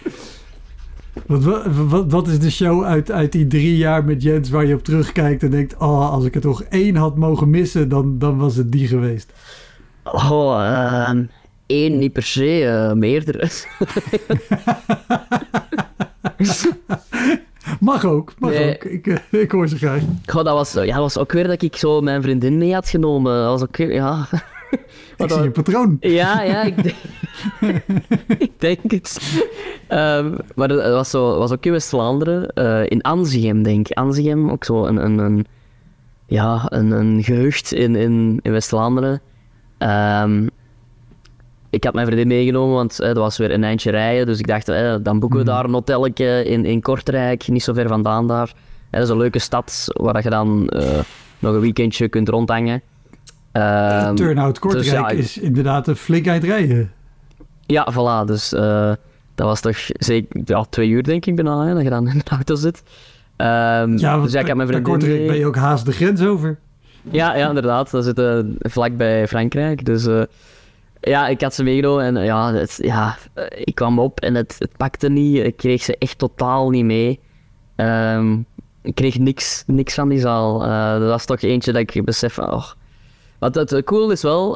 Wat, 1.26 1.64
wat, 1.88 2.10
wat, 2.12 2.28
is 2.28 2.38
de 2.38 2.50
show 2.50 2.84
uit, 2.84 3.10
uit 3.10 3.32
die 3.32 3.46
drie 3.46 3.76
jaar 3.76 4.04
met 4.04 4.22
Jens 4.22 4.50
waar 4.50 4.66
je 4.66 4.74
op 4.74 4.84
terugkijkt 4.84 5.42
en 5.42 5.50
denkt... 5.50 5.76
Oh, 5.76 6.10
als 6.12 6.24
ik 6.24 6.34
er 6.34 6.40
toch 6.40 6.62
één 6.62 6.96
had 6.96 7.16
mogen 7.16 7.50
missen, 7.50 7.88
dan, 7.88 8.18
dan 8.18 8.38
was 8.38 8.56
het 8.56 8.72
die 8.72 8.86
geweest. 8.86 9.32
Oh, 10.04 10.64
ehm, 10.64 11.24
één 11.66 11.98
niet 11.98 12.12
per 12.12 12.22
se, 12.22 12.64
eh, 12.64 12.92
meerdere. 12.92 13.48
Mag 17.80 18.04
ook, 18.04 18.32
mag 18.38 18.50
Nee. 18.50 18.74
ook. 18.74 18.84
Ik, 18.84 19.06
eh, 19.06 19.40
ik 19.40 19.50
hoor 19.50 19.68
ze 19.68 19.76
graag. 19.76 20.02
Goh, 20.26 20.44
dat 20.44 20.54
was, 20.54 20.72
ja, 20.72 20.84
dat 20.84 20.96
was 20.96 21.18
ook 21.18 21.32
weer 21.32 21.46
dat 21.46 21.62
ik 21.62 21.76
zo 21.76 22.00
mijn 22.00 22.22
vriendin 22.22 22.58
mee 22.58 22.74
had 22.74 22.88
genomen. 22.88 23.34
Dat 23.42 23.50
was 23.50 23.62
ook 23.62 23.76
weer, 23.76 23.92
ja... 23.92 24.26
Ik 24.70 24.78
Wat 25.16 25.32
zie 25.32 25.40
een 25.40 25.52
patroon. 25.52 25.96
Ja, 26.00 26.42
ja, 26.42 26.62
ik 26.62 26.82
denk, 26.82 26.96
ik 28.38 28.50
denk 28.56 28.90
het. 28.90 29.18
Ehm, 29.88 30.34
maar 30.54 30.68
dat 30.68 30.92
was, 30.92 31.10
zo, 31.10 31.38
was 31.38 31.52
ook 31.52 31.64
in 31.66 31.72
West-Vlaanderen, 31.72 32.48
eh, 32.48 32.82
in 32.90 33.02
Anzegem, 33.02 33.62
denk 33.62 33.88
ik. 33.88 33.96
Anzegem, 33.96 34.50
ook 34.50 34.64
zo 34.64 34.84
een, 34.86 34.96
een, 35.04 35.18
een, 35.18 35.46
ja, 36.26 36.62
een, 36.68 36.90
een 36.90 37.22
gehucht 37.22 37.72
in, 37.72 37.96
in, 37.96 38.38
in 38.42 38.52
West-Vlaanderen. 38.52 39.20
Ehm, 39.78 40.46
ik 41.70 41.84
had 41.84 41.94
mijn 41.94 42.06
vriendin 42.06 42.28
meegenomen, 42.28 42.74
want 42.74 43.00
eh, 43.00 43.06
dat 43.06 43.16
was 43.16 43.36
weer 43.38 43.50
een 43.50 43.64
eindje 43.64 43.90
rijden. 43.90 44.26
Dus 44.26 44.38
ik 44.38 44.46
dacht, 44.46 44.68
eh, 44.68 44.94
dan 45.02 45.18
boeken 45.18 45.38
we 45.38 45.44
daar 45.44 45.64
een 45.64 45.72
hotelletje 45.72 46.44
in, 46.44 46.64
in 46.64 46.80
Kortrijk, 46.80 47.48
niet 47.48 47.62
zo 47.62 47.72
ver 47.72 47.88
vandaan 47.88 48.26
daar. 48.26 48.48
Eh, 48.48 48.54
dat 48.90 49.02
is 49.02 49.08
een 49.08 49.16
leuke 49.16 49.38
stad 49.38 49.84
waar 49.92 50.22
je 50.22 50.30
dan 50.30 50.64
nog 51.38 51.54
een 51.54 51.60
weekendje 51.60 52.08
kunt 52.08 52.28
rondhangen. 52.28 52.82
Ehm, 53.52 54.14
Turnout 54.14 54.58
Kortrijk 54.58 54.84
dus 54.84 54.94
ja, 54.94 55.08
ik- 55.08 55.18
is 55.18 55.38
inderdaad 55.38 55.88
een 55.88 55.96
flink 55.96 56.26
eind 56.26 56.44
rijden. 56.44 56.92
Ja, 57.66 57.88
voilà. 57.92 58.26
Dus 58.26 58.48
dat 59.34 59.46
was 59.48 59.60
toch 59.60 59.76
zeker 59.92 60.40
ja, 60.44 60.64
twee 60.64 60.88
uur, 60.88 61.02
denk 61.02 61.26
ik, 61.26 61.34
bijna, 61.34 61.66
hè, 61.66 61.74
dat 61.74 61.82
je 61.82 61.90
dan 61.90 62.08
in 62.08 62.18
de 62.18 62.30
auto 62.30 62.54
zit. 62.54 62.82
Ehm, 63.36 63.98
Ja, 63.98 64.10
want 64.10 64.22
dus 64.22 64.32
ja, 64.32 64.40
ik 64.40 64.46
heb 64.46 64.56
mijn 64.56 64.68
bij 64.68 64.76
vriendin 64.76 64.82
Kortrijk 64.82 65.26
ben 65.26 65.36
je 65.38 65.46
ook 65.46 65.56
haast 65.56 65.86
de 65.86 65.92
grens 65.92 66.22
over. 66.22 66.58
Ja, 67.10 67.36
ja, 67.36 67.48
inderdaad. 67.48 67.90
Dat 67.90 68.04
zit 68.04 68.22
vlak 68.58 68.96
bij 68.96 69.28
Frankrijk. 69.28 69.84
Dus 69.84 70.06
ja, 71.00 71.28
ik 71.28 71.40
had 71.40 71.54
ze 71.54 71.62
meegenomen 71.62 72.04
en 72.04 72.24
ja, 72.24 72.52
het, 72.52 72.78
ja, 72.82 73.16
eh, 73.34 73.44
ik 73.50 73.74
kwam 73.74 73.98
op 73.98 74.20
en 74.20 74.34
het, 74.34 74.56
het 74.58 74.76
pakte 74.76 75.08
niet. 75.08 75.44
Ik 75.44 75.56
kreeg 75.56 75.82
ze 75.82 75.96
echt 75.98 76.18
totaal 76.18 76.70
niet 76.70 76.84
mee. 76.84 77.20
Ehm, 77.76 78.38
ik 78.82 78.94
kreeg 78.94 79.18
niks, 79.18 79.64
niks 79.66 79.94
van 79.94 80.08
die 80.08 80.18
zaal. 80.18 80.64
Eh, 80.64 80.98
dat 80.98 81.08
was 81.08 81.24
toch 81.24 81.40
eentje 81.40 81.72
dat 81.72 81.94
ik 81.94 82.04
besef 82.04 82.34
van, 82.34 82.52
oh. 82.52 82.66
Wat 83.38 83.54
het 83.54 83.72
eh, 83.72 83.82
cool 83.82 84.10
is 84.10 84.22
wel, 84.22 84.52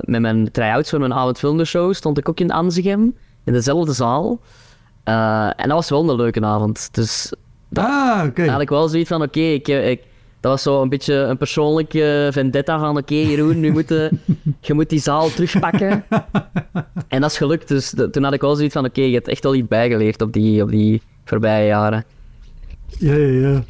met 0.00 0.20
mijn 0.20 0.50
try-outs 0.50 0.90
voor 0.90 0.98
mijn 0.98 1.14
avond 1.14 1.38
filmshow 1.38 1.94
stond 1.94 2.18
ik 2.18 2.28
ook 2.28 2.40
in 2.40 2.50
Anzegem, 2.50 3.16
in 3.44 3.52
dezelfde 3.52 3.92
zaal. 3.92 4.40
En 5.04 5.68
dat 5.68 5.72
was 5.72 5.90
wel 5.90 6.10
een 6.10 6.16
leuke 6.16 6.44
avond. 6.44 6.94
Dus 6.94 7.32
Ah, 7.72 8.24
oké. 8.26 8.50
had 8.50 8.60
ik 8.60 8.68
wel 8.68 8.88
zoiets 8.88 9.08
van, 9.08 9.22
oké, 9.22 9.40
ik, 9.40 9.68
ik, 9.68 10.02
dat 10.42 10.50
was 10.50 10.62
zo 10.62 10.82
een 10.82 10.88
beetje 10.88 11.14
een 11.14 11.36
persoonlijke 11.36 12.28
vendetta 12.32 12.78
van, 12.78 12.96
oké 12.96 13.14
Jeroen, 13.14 13.60
nu 13.60 13.72
moet 13.72 13.88
je, 13.88 14.10
je 14.60 14.74
moet 14.74 14.88
die 14.88 15.00
zaal 15.00 15.28
terugpakken. 15.30 16.04
en 17.08 17.20
dat 17.20 17.30
is 17.30 17.36
gelukt, 17.36 17.68
dus 17.68 17.90
de- 17.90 18.10
toen 18.10 18.22
had 18.24 18.32
ik 18.32 18.40
wel 18.40 18.54
zoiets 18.56 18.74
van, 18.74 18.84
oké, 18.84 19.00
je 19.00 19.14
hebt 19.14 19.28
echt 19.28 19.42
wel 19.42 19.54
iets 19.54 19.68
bijgeleerd 19.68 20.22
op 20.22 20.32
die, 20.32 20.62
op 20.62 20.70
die 20.70 21.02
voorbije 21.24 21.66
jaren. 21.66 22.04
Ja, 22.98 23.14
ja, 23.14 23.48
ja. 23.48 23.62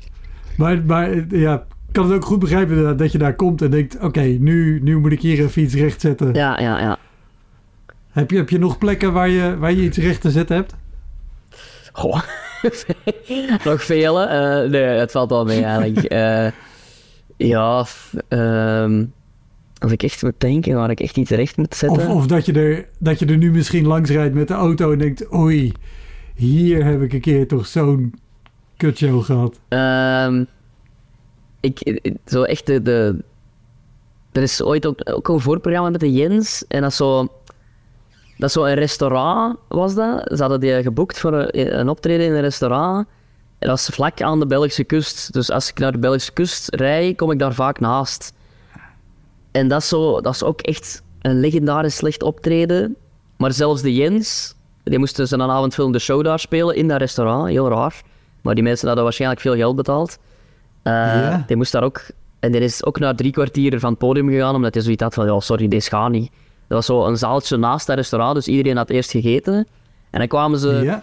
Maar, 0.57 0.83
maar 0.83 1.37
ja, 1.37 1.67
kan 1.93 2.05
het 2.05 2.15
ook 2.15 2.25
goed 2.25 2.39
begrijpen 2.39 2.97
dat 2.97 3.13
je 3.13 3.19
daar 3.19 3.35
komt 3.35 3.63
en 3.63 3.71
denkt... 3.71 3.99
Oké, 4.01 4.21
nu, 4.21 4.81
nu 4.83 4.99
moet 4.99 5.13
ik 5.13 5.21
hier 5.21 5.39
even 5.45 5.63
iets 5.63 5.75
rechtzetten. 5.75 6.35
Ja, 6.35 6.61
ja, 6.61 6.81
ja. 6.81 6.99
Heb, 8.11 8.31
je, 8.31 8.37
heb 8.37 8.49
je 8.51 8.59
nog 8.59 8.79
plekken 8.79 9.13
waar 9.13 9.29
je, 9.29 9.57
waar 9.59 9.73
je 9.73 9.83
iets 9.83 9.99
recht 9.99 10.21
te 10.21 10.31
zetten 10.31 10.57
hebt? 10.57 10.75
Goh. 11.93 12.23
Nog 13.65 13.85
vele? 13.85 14.25
Eh, 14.25 14.71
nee, 14.71 14.83
het 14.83 15.11
valt 15.11 15.31
wel 15.31 15.45
mee 15.45 15.65
eigenlijk. 15.65 15.99
Eh, 16.13 17.49
ja, 17.49 17.87
ehm, 18.29 19.05
als 19.79 19.93
ik 19.93 20.03
echt 20.03 20.23
moet 20.23 20.33
denken 20.41 20.75
waar 20.75 20.91
ik 20.91 21.01
echt 21.01 21.17
iets 21.17 21.31
recht 21.31 21.57
moet 21.57 21.75
zetten. 21.75 22.09
Of, 22.09 22.15
of 22.15 22.27
dat, 22.27 22.47
je 22.47 22.53
er, 22.53 22.89
dat 22.99 23.19
je 23.19 23.27
er 23.27 23.37
nu 23.37 23.51
misschien 23.51 23.87
langs 23.87 24.11
rijdt 24.11 24.35
met 24.35 24.49
de 24.49 24.55
auto 24.55 24.93
en 24.93 24.99
denkt... 24.99 25.35
Oei, 25.35 25.73
hier 26.35 26.85
heb 26.85 27.03
ik 27.03 27.13
een 27.13 27.21
keer 27.21 27.49
toch 27.49 27.67
zo'n 27.67 28.15
kutshow 28.77 29.25
gehad. 29.25 29.59
Ehm, 29.69 30.45
ik, 31.61 31.81
ik- 31.81 32.15
zo 32.27 32.43
echt 32.43 32.67
de, 32.67 32.83
de... 32.83 33.23
Er 34.33 34.43
is 34.43 34.63
ooit 34.63 34.87
ook, 34.87 35.01
ook 35.05 35.29
een 35.29 35.41
voorprogramma 35.41 35.91
met 35.91 36.01
de 36.01 36.13
Jens. 36.13 36.65
En 36.69 36.81
dat 36.81 36.91
is 36.91 36.97
zo... 36.97 37.29
Dat 38.43 38.51
is 38.51 38.57
zo 38.57 38.65
een 38.65 38.75
restaurant, 38.75 39.57
was 39.69 39.95
dat. 39.95 40.23
Ze 40.37 40.41
hadden 40.41 40.61
die 40.61 40.83
geboekt 40.83 41.19
voor 41.19 41.33
een, 41.33 41.79
een 41.79 41.89
optreden 41.89 42.27
in 42.27 42.33
een 42.33 42.41
restaurant. 42.41 43.07
En 43.59 43.69
dat 43.69 43.79
is 43.79 43.87
vlak 43.87 44.21
aan 44.21 44.41
de 44.41 44.47
Belgische 44.47 44.85
kust. 44.85 45.33
Dus 45.33 45.51
als 45.51 45.71
ik 45.71 45.79
naar 45.79 45.93
de 45.93 45.99
Belgische 45.99 46.33
kust 46.33 46.75
rij, 46.75 47.15
kom 47.15 47.31
ik 47.31 47.39
daar 47.39 47.55
vaak 47.55 47.81
naast. 47.81 48.33
En 49.51 49.69
dat 49.69 49.81
is, 49.81 49.89
zo, 49.89 50.21
dat 50.21 50.35
is 50.35 50.43
ook 50.43 50.61
echt 50.61 51.03
een 51.21 51.41
legendarisch 51.41 51.97
slecht 51.97 52.23
optreden. 52.23 52.97
Maar 53.37 53.53
zelfs 53.53 53.83
de 53.83 53.95
Jens, 53.95 54.55
die 54.85 54.99
moesten 54.99 55.29
ze 55.29 55.35
een 55.35 55.51
avondfilm 55.51 55.93
de 55.93 55.99
show 55.99 56.25
daar 56.25 56.39
spelen 56.39 56.77
in 56.77 56.89
dat 56.89 56.99
restaurant. 56.99 57.49
Heel 57.49 57.69
raar. 57.69 58.03
Maar 58.41 58.55
die 58.55 58.65
mensen 58.65 58.87
hadden 58.87 59.05
waarschijnlijk 59.05 59.41
veel 59.41 59.55
geld 59.57 59.77
betaald. 59.77 60.19
Eh, 60.83 60.93
Ja. 60.93 61.45
Die 61.47 61.57
moest 61.57 61.73
daar 61.73 61.85
ook... 61.85 62.03
En 62.41 62.53
die 62.53 62.61
is 62.61 62.85
ook 62.85 62.99
na 62.99 63.15
drie 63.15 63.33
kwartier 63.33 63.81
van 63.81 63.91
het 63.91 63.99
podium 63.99 64.29
gegaan, 64.29 64.55
omdat 64.55 64.75
hij 64.75 64.83
zoiets 64.83 65.03
had 65.03 65.15
van, 65.15 65.27
ja, 65.27 65.41
sorry, 65.41 65.69
deze 65.69 65.89
gaat 65.89 66.11
niet. 66.11 66.31
Dat 66.73 66.87
was 66.87 66.97
zo 66.99 67.07
een 67.07 67.17
zaaltje 67.17 67.57
naast 67.57 67.87
dat 67.87 67.97
restaurant, 67.97 68.35
dus 68.35 68.49
iedereen 68.49 68.77
had 68.77 68.91
eerst 68.91 69.11
gegeten. 69.11 69.55
En 70.11 70.19
dan 70.19 70.29
kwamen 70.29 70.59
ze 70.59 70.69
ja, 70.69 71.03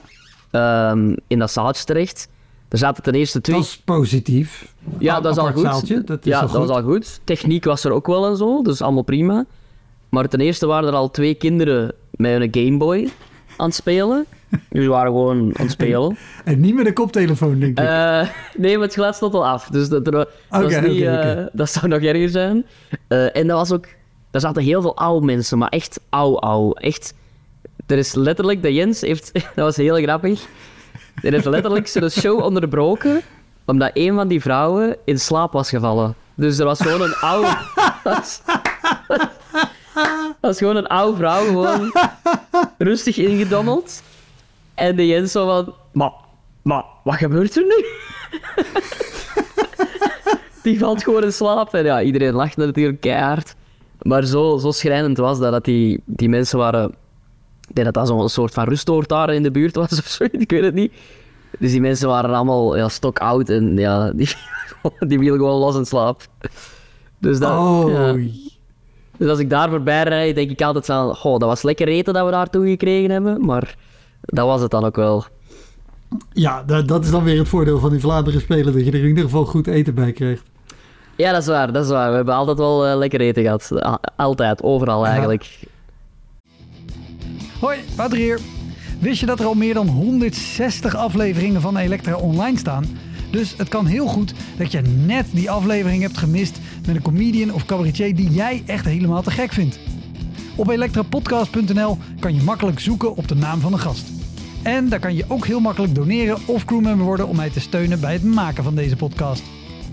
ehm, 0.52 1.16
in 1.28 1.40
dat 1.40 1.52
zaaltje 1.52 1.84
terecht. 1.84 2.28
Er 2.70 2.78
zaten 2.78 3.04
ten 3.04 3.14
eerste 3.14 3.42
twee... 3.42 3.56
dat 3.56 3.66
is 3.66 3.78
positief. 3.78 4.74
Ja, 4.98 5.22
dat 5.22 5.32
is 5.32 5.38
al 5.38 5.52
goed. 5.52 5.62
zaaltje, 5.62 6.04
dat 6.04 6.20
is 6.26 6.32
ja, 6.32 6.40
al 6.40 6.48
dat 6.48 6.68
was 6.68 6.70
al 6.70 6.82
goed. 6.84 7.20
Techniek 7.24 7.66
was 7.66 7.84
er 7.84 7.92
ook 7.92 8.08
wel 8.08 8.28
en 8.28 8.38
zo, 8.38 8.62
dus 8.62 8.82
allemaal 8.82 9.04
prima. 9.04 9.46
Maar 10.10 10.28
ten 10.28 10.40
eerste 10.40 10.66
waren 10.66 10.90
er 10.90 10.96
al 10.96 11.12
twee 11.12 11.34
kinderen 11.34 11.92
met 12.12 12.42
een 12.42 12.64
Gameboy 12.64 13.10
aan 13.58 13.66
het 13.66 13.76
spelen. 13.76 14.26
Die 14.70 14.90
waren 14.90 15.12
gewoon 15.12 15.38
aan 15.38 15.64
het 15.66 15.72
spelen. 15.72 16.18
En 16.46 16.60
niet 16.60 16.76
met 16.76 16.86
een 16.86 16.94
koptelefoon, 16.94 17.60
denk 17.60 17.80
ik. 17.80 17.86
Eh, 17.86 18.28
nee, 18.58 18.74
maar 18.78 18.86
het 18.86 18.94
geluid 18.94 19.16
stond 19.16 19.34
al 19.34 19.48
af. 19.48 19.68
Dus 19.68 19.90
dat, 19.90 20.08
er- 20.08 20.28
dat, 20.50 20.82
niet, 20.82 21.02
eh, 21.02 21.46
dat 21.52 21.70
zou 21.70 21.88
nog 21.88 22.02
erger 22.02 22.30
zijn. 22.30 22.66
Eh, 23.08 23.36
en 23.36 23.48
dat 23.48 23.58
was 23.58 23.72
ook... 23.72 23.86
Daar 24.32 24.42
zaten 24.42 24.64
heel 24.64 24.82
veel 24.82 24.98
oude 24.98 25.26
mensen, 25.26 25.58
maar 25.58 25.70
echt 25.70 26.00
ouw, 26.10 26.40
ouw. 26.40 26.74
Echt... 26.74 27.14
Er 27.86 27.98
is 27.98 28.14
letterlijk... 28.14 28.62
De 28.62 28.74
Jens 28.74 29.02
heeft... 29.02 29.34
Dat 29.56 29.66
was 29.66 29.76
heel 29.76 29.96
grappig. 29.96 30.48
Er 31.22 31.32
heeft 31.32 31.46
letterlijk 31.46 31.88
zijn 31.88 32.12
show 32.12 32.44
onderbroken, 32.44 33.22
omdat 33.66 33.92
een 33.94 34.16
van 34.16 34.28
die 34.28 34.42
vrouwen 34.42 34.98
in 35.06 35.20
slaap 35.20 35.52
was 35.52 35.70
gevallen. 35.70 36.16
Dus 36.36 36.60
er 36.60 36.66
was 36.66 36.82
gewoon 36.82 37.02
een 37.02 37.16
oude... 37.16 37.58
Dat 40.42 40.50
was 40.50 40.58
gewoon 40.58 40.76
een 40.76 40.88
oude 40.88 41.18
vrouw, 41.18 41.46
gewoon 41.46 41.94
rustig 42.78 43.18
ingedommeld. 43.18 44.04
En 44.76 44.96
de 44.96 45.08
Jens 45.08 45.32
zo 45.32 45.46
van... 45.46 45.74
Maar, 45.92 46.12
maar, 46.62 46.84
wat 47.04 47.16
gebeurt 47.16 47.56
er 47.56 47.64
nu? 47.64 47.86
die 50.64 50.80
valt 50.80 51.04
gewoon 51.04 51.24
in 51.24 51.34
slaap. 51.34 51.74
En 51.74 51.84
ja, 51.84 52.02
iedereen 52.02 52.34
lacht 52.34 52.58
natuurlijk 52.58 53.02
keihard. 53.02 53.56
Maar 54.02 54.26
zo, 54.26 54.58
zo 54.58 54.72
schrijnend 54.72 55.18
was 55.18 55.40
dat, 55.40 55.52
dat 55.52 55.66
die, 55.66 56.02
die 56.06 56.30
mensen 56.30 56.58
waren... 56.58 56.90
Ik 57.68 57.76
denk 57.76 57.94
dat 57.94 57.94
dat 57.94 58.08
zo'n 58.08 58.30
soort 58.30 58.54
van 58.54 58.68
rustoord 58.68 59.10
daar 59.10 59.34
in 59.34 59.44
de 59.44 59.52
buurt 59.52 59.76
was 59.76 59.92
of 59.92 60.06
zo, 60.08 60.24
ik 60.32 60.52
weet 60.52 60.64
het 60.64 60.74
niet. 60.74 60.94
Dus 61.60 61.72
die 61.72 61.82
mensen 61.82 62.08
waren 62.08 62.34
allemaal 62.34 62.78
ja, 62.78 62.90
stok 62.90 63.20
oud 63.20 63.50
en 63.50 63.78
ja, 63.78 64.12
die, 64.16 64.28
die 65.08 65.20
gewoon 65.20 65.60
los 65.60 65.76
in 65.76 65.86
slaap. 65.86 66.22
Dus, 67.18 67.40
dat, 67.40 67.52
oh, 67.52 67.92
ja. 67.92 68.16
dus 69.18 69.30
als 69.30 69.40
ik 69.40 69.50
daar 69.50 69.70
voorbij 69.70 70.04
rijd, 70.04 70.36
denk 70.36 70.52
ik 70.52 70.62
altijd 70.62 70.86
van... 70.86 71.16
Goh, 71.16 71.40
dat 71.40 71.50
was 71.50 71.62
lekker 71.62 71.88
eten 71.88 72.14
dat 72.14 72.26
we 72.26 72.32
daartoe 72.32 72.68
gekregen 72.68 73.12
hebben, 73.12 73.46
maar 73.46 73.76
dat 74.22 74.46
was 74.46 74.62
het 74.62 74.72
dan 74.72 74.86
ook 74.86 74.96
wel. 74.96 75.26
ja, 76.34 76.64
dat, 76.64 76.88
dat 76.88 77.04
is 77.04 77.12
dan 77.12 77.24
weer 77.24 77.38
het 77.38 77.48
voordeel 77.48 77.80
van 77.80 77.90
die 77.90 78.00
Vlaanderen 78.00 78.42
spelen. 78.42 78.74
Dat 78.74 78.86
je 78.86 78.92
er 78.92 79.00
in 79.00 79.08
ieder 79.08 79.24
geval 79.24 79.46
goed 79.46 79.68
eten 79.68 79.96
bij 79.96 80.12
krijgt. 80.12 80.44
Ja, 81.20 81.32
dat 81.32 81.42
is 81.42 81.48
waar, 81.48 81.72
dat 81.74 81.84
is 81.86 81.92
waar. 81.92 82.10
We 82.10 82.16
hebben 82.16 82.34
altijd 82.36 82.58
wel 82.58 82.88
eh, 82.88 82.98
lekker 82.98 83.22
eten 83.22 83.44
gehad. 83.44 83.72
A- 83.86 84.00
Altijd, 84.16 84.64
overal 84.64 85.04
Ja. 85.06 85.10
eigenlijk. 85.12 85.60
Hoi, 87.60 87.78
Wouter 87.96 88.18
hier. 88.18 88.40
Wist 89.00 89.20
je 89.20 89.26
dat 89.26 89.40
er 89.40 89.46
al 89.46 89.54
meer 89.54 89.74
dan 89.74 89.88
160 89.88 90.96
afleveringen 90.96 91.62
van 91.62 91.78
Elektra 91.78 92.16
online 92.16 92.58
staan? 92.58 92.86
Dus 93.32 93.54
het 93.58 93.70
kan 93.70 93.86
heel 93.86 94.08
goed 94.08 94.34
dat 94.58 94.72
je 94.72 94.82
net 94.82 95.26
die 95.32 95.52
aflevering 95.52 96.02
hebt 96.02 96.18
gemist 96.18 96.60
met 96.88 96.96
een 96.96 97.02
comedian 97.02 97.54
of 97.54 97.66
cabaretier 97.66 98.16
die 98.16 98.30
jij 98.32 98.64
echt 98.66 98.86
helemaal 98.86 99.22
te 99.22 99.32
gek 99.32 99.52
vindt. 99.52 99.80
Op 100.56 100.70
elektrapodcast.nl 100.70 101.98
kan 102.20 102.36
je 102.36 102.44
makkelijk 102.44 102.80
zoeken 102.80 103.16
op 103.16 103.28
de 103.28 103.36
naam 103.36 103.60
van 103.60 103.72
de 103.72 103.78
gast. 103.78 104.08
En 104.64 104.90
daar 104.90 105.00
kan 105.00 105.16
je 105.16 105.26
ook 105.28 105.46
heel 105.46 105.60
makkelijk 105.60 105.96
doneren 105.96 106.38
of 106.46 106.66
crewmember 106.66 107.06
worden 107.06 107.28
om 107.28 107.36
mij 107.36 107.50
te 107.50 107.60
steunen 107.60 108.00
bij 108.00 108.14
het 108.14 108.24
maken 108.24 108.64
van 108.64 108.76
deze 108.76 108.96
podcast. 108.96 109.44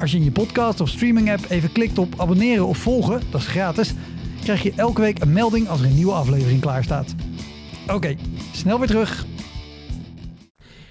Als 0.01 0.11
je 0.11 0.17
in 0.17 0.25
je 0.25 0.31
podcast 0.31 0.81
of 0.81 0.89
streaming 0.89 1.33
app 1.33 1.45
even 1.49 1.73
klikt 1.73 1.99
op 1.99 2.15
abonneren 2.17 2.67
of 2.67 2.79
volgen, 2.79 3.21
dat 3.31 3.41
is 3.41 3.47
gratis, 3.47 3.95
krijg 4.43 4.63
je 4.63 4.73
elke 4.77 5.01
week 5.01 5.21
een 5.21 5.33
melding 5.33 5.69
als 5.69 5.81
er 5.81 5.87
een 5.87 5.95
nieuwe 5.95 6.13
aflevering 6.13 6.61
klaar 6.61 6.85
staat. 6.85 7.15
Oké, 7.93 8.17
snel 8.53 8.79
weer 8.79 8.89
terug. 8.89 9.25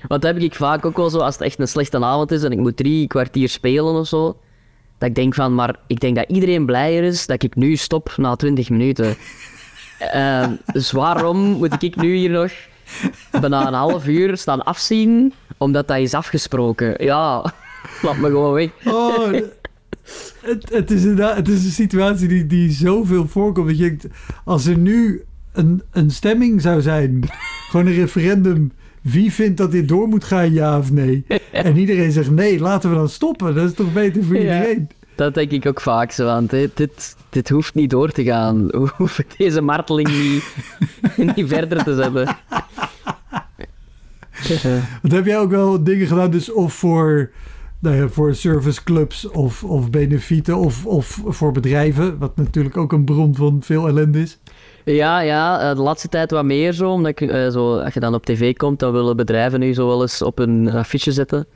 Want 0.08 0.22
dat 0.22 0.34
heb 0.34 0.43
ik 0.43 0.56
vaak 0.56 0.86
ook 0.86 0.97
wel 0.97 1.10
zo, 1.10 1.18
als 1.18 1.34
het 1.34 1.43
echt 1.43 1.60
een 1.60 1.68
slechte 1.68 2.03
avond 2.03 2.32
is 2.32 2.43
en 2.43 2.51
ik 2.51 2.58
moet 2.58 2.78
drie 2.78 3.08
kwartier 3.08 3.49
spelen 3.49 3.93
of 3.93 4.08
zo. 4.08 4.39
Dat 4.97 5.10
ik 5.10 5.16
denk 5.16 5.34
van, 5.34 5.56
maar 5.56 5.76
ik 5.88 5.99
denk 5.99 6.16
dat 6.16 6.30
iedereen 6.30 6.66
blijer 6.66 7.03
is 7.03 7.26
dat 7.26 7.43
ik 7.43 7.56
nu 7.56 7.76
stop 7.76 8.14
na 8.18 8.36
20 8.36 8.70
minuten. 8.70 9.16
Ehm, 9.99 10.51
dus 10.66 10.91
waarom 10.91 11.38
moet 11.38 11.84
ik 11.84 11.95
nu 11.95 12.16
hier 12.16 12.30
nog 12.30 12.51
bijna 13.41 13.68
een 13.68 13.74
half 13.74 14.08
uur 14.08 14.38
staan 14.38 14.64
afzien, 14.64 15.34
omdat 15.58 15.88
dat 15.88 15.97
is 15.97 16.14
afgesproken? 16.14 17.03
Ja, 17.03 17.53
laat 18.02 18.18
me 18.18 18.28
gewoon 18.28 18.54
weg. 18.54 18.70
Oh, 18.86 19.28
het, 20.41 20.70
het, 20.70 20.91
is 20.91 21.02
inderdaad, 21.02 21.36
het 21.36 21.48
is 21.48 21.66
een 21.66 21.72
situatie 21.72 22.28
die, 22.28 22.48
die 22.48 22.72
zoveel 22.72 23.28
voorkomt. 23.28 23.68
Dat 23.68 23.78
je 23.78 23.84
denkt, 23.84 24.08
als 24.43 24.66
er 24.66 24.78
nu 24.78 25.24
een, 25.54 25.82
een 25.91 26.12
stemming 26.12 26.62
zou 26.62 26.82
zijn, 26.82 27.24
gewoon 27.70 27.86
een 27.86 27.93
referendum. 27.93 28.72
Wie 29.02 29.32
vindt 29.32 29.58
dat 29.58 29.72
dit 29.72 29.88
door 29.88 30.08
moet 30.08 30.24
gaan, 30.24 30.54
ja 30.54 30.78
of 30.78 30.91
nee? 30.91 31.26
En 31.52 31.78
iedereen 31.78 32.12
zegt 32.12 32.32
nee, 32.32 32.60
laten 32.60 32.89
we 32.89 32.96
dan 32.96 33.10
stoppen. 33.10 33.56
Dat 33.56 33.70
is 33.70 33.74
toch 33.76 33.93
beter 33.93 34.24
voor 34.24 34.36
Ja. 34.36 34.41
iedereen? 34.41 34.89
Dat 35.16 35.34
denk 35.34 35.52
ik 35.52 35.66
ook 35.66 35.82
vaak 35.82 36.12
zo, 36.12 36.26
want 36.26 36.50
dit, 36.50 36.78
dit, 36.78 37.16
dit 37.30 37.50
hoeft 37.50 37.74
niet 37.74 37.89
door 37.89 38.12
te 38.12 38.24
gaan. 38.24 38.68
We 38.82 38.89
hoeven 38.98 39.26
deze 39.38 39.62
marteling 39.62 40.08
niet, 40.08 40.43
niet 41.36 41.48
verder 41.48 41.84
te 41.84 41.96
zetten. 41.96 42.38
Want 45.02 45.14
heb 45.14 45.26
jij 45.26 45.39
ook 45.39 45.50
wel 45.50 45.84
dingen 45.84 46.08
gedaan, 46.08 46.32
dus 46.32 46.52
of 46.52 46.74
voor, 46.74 47.32
nou 47.80 48.09
voor 48.09 48.36
serviceclubs 48.36 49.30
of, 49.30 49.63
of 49.63 49.89
benefieten 49.89 50.57
of, 50.57 50.86
of 50.86 51.21
voor 51.26 51.51
bedrijven, 51.51 52.17
wat 52.17 52.36
natuurlijk 52.36 52.78
ook 52.78 52.91
een 52.91 53.05
bron 53.05 53.36
van 53.36 53.59
veel 53.61 53.88
ellende 53.88 54.21
is. 54.21 54.39
Ja, 54.84 55.19
ja, 55.19 55.69
eh, 55.69 55.76
de 55.76 55.82
laatste 55.82 56.09
tijd 56.09 56.32
wat 56.32 56.45
meer 56.45 56.73
zo, 56.73 56.91
omdat 56.91 57.19
eh, 57.19 57.49
zo, 57.49 57.80
als 57.80 57.93
je 57.93 57.99
dan 57.99 58.13
op 58.13 58.26
tv 58.26 58.55
komt, 58.55 58.80
dan 58.80 58.91
willen 58.91 59.15
bedrijven 59.15 59.59
nu 59.59 59.73
zo 59.73 59.88
wel 59.88 60.01
eens 60.01 60.21
op 60.21 60.39
een 60.39 60.71
affiche 60.71 61.11
zetten. 61.11 61.47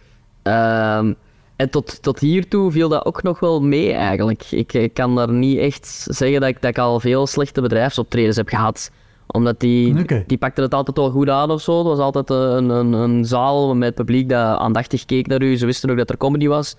Ehm, 0.44 1.14
en 1.56 1.70
tot, 1.70 2.02
tot 2.02 2.20
hiertoe 2.20 2.72
viel 2.72 2.90
dat 2.90 3.06
ook 3.06 3.24
nog 3.24 3.40
wel 3.40 3.62
mee 3.62 3.94
eigenlijk. 3.94 4.52
Ik, 4.52 4.74
ik 4.74 4.94
kan 4.94 5.16
daar 5.16 5.32
niet 5.32 5.58
echt 5.58 6.06
zeggen 6.10 6.40
dat 6.40 6.50
ik, 6.50 6.62
dat 6.62 6.70
ik 6.70 6.78
al 6.78 7.00
veel 7.00 7.28
slechte 7.28 7.62
bedrijfsoptredens 7.62 8.36
heb 8.36 8.48
gehad. 8.48 8.92
Omdat 9.32 9.60
die, 9.60 9.94
die 10.28 10.38
pakten 10.38 10.64
het 10.64 10.74
altijd 10.74 10.98
wel 10.98 11.12
goed 11.12 11.30
aan 11.30 11.52
of 11.52 11.62
zo. 11.62 11.78
Het 11.78 11.88
was 11.88 12.00
altijd 12.00 12.30
een, 12.30 12.70
een, 12.70 12.94
een 12.94 13.26
zaal 13.26 13.76
met 13.76 13.96
publiek 13.96 14.30
dat 14.30 14.60
aandachtig 14.60 15.06
keek 15.06 15.28
naar 15.28 15.42
u. 15.42 15.58
Ze 15.58 15.66
wisten 15.66 15.90
ook 15.90 15.98
dat 15.98 16.10
er 16.10 16.18
comedy 16.18 16.48
was. 16.48 16.76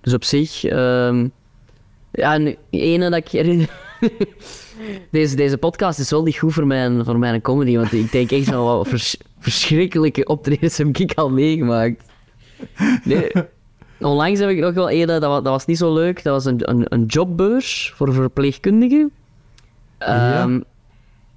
Dus 0.00 0.14
op 0.14 0.24
zich... 0.24 0.64
ehm, 0.64 1.28
ja, 2.10 2.34
en 2.34 2.56
ene 2.70 3.10
dat 3.10 3.18
ik 3.18 3.28
herinner... 3.28 3.70
deze, 5.10 5.36
deze 5.36 5.58
podcast 5.58 5.98
is 5.98 6.10
wel 6.10 6.22
niet 6.22 6.36
goed 6.36 6.52
voor 6.52 6.66
mijn, 6.66 7.04
voor 7.04 7.18
mijn 7.18 7.40
comedy, 7.40 7.76
want 7.76 7.92
ik 7.92 8.12
denk 8.12 8.30
echt 8.30 8.46
zo 8.46 8.64
wat 8.64 8.88
vers- 8.88 9.16
verschrikkelijke 9.38 10.24
optredens 10.24 10.78
heb 10.78 10.98
ik 10.98 11.12
al 11.14 11.30
meegemaakt. 11.30 12.04
Nee, 13.04 13.30
onlangs 14.00 14.40
heb 14.40 14.48
ik 14.48 14.58
nog 14.58 14.74
wel 14.74 14.88
ene, 14.88 15.06
dat 15.06 15.22
was, 15.22 15.42
dat 15.42 15.52
was 15.52 15.66
niet 15.66 15.78
zo 15.78 15.92
leuk, 15.92 16.22
dat 16.22 16.32
was 16.32 16.44
een, 16.44 16.70
een, 16.70 16.86
een 16.88 17.04
jobbeurs 17.04 17.92
voor 17.96 18.12
verpleegkundigen. 18.12 19.10
Ja. 19.98 20.48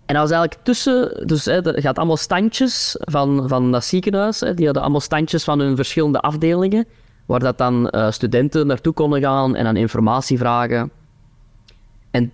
En 0.08 0.16
dat 0.16 0.30
was 0.30 0.32
eigenlijk 0.32 0.64
tussen, 0.64 1.28
dus 1.28 1.46
hè, 1.46 1.74
er 1.74 1.82
gaat 1.82 1.98
allemaal 1.98 2.18
standjes 2.18 2.96
van, 3.00 3.48
van 3.48 3.72
dat 3.72 3.86
ziekenhuis, 3.86 4.40
hè, 4.40 4.54
die 4.54 4.66
hadden 4.66 4.84
allemaal 4.84 5.02
standjes 5.02 5.44
van 5.44 5.60
hun 5.60 5.76
verschillende 5.76 6.20
afdelingen. 6.20 6.86
waar 7.26 7.40
dat 7.40 7.58
dan 7.58 7.90
eh, 7.90 8.12
studenten 8.12 8.68
naartoe 8.68 8.94
konden 8.94 9.22
gaan 9.22 9.56
en 9.56 9.64
dan 9.64 9.76
informatie 9.76 10.38
vragen. 10.38 10.92
En 12.12 12.32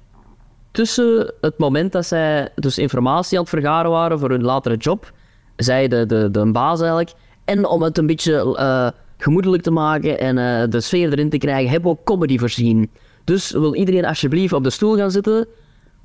tussen 0.72 1.34
het 1.42 1.58
moment 1.58 1.92
dat 1.92 2.06
zij 2.06 2.50
dus 2.56 2.78
informatie 2.78 3.38
aan 3.38 3.44
het 3.44 3.54
vergaren 3.54 3.92
waren 3.92 4.20
voor 4.20 4.30
hun 4.30 4.44
latere 4.44 4.78
job, 4.78 5.12
zei 5.56 5.88
de, 5.88 6.06
de, 6.06 6.32
de 6.32 6.52
baas 6.52 6.80
eigenlijk, 6.80 7.14
en 7.46 7.66
om 7.66 7.82
het 7.82 7.98
een 7.98 8.08
beetje 8.08 8.58
eh, 8.58 8.88
gemoedelijk 9.18 9.64
te 9.64 9.72
maken 9.72 10.20
en 10.20 10.38
eh, 10.38 10.70
de 10.70 10.82
sfeer 10.82 11.12
erin 11.12 11.30
te 11.30 11.38
krijgen, 11.38 11.72
hebben 11.72 11.92
we 11.92 11.98
ook 11.98 12.06
comedy 12.06 12.38
voorzien. 12.38 12.90
Dus 13.24 13.52
wil 13.52 13.76
iedereen 13.76 14.06
alsjeblieft 14.06 14.54
op 14.54 14.64
de 14.64 14.70
stoel 14.70 14.96
gaan 14.96 15.12
zitten? 15.12 15.48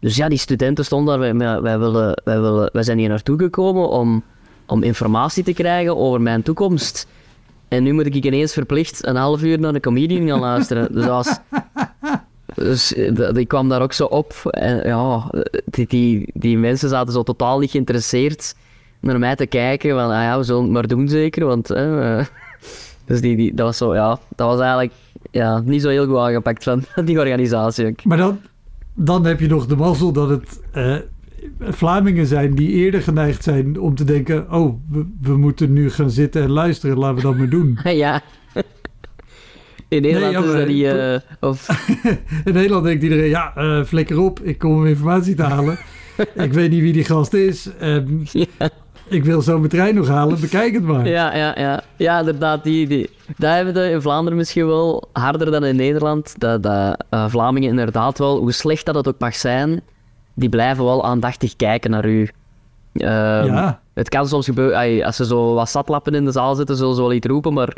Dus 0.01 0.17
ja, 0.17 0.29
die 0.29 0.39
studenten 0.39 0.85
stonden 0.85 1.39
daar, 1.39 1.63
wij, 1.63 1.79
willen, 1.79 2.21
wij, 2.25 2.41
willen, 2.41 2.71
wij 2.73 2.83
zijn 2.83 2.99
hier 2.99 3.09
naartoe 3.09 3.39
gekomen 3.39 3.89
om, 3.89 4.23
om 4.67 4.83
informatie 4.83 5.45
te 5.45 5.53
krijgen 5.53 5.97
over 5.97 6.21
mijn 6.21 6.43
toekomst. 6.43 7.07
En 7.69 7.83
nu 7.83 7.93
moet 7.93 8.07
ik 8.07 8.25
ineens 8.25 8.53
verplicht 8.53 9.07
een 9.07 9.17
half 9.17 9.43
uur 9.43 9.61
naar 9.61 9.73
de 9.73 9.81
comedian 9.81 10.29
gaan 10.29 10.41
luisteren. 10.41 10.93
Dus 10.93 11.05
dat 11.05 11.11
was... 11.11 11.39
Dus 12.55 12.95
eh, 12.95 13.33
die 13.33 13.47
kwam 13.47 13.69
daar 13.69 13.83
ook 13.83 13.93
zo 13.93 14.05
op. 14.05 14.35
En 14.51 14.87
ja, 14.87 15.31
die, 15.65 15.87
die, 15.87 16.31
die 16.35 16.59
mensen 16.59 16.89
zaten 16.89 17.13
zo 17.13 17.23
totaal 17.23 17.59
niet 17.59 17.71
geïnteresseerd 17.71 18.55
naar 19.01 19.19
mij 19.19 19.37
te 19.37 19.47
kijken. 19.47 19.91
Van, 19.91 20.11
ah 20.11 20.23
ja, 20.23 20.39
we 20.39 20.45
zullen 20.45 20.63
het 20.63 20.73
maar 20.73 20.87
doen 20.87 21.09
zeker, 21.09 21.45
want... 21.47 21.71
eh, 21.71 22.25
dus 23.05 23.21
die, 23.21 23.37
die, 23.37 23.55
dat 23.55 23.67
was 23.67 23.77
zo, 23.77 23.95
ja... 23.95 24.19
Dat 24.37 24.49
was 24.49 24.61
eigenlijk 24.61 24.93
ja, 25.31 25.61
niet 25.65 25.83
zo 25.83 25.89
heel 25.89 26.07
goed 26.07 26.17
aangepakt 26.17 26.65
van 26.65 26.85
die 27.05 27.19
organisatie. 27.19 27.95
Maar 28.05 28.17
dan, 28.17 28.41
dan 29.01 29.25
heb 29.27 29.41
je 29.41 29.47
nog 29.49 29.67
de 29.67 29.77
mazzel 29.77 30.13
dat 30.13 30.29
het 30.29 30.61
eh, 30.73 30.95
Vlamingen 31.61 32.27
zijn 32.27 32.55
die 32.55 32.69
eerder 32.71 33.03
geneigd 33.03 33.43
zijn 33.43 33.81
om 33.81 33.95
te 33.95 34.05
denken: 34.05 34.53
oh, 34.53 34.75
we, 34.91 35.07
we 35.21 35.37
moeten 35.37 35.73
nu 35.73 35.91
gaan 35.91 36.11
zitten 36.11 36.43
en 36.43 36.51
luisteren, 36.51 36.99
laten 36.99 37.17
we 37.17 37.23
dat 37.23 37.37
maar 37.37 37.49
doen. 37.49 37.79
ja. 38.05 38.23
In 39.89 40.03
Nederland 40.03 40.33
Nee, 40.33 40.33
ja, 40.33 40.41
is 40.41 40.47
maar- 40.47 40.59
dat 40.59 40.69
niet... 40.69 40.85
eh, 41.41 41.49
of, 41.49 41.87
In 42.45 42.53
Nederland 42.53 42.85
denkt 42.85 43.03
iedereen: 43.03 43.29
ja, 43.29 43.53
eh, 43.57 43.85
flikker 43.85 44.19
op, 44.19 44.41
ik 44.41 44.59
kom 44.59 44.73
om 44.77 44.87
informatie 44.87 45.35
te 45.35 45.43
halen. 45.43 45.79
ik 46.35 46.53
weet 46.53 46.71
niet 46.71 46.81
wie 46.83 46.93
die 46.93 47.05
gast 47.05 47.33
is. 47.35 47.71
ehm, 47.81 48.07
ja, 48.33 48.71
ik 49.09 49.25
wil 49.25 49.43
zo 49.43 49.59
mijn 49.59 49.71
trein 49.71 49.95
nog 49.95 50.09
halen, 50.09 50.41
bekijk 50.41 50.75
het 50.75 50.83
maar. 50.83 51.09
ja, 51.09 51.37
ja, 51.37 51.55
ja. 51.59 51.83
Ja, 51.97 52.19
inderdaad. 52.19 52.65
Die, 52.65 52.87
die, 52.87 53.11
dat 53.37 53.51
hebben 53.55 53.75
we 53.75 53.91
in 53.91 54.03
Vlaanderen 54.03 54.39
misschien 54.39 54.67
wel 54.67 55.09
harder 55.13 55.51
dan 55.51 55.65
in 55.65 55.77
Nederland. 55.77 56.35
Dat, 56.39 56.63
dat 56.63 57.05
eh, 57.11 57.25
Vlamingen 57.29 57.69
inderdaad 57.69 58.19
wel, 58.19 58.39
hoe 58.39 58.53
slecht 58.53 58.87
dat 58.87 58.95
het 58.95 59.09
ook 59.09 59.19
mag 59.19 59.35
zijn, 59.35 59.81
die 60.35 60.49
blijven 60.49 60.85
wel 60.85 61.05
aandachtig 61.05 61.57
kijken 61.57 61.91
naar 61.91 62.07
u. 62.07 62.29
Ehm, 62.93 63.47
Ja. 63.47 63.81
Het 63.95 64.09
kan 64.09 64.29
soms 64.29 64.45
gebeuren, 64.45 65.05
als 65.05 65.17
ze 65.17 65.25
zo 65.27 65.55
wat 65.55 65.71
zatlappen 65.71 66.15
in 66.15 66.25
de 66.25 66.33
zaal 66.33 66.55
zitten, 66.55 66.77
zullen 66.77 66.95
ze 66.95 67.01
wel 67.01 67.13
iets 67.13 67.27
roepen, 67.27 67.53
maar 67.53 67.77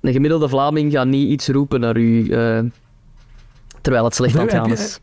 een 0.00 0.12
gemiddelde 0.12 0.48
Vlaming 0.48 0.92
gaat 0.92 1.06
niet 1.06 1.28
iets 1.28 1.48
roepen 1.48 1.80
naar 1.80 1.96
u, 1.96 2.28
eh, 2.28 2.58
terwijl 3.80 4.04
het 4.04 4.14
slecht 4.14 4.34
aan 4.36 4.42
het 4.42 4.50
gaan 4.50 4.70
is. 4.70 5.00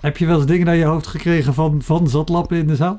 Heb 0.00 0.16
je 0.16 0.26
wel 0.26 0.36
eens 0.36 0.46
dingen 0.46 0.66
naar 0.66 0.76
je 0.76 0.84
hoofd 0.84 1.06
gekregen 1.06 1.54
van, 1.54 1.82
van 1.82 2.08
zatlappen 2.08 2.56
in 2.56 2.66
de 2.66 2.76
zaal? 2.76 2.98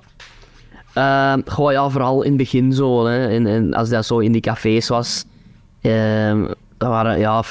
Ehm 0.99 1.41
goh, 1.45 1.71
ja, 1.71 1.89
vooral 1.89 2.21
in 2.21 2.29
het 2.29 2.37
begin 2.37 2.73
zo. 2.73 3.05
Hè. 3.05 3.27
En, 3.27 3.47
en 3.47 3.73
als 3.73 3.89
dat 3.89 4.05
zo 4.05 4.19
in 4.19 4.31
die 4.31 4.41
cafés 4.41 4.87
was. 4.87 5.25
ehm 5.81 6.45
dat 6.77 6.89
waren, 6.89 7.19
ja, 7.19 7.43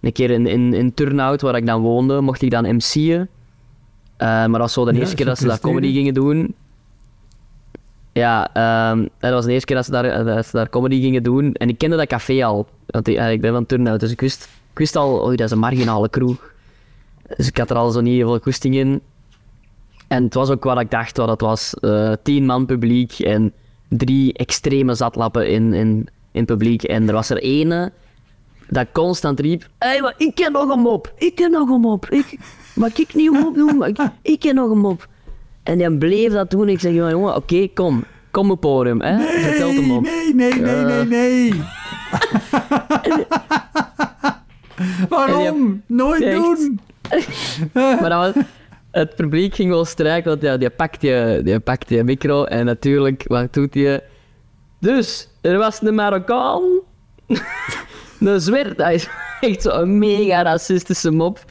een 0.00 0.12
keer 0.12 0.30
in, 0.30 0.46
in, 0.46 0.74
in 0.74 0.94
Turnhout, 0.94 1.40
waar 1.40 1.56
ik 1.56 1.66
dan 1.66 1.80
woonde, 1.80 2.20
mocht 2.20 2.42
ik 2.42 2.50
dan 2.50 2.74
MC'en. 2.74 3.28
Eh, 4.16 4.26
maar 4.26 4.48
dat 4.48 4.58
was 4.58 4.72
zo 4.72 4.84
de 4.84 4.92
Ja, 4.92 4.98
eerste 4.98 5.14
keer 5.14 5.26
dat 5.26 5.38
ze 5.38 5.46
dat 5.46 5.60
comedy 5.60 5.92
gingen 5.92 6.14
doen. 6.14 6.54
Ja, 8.12 8.54
ehm, 8.54 9.06
dat 9.18 9.32
was 9.32 9.44
de 9.44 9.52
eerste 9.52 9.66
keer 9.66 9.76
dat 9.76 9.84
ze, 9.84 9.90
daar, 9.90 10.04
eh, 10.04 10.24
dat 10.24 10.46
ze 10.46 10.56
daar 10.56 10.68
comedy 10.68 11.00
gingen 11.00 11.22
doen. 11.22 11.54
En 11.54 11.68
ik 11.68 11.78
kende 11.78 11.96
dat 11.96 12.06
café 12.06 12.44
al. 12.44 12.66
Want 12.86 13.08
ik, 13.08 13.16
eh, 13.16 13.32
ik 13.32 13.40
ben 13.40 13.52
van 13.52 13.66
Turnhout, 13.66 14.00
dus 14.00 14.10
ik 14.10 14.20
wist, 14.20 14.48
ik 14.72 14.78
wist 14.78 14.96
al, 14.96 15.24
oei, 15.26 15.36
dat 15.36 15.46
is 15.46 15.52
een 15.52 15.58
marginale 15.58 16.08
kroeg. 16.08 16.52
Dus 17.36 17.46
ik 17.46 17.58
had 17.58 17.70
er 17.70 17.76
al 17.76 17.90
zo 17.90 18.00
niet 18.00 18.14
heel 18.14 18.28
veel 18.28 18.38
goesting 18.38 18.74
in. 18.74 19.00
En 20.08 20.24
het 20.24 20.34
was 20.34 20.50
ook 20.50 20.64
wat 20.64 20.80
ik 20.80 20.90
dacht 20.90 21.16
wat 21.16 21.28
het 21.28 21.40
was. 21.40 21.74
eh, 21.74 22.12
tien 22.22 22.46
man 22.46 22.66
publiek 22.66 23.18
en 23.18 23.52
drie 23.88 24.32
extreme 24.32 24.94
zatlappen 24.94 25.48
in, 25.48 25.74
in, 25.74 26.08
in 26.32 26.44
publiek. 26.44 26.82
En 26.82 27.06
er 27.08 27.14
was 27.14 27.30
er 27.30 27.38
ene 27.38 27.92
dat 28.68 28.86
constant 28.92 29.40
riep... 29.40 29.68
Hé, 29.78 30.00
maar 30.00 30.14
ik 30.16 30.34
ken 30.34 30.52
nog 30.52 30.68
een 30.68 30.80
mop. 30.80 31.12
Ik 31.18 31.34
ken 31.34 31.50
nog 31.50 31.68
een 31.68 31.80
mop. 31.80 32.06
Ik, 32.10 32.38
maar 32.74 32.90
ik 32.94 33.14
niet 33.14 33.34
een 33.34 33.40
mop 33.40 33.54
doen, 33.54 33.76
maar 33.76 33.88
ik, 33.88 33.98
ik 34.22 34.40
ken 34.40 34.54
nog 34.54 34.70
een 34.70 34.78
mop. 34.78 35.08
En 35.62 35.78
die 35.78 35.98
bleef 35.98 36.32
dat 36.32 36.50
doen. 36.50 36.68
Ik 36.68 36.80
zeg, 36.80 36.92
jongen, 36.92 37.36
oké, 37.36 37.68
kom. 37.74 38.04
Kom 38.30 38.50
op 38.50 38.60
podium, 38.60 39.00
hè. 39.00 39.18
Vertel 39.18 39.70
hem 39.70 39.90
op. 39.90 40.02
nee, 40.02 40.34
nee, 40.34 40.52
nee, 40.54 40.84
nee, 40.84 41.04
nee. 41.04 41.52
Waarom? 45.08 45.82
Nooit 45.86 46.22
Echt? 46.22 46.36
doen. 46.36 46.80
Maar 48.00 48.08
dat 48.10 48.34
was, 48.34 48.44
het 48.96 49.16
publiek 49.16 49.54
ging 49.54 49.70
wel 49.70 49.84
strijken, 49.84 50.30
want 50.30 50.42
ja, 50.42 50.56
die 50.56 50.70
pakt 50.70 51.02
je, 51.02 51.40
die 51.44 51.60
pakt 51.60 51.88
je 51.88 52.04
micro 52.04 52.44
en 52.44 52.64
natuurlijk, 52.64 53.24
wat 53.26 53.54
doet 53.54 53.74
hij? 53.74 54.02
Dus, 54.80 55.28
er 55.40 55.58
was 55.58 55.82
een 55.82 55.94
Marokkaan, 55.94 56.62
een 58.20 58.40
zwart, 58.40 58.76
hij 58.76 58.94
is 58.94 59.08
echt 59.40 59.62
zo'n 59.62 59.98
mega 59.98 60.42
racistische 60.42 61.10
mop. 61.10 61.44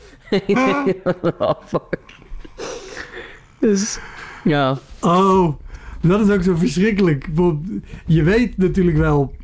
oh, 1.40 1.62
fuck. 1.72 2.00
Dus, 3.60 4.00
ja, 4.44 4.78
Oh, 5.02 5.56
dat 6.02 6.28
is 6.28 6.36
ook 6.36 6.44
zo 6.44 6.56
verschrikkelijk. 6.56 7.28
Je 8.06 8.24
weet 8.24 8.58
natuurlijk 8.58 8.98
wel, 8.98 9.36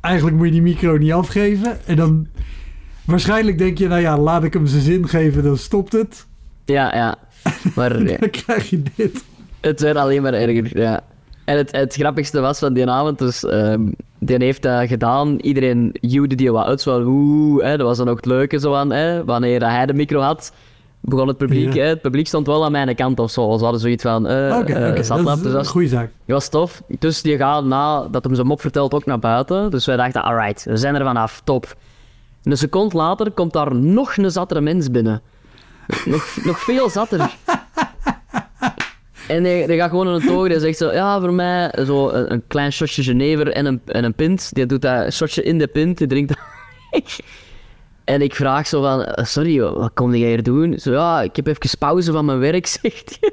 eigenlijk 0.00 0.36
moet 0.36 0.46
je 0.46 0.52
die 0.52 0.62
micro 0.62 0.96
niet 0.96 1.12
afgeven. 1.12 1.86
En 1.86 1.96
dan 1.96 2.26
waarschijnlijk 3.04 3.58
denk 3.58 3.78
je, 3.78 3.88
nou 3.88 4.00
ja, 4.00 4.18
laat 4.18 4.44
ik 4.44 4.52
hem 4.52 4.66
zijn 4.66 4.82
zin 4.82 5.08
geven, 5.08 5.42
dan 5.42 5.56
stopt 5.56 5.92
het. 5.92 6.26
Ja, 6.66 6.94
ja. 6.94 7.14
Maar 7.74 8.04
Dan 8.20 8.30
krijg 8.30 8.70
je 8.70 8.82
dit. 8.96 9.24
het 9.60 9.80
werd 9.80 9.96
alleen 9.96 10.22
maar 10.22 10.34
erger, 10.34 10.78
ja. 10.78 11.00
En 11.44 11.56
het, 11.56 11.72
het 11.76 11.94
grappigste 11.94 12.40
was 12.40 12.58
van 12.58 12.72
die 12.72 12.90
avond, 12.90 13.18
dus 13.18 13.44
ehm, 13.44 13.82
die 14.18 14.36
heeft 14.38 14.62
dat 14.62 14.88
gedaan. 14.88 15.36
Iedereen 15.40 15.96
juwde 16.00 16.34
die 16.34 16.52
wat 16.52 16.66
uit, 16.66 16.80
zo 16.80 17.02
oeh, 17.06 17.64
hè, 17.64 17.76
dat 17.76 17.86
was 17.86 17.96
dan 17.98 18.08
ook 18.08 18.16
het 18.16 18.26
leuke 18.26 18.58
zo 18.58 18.74
aan, 18.74 18.90
hè, 18.92 19.24
wanneer 19.24 19.68
hij 19.70 19.86
de 19.86 19.94
micro 19.94 20.20
had. 20.20 20.52
Begon 21.00 21.28
het 21.28 21.36
publiek, 21.36 21.74
Ja. 21.74 21.82
hè, 21.82 21.88
het 21.88 22.00
publiek 22.00 22.26
stond 22.26 22.46
wel 22.46 22.64
aan 22.64 22.72
mijn 22.72 22.94
kant 22.94 23.18
of 23.20 23.30
zo. 23.30 23.56
Ze 23.56 23.62
hadden 23.62 23.80
zoiets 23.80 24.02
van, 24.02 24.26
eh, 24.26 24.56
Oké, 24.60 24.72
eh, 24.72 24.90
oké, 24.90 25.02
zatlap, 25.02 25.26
dat 25.26 25.36
is 25.36 25.42
dus 25.42 25.52
dat 25.52 25.60
een 25.64 25.70
goede 25.70 25.88
zaak. 25.88 26.10
dat 26.26 26.36
was 26.36 26.48
tof. 26.48 26.82
Dus 26.98 27.22
die 27.22 27.36
gaat 27.36 27.64
na 27.64 28.08
dat 28.10 28.24
hem 28.24 28.34
zijn 28.34 28.46
mop 28.46 28.60
vertelt 28.60 28.94
ook 28.94 29.04
naar 29.04 29.18
buiten. 29.18 29.70
Dus 29.70 29.86
wij 29.86 29.96
dachten, 29.96 30.22
alright, 30.24 30.64
we 30.64 30.76
zijn 30.76 30.94
er 30.94 31.04
vanaf, 31.04 31.40
top. 31.44 31.76
En 32.42 32.50
een 32.50 32.56
seconde 32.56 32.96
later 32.96 33.30
komt 33.30 33.52
daar 33.52 33.74
nog 33.74 34.16
een 34.16 34.30
zattere 34.30 34.60
mens 34.60 34.90
binnen. 34.90 35.20
Nog, 36.04 36.36
nog 36.44 36.60
veel 36.60 36.90
zatter. 36.90 37.36
En 39.28 39.42
die 39.42 39.76
gaat 39.76 39.90
gewoon 39.90 40.08
in 40.08 40.12
een 40.12 40.26
toog 40.26 40.48
en 40.48 40.60
zegt 40.60 40.78
zo, 40.78 40.92
ja, 40.92 41.20
voor 41.20 41.32
mij 41.32 41.72
zo 41.86 42.10
een, 42.10 42.42
klein 42.46 42.72
shotje 42.72 43.02
Genever 43.02 43.52
en 43.52 43.66
een, 43.66 43.80
en 43.86 44.04
een 44.04 44.14
pint. 44.14 44.54
Die 44.54 44.66
doet 44.66 44.82
dat 44.82 45.12
shotje 45.12 45.42
in 45.42 45.58
de 45.58 45.66
pint, 45.66 45.98
die 45.98 46.06
drinkt 46.06 46.28
dat. 46.28 46.38
En 48.04 48.22
ik 48.22 48.34
vraag 48.34 48.66
zo 48.66 48.82
van, 48.82 49.26
sorry, 49.26 49.60
wat 49.60 49.90
kom 49.94 50.14
jij 50.14 50.28
hier 50.28 50.42
doen? 50.42 50.78
Zo, 50.78 50.92
ja, 50.92 51.22
ik 51.22 51.36
heb 51.36 51.46
even 51.46 51.78
pauze 51.78 52.12
van 52.12 52.24
mijn 52.24 52.38
werk, 52.38 52.66
zegt 52.82 53.18
hij. 53.20 53.32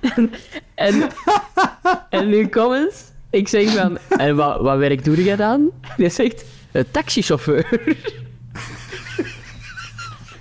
en, 0.00 0.30
en, 0.74 1.08
en 2.10 2.28
nu 2.28 2.48
kom 2.48 2.72
eens. 2.72 3.04
Ik 3.30 3.48
zeg 3.48 3.70
van, 3.70 3.98
en 4.08 4.36
wat, 4.36 4.60
wat 4.60 4.78
werk 4.78 5.04
doe 5.04 5.24
je 5.24 5.36
dan? 5.36 5.70
Die 5.96 6.08
zegt, 6.08 6.44
taxichauffeur. 6.90 7.66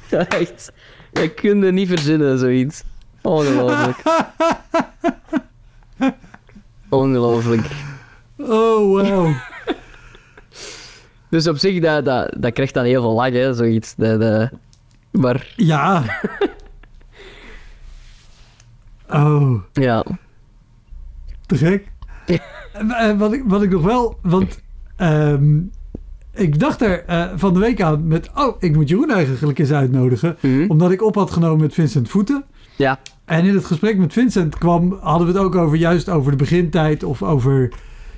Ja, 0.09 0.27
echt. 0.27 0.71
Je 1.11 1.29
niet 1.73 1.88
verzinnen, 1.88 2.39
zoiets. 2.39 2.84
Ongelooflijk. 3.21 3.97
Ongelooflijk. 6.89 7.67
Oh, 8.38 8.77
wow. 9.09 9.34
Dus 11.29 11.47
op 11.47 11.57
zich, 11.57 11.81
dat, 11.81 12.05
dat, 12.05 12.36
dat 12.39 12.53
krijgt 12.53 12.73
dan 12.73 12.84
heel 12.86 13.01
veel 13.01 13.13
lach, 13.13 13.29
hè, 13.31 13.53
zoiets. 13.53 13.95
Dat, 13.95 14.19
dat- 14.21 14.49
maar, 15.11 15.53
Ja. 15.55 16.03
Oh, 19.09 19.61
ja. 19.73 20.03
te 21.45 21.57
gek. 21.57 21.88
Eh, 22.25 23.17
wat, 23.17 23.34
ik, 23.34 23.43
wat 23.45 23.63
ik 23.63 23.69
nog 23.71 23.81
wel... 23.81 24.19
Want 24.21 24.61
ehm, 24.95 25.59
ik 26.36 26.59
dacht 26.59 26.81
er 26.81 27.03
eh, 27.05 27.25
van 27.36 27.53
de 27.53 27.59
week 27.59 27.81
aan 27.81 28.07
met... 28.07 28.29
Oh, 28.36 28.55
ik 28.59 28.75
moet 28.75 28.89
Jeroen 28.89 29.11
eigenlijk 29.11 29.59
eens 29.59 29.71
uitnodigen. 29.71 30.38
Mhm. 30.39 30.65
Omdat 30.67 30.91
ik 30.91 31.01
op 31.03 31.15
had 31.15 31.31
genomen 31.31 31.61
met 31.61 31.73
Vincent 31.73 32.09
Voeten. 32.09 32.43
Ja, 32.75 32.99
En 33.25 33.45
in 33.45 33.53
het 33.53 33.65
gesprek 33.65 33.97
met 33.97 34.13
Vincent 34.13 34.57
kwam, 34.57 34.97
hadden 35.01 35.27
we 35.27 35.34
het 35.34 35.41
ook 35.41 35.55
over 35.55 35.77
juist 35.77 36.09
over 36.09 36.31
de 36.31 36.38
begintijd 36.38 37.03
of 37.03 37.23
over 37.23 37.71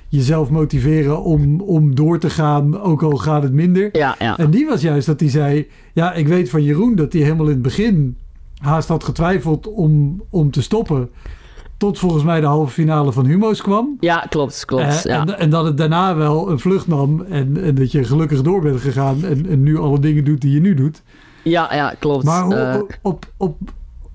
jezelf 0.08 0.50
motiveren 0.50 1.22
om, 1.22 1.60
om 1.60 1.94
door 1.94 2.18
te 2.18 2.30
gaan, 2.30 2.80
ook 2.80 3.02
al 3.02 3.16
gaat 3.16 3.42
het 3.42 3.52
minder. 3.52 3.96
ja, 3.96 4.16
ja. 4.18 4.38
En 4.38 4.50
die 4.50 4.66
was 4.66 4.80
juist 4.80 5.06
dat 5.06 5.20
hij 5.20 5.28
zei, 5.28 5.66
ja, 5.92 6.12
ik 6.12 6.28
weet 6.28 6.50
van 6.50 6.62
Jeroen 6.62 6.94
dat 6.94 7.12
hij 7.12 7.22
helemaal 7.22 7.46
in 7.46 7.52
het 7.52 7.62
begin 7.62 8.16
haast 8.58 8.88
had 8.88 9.04
getwijfeld 9.04 9.68
om, 9.68 10.22
om 10.30 10.50
te 10.50 10.62
stoppen. 10.62 11.10
Tot 11.76 11.98
volgens 11.98 12.24
mij 12.24 12.40
de 12.40 12.46
halve 12.46 12.72
finale 12.72 13.12
van 13.12 13.26
Humo's 13.26 13.62
kwam. 13.62 13.96
Ja, 14.00 14.26
klopt, 14.28 14.64
klopt. 14.64 14.82
Eh, 14.82 15.02
ja. 15.02 15.20
en, 15.20 15.38
en 15.38 15.50
dat 15.50 15.64
het 15.64 15.76
daarna 15.76 16.14
wel 16.16 16.50
een 16.50 16.58
vlucht 16.58 16.86
nam 16.86 17.20
en, 17.22 17.62
en 17.62 17.74
dat 17.74 17.92
je 17.92 18.04
gelukkig 18.04 18.42
door 18.42 18.60
bent 18.62 18.80
gegaan 18.80 19.24
en, 19.24 19.46
en 19.48 19.62
nu 19.62 19.78
alle 19.78 20.00
dingen 20.00 20.24
doet 20.24 20.40
die 20.40 20.52
je 20.52 20.60
nu 20.60 20.74
doet. 20.74 21.02
ja, 21.44 21.74
ja, 21.74 21.94
klopt. 21.98 22.24
Maar 22.24 22.42
hoe, 22.44 22.54
Eh, 22.54 22.80
op, 23.02 23.26
op, 23.36 23.56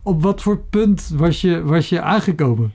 op 0.04 0.22
wat 0.24 0.42
voor 0.42 0.60
punt 0.70 1.12
was 1.16 1.42
je, 1.42 1.64
was 1.64 1.90
je 1.90 2.02
aangekomen? 2.02 2.74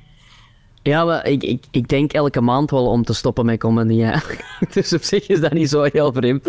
Ja, 0.82 1.04
maar 1.04 1.26
ik, 1.26 1.42
ik, 1.42 1.64
ik 1.70 1.88
denk 1.88 2.12
elke 2.12 2.40
maand 2.40 2.70
wel 2.70 2.86
om 2.86 3.04
te 3.04 3.12
stoppen 3.14 3.46
met 3.46 3.58
comedy. 3.58 3.92
Ja. 3.94 4.22
dus 4.74 4.92
op 4.92 5.02
zich 5.02 5.26
is 5.28 5.40
dat 5.40 5.52
niet 5.52 5.68
zo 5.68 5.82
heel 5.82 6.12
vreemd. 6.12 6.48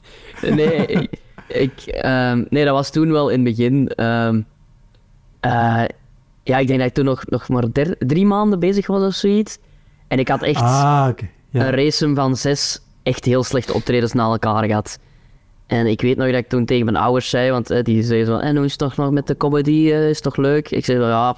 nee, 0.56 0.86
ik, 0.86 1.10
ik, 1.48 1.72
ehm, 1.86 2.44
nee, 2.48 2.64
dat 2.64 2.74
was 2.74 2.90
toen 2.90 3.12
wel 3.12 3.28
in 3.28 3.44
het 3.46 3.56
begin. 3.56 3.88
ehm, 3.88 4.40
eh, 5.40 5.82
ja, 6.42 6.58
ik 6.58 6.66
denk 6.66 6.78
dat 6.78 6.88
ik 6.88 6.94
toen 6.94 7.04
nog, 7.04 7.22
nog 7.26 7.48
maar 7.48 7.72
der- 7.72 7.96
drie 7.98 8.26
maanden 8.26 8.58
bezig 8.58 8.86
was 8.86 9.02
of 9.02 9.14
zoiets. 9.14 9.58
En 10.08 10.18
ik 10.18 10.28
had 10.28 10.42
echt 10.42 10.60
Ah. 10.60 11.08
Ja. 11.50 11.66
een 11.66 11.70
race 11.74 12.14
van 12.14 12.36
zes 12.36 12.80
echt 13.02 13.24
heel 13.24 13.42
slechte 13.44 13.72
optredens 13.74 14.12
na 14.12 14.24
elkaar 14.24 14.64
gehad. 14.64 14.98
En 15.66 15.86
ik 15.86 16.00
weet 16.00 16.16
nog 16.16 16.26
dat 16.26 16.36
ik 16.36 16.48
toen 16.48 16.64
tegen 16.64 16.84
mijn 16.84 16.96
ouders 16.96 17.30
zei, 17.30 17.50
want 17.50 17.70
eh, 17.70 17.82
die 17.82 18.02
zeiden 18.02 18.26
zo, 18.26 18.36
en 18.38 18.56
hoe 18.56 18.64
is 18.64 18.70
het 18.70 18.80
toch 18.80 18.96
nog 18.96 19.10
met 19.10 19.26
de 19.26 19.36
comedy, 19.36 19.90
eh, 19.90 20.08
is 20.08 20.20
toch 20.20 20.36
leuk? 20.36 20.70
Ik 20.70 20.84
zei, 20.84 20.98
ja, 21.00 21.36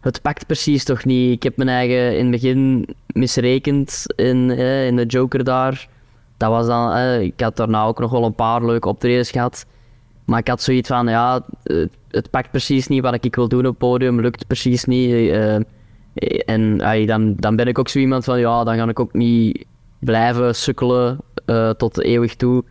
het 0.00 0.22
pakt 0.22 0.46
precies 0.46 0.84
toch 0.84 1.04
niet. 1.04 1.32
Ik 1.32 1.42
heb 1.42 1.56
mijn 1.56 1.68
eigen 1.68 2.16
in 2.18 2.22
het 2.22 2.30
begin 2.30 2.88
misrekend 3.06 4.02
in, 4.16 4.50
eh, 4.50 4.86
in 4.86 4.96
de 4.96 5.04
Joker 5.06 5.44
daar. 5.44 5.88
Dat 6.36 6.50
was 6.50 6.66
dan, 6.66 6.96
ik 7.20 7.40
had 7.40 7.56
daarna 7.56 7.84
ook 7.84 7.98
nog 7.98 8.10
wel 8.10 8.24
een 8.24 8.34
paar 8.34 8.64
leuke 8.64 8.88
optredens 8.88 9.30
gehad. 9.30 9.66
Maar 10.26 10.38
ik 10.38 10.48
had 10.48 10.62
zoiets 10.62 10.88
van, 10.88 11.08
ja, 11.08 11.44
het, 11.62 11.90
het 12.10 12.30
pakt 12.30 12.50
precies 12.50 12.86
niet 12.86 13.02
wat 13.02 13.24
ik 13.24 13.34
wil 13.36 13.48
doen 13.48 13.58
op 13.60 13.66
het 13.66 13.78
podium, 13.78 14.20
lukt 14.20 14.46
precies 14.46 14.84
niet. 14.84 15.10
eh, 15.10 15.58
en 16.46 16.80
ay, 16.80 17.06
dan, 17.06 17.34
dan 17.36 17.56
ben 17.56 17.66
ik 17.66 17.78
ook 17.78 17.88
zo 17.88 17.98
iemand 17.98 18.24
van, 18.24 18.38
ja, 18.38 18.64
dan 18.64 18.76
ga 18.76 18.88
ik 18.88 19.00
ook 19.00 19.12
niet 19.12 19.64
blijven 19.98 20.54
sukkelen 20.54 21.18
eh, 21.44 21.70
tot 21.70 22.00
eeuwig 22.02 22.34
toe. 22.36 22.64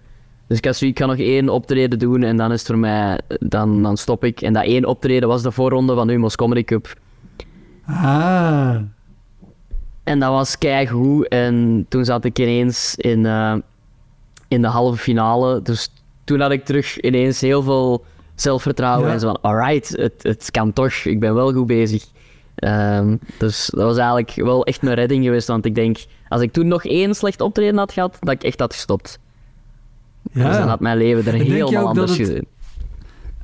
Dus 0.48 0.58
ik 0.58 0.66
had 0.66 0.76
zoiets, 0.76 1.00
ik 1.00 1.06
ga 1.06 1.12
nog 1.12 1.20
één 1.22 1.50
optreden 1.50 2.00
doen 2.00 2.24
en 2.24 2.38
dan 2.38 2.52
is 2.52 2.60
het 2.60 2.68
voor 2.68 2.78
mij, 2.78 3.20
dan, 3.40 3.84
dan 3.84 3.98
stop 3.98 4.24
ik. 4.24 4.42
En 4.42 4.54
dat 4.54 4.64
één 4.64 4.86
optreden 4.86 5.30
was 5.30 5.42
de 5.42 5.52
voorronde 5.52 5.94
van 5.96 6.08
de 6.08 6.14
Humo's 6.14 6.36
Comedy 6.36 6.64
Cup. 6.64 6.94
Ah, 7.86 8.76
En 10.04 10.20
dat 10.20 10.30
was 10.32 10.58
keigoed. 10.58 11.28
En 11.28 11.86
toen 11.90 12.06
zat 12.06 12.26
ik 12.26 12.40
ineens 12.40 12.96
in, 12.96 13.26
eh, 13.26 13.56
in 14.48 14.62
de 14.62 14.68
halve 14.68 14.98
finale. 14.98 15.62
Dus 15.62 15.90
toen 16.26 16.40
had 16.40 16.52
ik 16.52 16.66
terug 16.66 17.00
ineens 17.00 17.42
heel 17.42 17.64
veel 17.64 18.06
zelfvertrouwen. 18.36 19.08
Ja. 19.08 19.14
En 19.14 19.20
zo 19.20 19.28
van, 19.28 19.42
alright, 19.42 19.90
het, 19.98 20.14
het 20.22 20.52
kan 20.52 20.74
toch. 20.74 20.94
Ik 20.94 21.20
ben 21.20 21.34
wel 21.36 21.54
goed 21.54 21.68
bezig. 21.68 22.06
Ehm, 22.56 23.16
dus 23.38 23.70
dat 23.74 23.84
was 23.84 23.98
eigenlijk 23.98 24.36
wel 24.36 24.66
echt 24.66 24.82
mijn 24.82 24.96
redding 24.96 25.24
geweest. 25.24 25.48
Want 25.48 25.66
ik 25.66 25.76
denk, 25.76 25.98
als 26.28 26.42
ik 26.42 26.52
toen 26.52 26.68
nog 26.68 26.86
één 26.86 27.16
slecht 27.16 27.42
optreden 27.42 27.78
had 27.78 27.92
gehad, 27.92 28.18
dat 28.20 28.34
ik 28.34 28.44
echt 28.44 28.60
had 28.60 28.74
gestopt. 28.74 29.20
ja. 30.32 30.48
Dus 30.48 30.58
dan 30.58 30.68
had 30.68 30.80
mijn 30.80 30.98
leven 30.98 31.34
er 31.34 31.40
helemaal 31.40 31.88
anders 31.88 32.18
het- 32.18 32.20
gezien. 32.28 32.48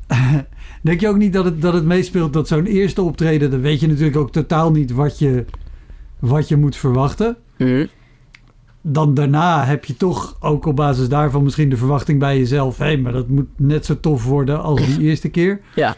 Denk 0.83 0.99
je 0.99 1.07
ook 1.07 1.17
niet 1.17 1.33
dat 1.33 1.45
het, 1.45 1.61
dat 1.61 1.73
het 1.73 1.85
meespeelt 1.85 2.33
dat 2.33 2.47
zo'n 2.47 2.65
eerste 2.65 3.01
optreden, 3.01 3.51
dan 3.51 3.61
weet 3.61 3.79
je 3.79 3.87
natuurlijk 3.87 4.17
ook 4.17 4.31
totaal 4.31 4.71
niet 4.71 4.91
wat 4.91 5.19
je, 5.19 5.45
wat 6.19 6.47
je 6.47 6.55
moet 6.57 6.75
verwachten. 6.75 7.37
Mhm. 7.57 7.85
Dan 8.81 9.13
daarna 9.13 9.65
heb 9.65 9.85
je 9.85 9.97
toch 9.97 10.37
ook 10.39 10.65
op 10.65 10.75
basis 10.75 11.09
daarvan 11.09 11.43
misschien 11.43 11.69
de 11.69 11.77
verwachting 11.77 12.19
bij 12.19 12.37
jezelf. 12.37 12.77
Hé, 12.77 12.97
maar 12.97 13.11
dat 13.11 13.27
moet 13.27 13.47
net 13.55 13.85
zo 13.85 13.99
tof 13.99 14.23
worden 14.25 14.61
als 14.61 14.85
die 14.85 14.99
eerste 15.09 15.29
keer. 15.29 15.61
Ja, 15.75 15.95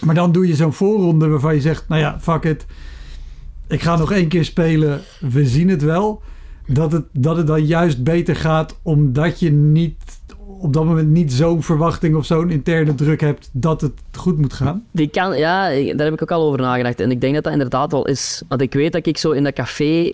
Maar 0.00 0.14
dan 0.14 0.32
doe 0.32 0.48
je 0.48 0.54
zo'n 0.54 0.72
voorronde 0.72 1.28
waarvan 1.28 1.54
je 1.54 1.60
zegt, 1.60 1.88
nou 1.88 2.00
ja, 2.00 2.20
fuck 2.20 2.44
it. 2.44 2.66
Ik 3.68 3.82
ga 3.82 3.96
nog 3.96 4.12
één 4.12 4.28
keer 4.28 4.44
spelen, 4.44 5.00
we 5.20 5.46
zien 5.46 5.68
het 5.68 5.82
wel. 5.82 6.22
Dat 6.66 6.92
het, 6.92 7.04
dat 7.12 7.36
het 7.36 7.46
dan 7.46 7.64
juist 7.64 8.04
beter 8.04 8.36
gaat 8.36 8.78
omdat 8.82 9.40
je 9.40 9.50
niet 9.50 10.20
op 10.62 10.72
dat 10.72 10.84
moment 10.84 11.08
niet 11.08 11.32
zo'n 11.32 11.62
verwachting 11.62 12.16
of 12.16 12.26
zo'n 12.26 12.50
interne 12.50 12.94
druk 12.94 13.20
hebt 13.20 13.48
dat 13.52 13.80
het 13.80 13.92
goed 14.12 14.38
moet 14.38 14.52
gaan. 14.52 14.84
Die 14.90 15.08
kan, 15.08 15.38
ja, 15.38 15.68
daar 15.68 16.04
heb 16.04 16.12
ik 16.12 16.22
ook 16.22 16.30
al 16.30 16.46
over 16.46 16.60
nagedacht. 16.60 17.00
En 17.00 17.10
ik 17.10 17.20
denk 17.20 17.34
dat 17.34 17.44
dat 17.44 17.52
inderdaad 17.52 17.92
wel 17.92 18.06
is. 18.06 18.42
Want 18.48 18.60
ik 18.60 18.72
weet 18.72 18.92
dat 18.92 19.06
ik 19.06 19.18
zo 19.18 19.30
in 19.30 19.44
dat 19.44 19.52
café 19.52 20.12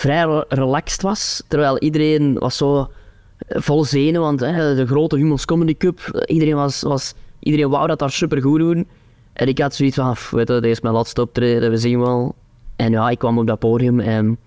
vrij 0.00 0.24
re- 0.24 0.44
relaxed 0.48 1.02
was. 1.02 1.42
Terwijl 1.48 1.78
iedereen 1.78 2.38
was 2.38 2.56
zo 2.56 2.90
eh, 3.38 3.60
vol 3.60 3.84
zenuwen. 3.84 4.20
Want 4.20 4.40
hè, 4.40 4.74
de 4.74 4.86
grote 4.86 5.16
Humo's 5.16 5.44
Comedy 5.44 5.76
Cup. 5.76 5.98
eh, 6.00 6.34
Iedereen, 6.34 6.54
was, 6.54 6.82
was, 6.82 7.14
iedereen 7.38 7.68
wou 7.70 7.86
dat 7.86 7.98
daar 7.98 8.10
super 8.10 8.42
goed 8.42 8.58
doen. 8.58 8.88
En 9.32 9.48
ik 9.48 9.58
had 9.58 9.74
zoiets 9.74 9.96
van, 9.96 10.12
"Pff, 10.12 10.30
weet 10.30 10.48
je, 10.48 10.54
dit 10.60 10.70
is 10.70 10.80
mijn 10.80 10.94
laatste 10.94 11.20
optreden, 11.20 11.70
we 11.70 11.76
zien 11.76 12.00
wel. 12.00 12.34
En 12.76 12.90
ja, 12.90 13.10
ik 13.10 13.18
kwam 13.18 13.38
op 13.38 13.46
dat 13.46 13.58
podium 13.58 14.00
en 14.00 14.38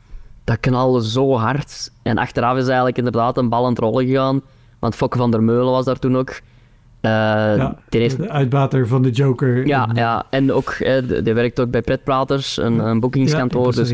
dat 0.43 0.59
knalde 0.59 1.07
zo 1.07 1.33
hard. 1.35 1.91
En 2.03 2.17
achteraf 2.17 2.57
is 2.57 2.65
eigenlijk 2.65 2.97
inderdaad 2.97 3.37
een 3.37 3.49
bal 3.49 3.63
aan 3.63 3.69
het 3.69 3.79
rollen 3.79 4.05
gegaan. 4.05 4.41
Want 4.79 4.95
Fokke 4.95 5.17
van 5.17 5.31
der 5.31 5.43
Meulen 5.43 5.71
was 5.71 5.85
daar 5.85 5.99
toen 5.99 6.17
ook. 6.17 6.29
Eh, 6.29 7.11
Ja, 7.11 7.77
heeft 7.89 8.17
de 8.17 8.29
uitbater 8.29 8.87
van 8.87 9.01
de 9.01 9.09
Joker. 9.09 9.67
ja, 9.67 9.87
in- 9.89 9.95
ja, 9.95 10.25
en 10.29 10.51
ook, 10.51 10.75
de- 10.77 11.21
die 11.23 11.33
werkt 11.33 11.59
ook 11.59 11.71
bij 11.71 11.81
Pretpraters, 11.81 12.57
een, 12.57 12.79
een 12.79 12.93
ja, 12.93 12.99
boekingskantoor. 12.99 13.73
dus. 13.75 13.89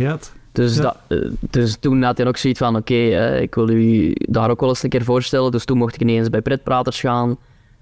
Dus, 0.52 0.76
ja. 0.76 0.82
dat, 0.82 0.95
eh, 1.08 1.32
dus 1.39 1.78
toen 1.80 2.04
had 2.04 2.18
hij 2.18 2.28
ook 2.28 2.38
zoiets 2.38 2.60
van, 2.60 2.76
oké, 2.76 2.93
eh, 2.93 3.41
ik 3.41 3.56
wil 3.56 3.70
u 3.70 4.16
daar 4.20 4.50
ook 4.50 4.60
wel 4.60 4.70
eens 4.70 4.84
een 4.84 4.89
keer 4.89 5.04
voorstellen. 5.04 5.52
Dus 5.52 5.66
toen 5.66 5.78
mocht 5.78 5.95
ik 5.95 6.02
ineens 6.02 6.30
bij 6.30 6.41
Pretpraters 6.41 7.00
gaan. 7.00 7.38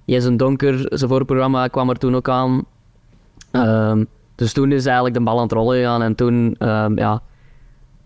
Jens 0.05 0.25
en 0.25 0.37
Donker, 0.37 0.85
zijn 0.89 1.09
voorprogramma, 1.09 1.67
kwam 1.67 1.89
er 1.89 1.97
toen 1.97 2.15
ook 2.15 2.29
aan. 2.29 2.65
Ehm, 3.51 4.03
dus 4.35 4.53
toen 4.53 4.71
is 4.71 4.85
eigenlijk 4.85 5.15
de 5.15 5.23
bal 5.23 5.35
aan 5.37 5.43
het 5.43 5.51
rollen 5.51 5.77
gegaan. 5.77 6.01
En 6.01 6.15
toen, 6.15 6.55
ehm, 6.57 6.97
ja, 6.97 7.21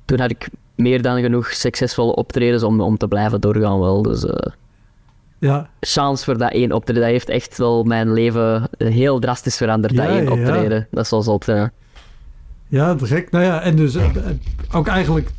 toen 0.06 0.20
had 0.20 0.32
ik 0.32 0.50
meer 0.76 1.02
dan 1.02 1.22
genoeg 1.22 1.52
succesvolle 1.52 2.16
optredens 2.16 2.64
om, 2.64 2.82
om 2.82 2.98
te 2.98 3.08
blijven 3.08 3.42
doorgaan 3.42 3.80
wel. 3.80 4.02
Dus 4.02 4.26
eh, 4.26 4.52
Ja, 5.40 5.70
chance 5.80 6.24
voor 6.24 6.38
dat 6.38 6.52
één 6.52 6.72
optreden. 6.72 7.02
Dat 7.02 7.12
heeft 7.12 7.30
echt 7.30 7.58
wel 7.58 7.84
mijn 7.84 8.14
leven 8.14 8.70
heel 8.78 9.20
drastisch 9.20 9.58
veranderd, 9.58 9.96
dat 9.96 10.08
één 10.08 10.24
ja. 10.24 10.32
optreden. 10.32 10.88
Dat 10.92 11.04
is 11.04 11.10
wel 11.10 11.22
zot, 11.22 11.46
ja. 11.46 11.72
Ja, 12.72 12.96
te 12.96 13.06
gek. 13.06 13.32
Nou 13.32 13.44
ja, 13.46 13.62
en 13.62 13.76
dus 13.76 13.96
eh, 13.96 14.06
eh, 14.06 14.22
ook 14.72 14.88
eigenlijk 14.88 15.30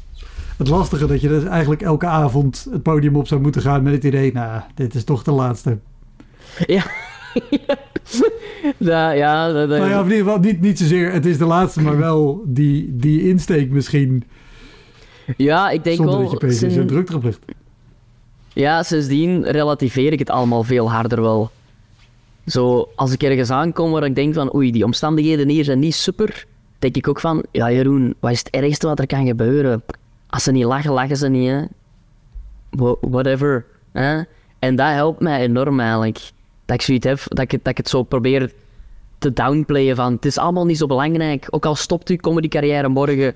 het 0.56 0.68
lastige 0.68 1.06
dat 1.06 1.20
je 1.20 1.28
dus 1.28 1.44
eigenlijk 1.44 1.82
elke 1.82 2.06
avond 2.06 2.66
het 2.72 2.82
podium 2.82 3.16
op 3.16 3.26
zou 3.26 3.40
moeten 3.40 3.62
gaan 3.62 3.82
met 3.82 3.92
het 3.92 4.04
idee, 4.04 4.32
nou, 4.32 4.60
dit 4.74 4.94
is 4.94 5.04
toch 5.04 5.22
de 5.22 5.30
laatste. 5.32 5.78
Ja. 6.66 6.84
ja, 8.78 9.10
ja, 9.22 9.46
dat, 9.52 9.68
dat- 9.68 9.78
Nou 9.78 9.90
ja, 9.90 9.98
of 10.00 10.04
in 10.06 10.10
ieder 10.12 10.24
geval 10.26 10.40
niet, 10.40 10.60
niet 10.60 10.78
zozeer 10.78 11.12
het 11.12 11.26
is 11.26 11.38
de 11.38 11.44
laatste, 11.44 11.80
maar 11.80 11.96
wel 11.98 12.42
die, 12.46 12.96
die 12.96 13.28
insteek 13.28 13.70
misschien, 13.70 14.24
ja, 15.36 15.70
ik 15.70 15.84
denk 15.84 15.96
zonder 15.96 16.18
wel... 16.18 16.30
dat 16.30 16.40
je 16.40 16.52
sinds- 16.52 16.74
zo 16.74 16.84
druk 16.84 17.08
erop 17.08 17.22
ligt. 17.24 17.40
Ja, 18.54 18.82
sindsdien 18.82 19.44
relativeer 19.44 20.12
ik 20.12 20.18
het 20.18 20.30
allemaal 20.30 20.62
veel 20.62 20.90
harder 20.90 21.20
wel. 21.22 21.50
Zo, 22.46 22.88
als 22.94 23.12
ik 23.12 23.22
ergens 23.22 23.50
aankom 23.50 23.90
waar 23.90 24.04
ik 24.04 24.14
denk 24.14 24.34
van, 24.34 24.54
oei, 24.54 24.70
die 24.72 24.84
omstandigheden 24.84 25.48
hier 25.48 25.64
zijn 25.64 25.78
niet 25.78 25.94
super, 25.94 26.46
denk 26.82 26.96
ik 26.96 27.08
ook 27.08 27.20
van, 27.20 27.44
ja 27.50 27.70
Jeroen, 27.72 28.14
wat 28.20 28.30
is 28.30 28.38
het 28.38 28.50
ergste 28.50 28.86
wat 28.86 28.98
er 28.98 29.06
kan 29.06 29.26
gebeuren? 29.26 29.82
Als 30.28 30.42
ze 30.42 30.52
niet 30.52 30.64
lachen, 30.64 30.92
lachen 30.92 31.16
ze 31.16 31.28
niet, 31.28 31.48
hè. 31.48 31.62
Whatever. 33.00 33.64
Hè? 33.92 34.22
En 34.58 34.76
dat 34.76 34.86
helpt 34.88 35.20
mij 35.20 35.40
enorm 35.40 35.80
eigenlijk. 35.80 36.30
Dat 36.64 36.76
ik 36.76 36.82
zoiets 36.82 37.06
heb, 37.06 37.20
dat 37.28 37.38
ik, 37.38 37.50
het- 37.50 37.64
dat 37.64 37.72
ik 37.72 37.76
het 37.76 37.88
zo 37.88 38.02
probeer 38.02 38.52
te 39.18 39.32
downplayen 39.32 39.96
van, 39.96 40.12
het 40.12 40.24
is 40.24 40.38
allemaal 40.38 40.64
niet 40.66 40.78
zo 40.78 40.86
belangrijk. 40.86 41.46
Ook 41.50 41.66
al 41.66 41.74
stopt 41.74 42.08
uw 42.08 42.16
comedy 42.16 42.48
carrière 42.48 42.88
morgen, 42.88 43.34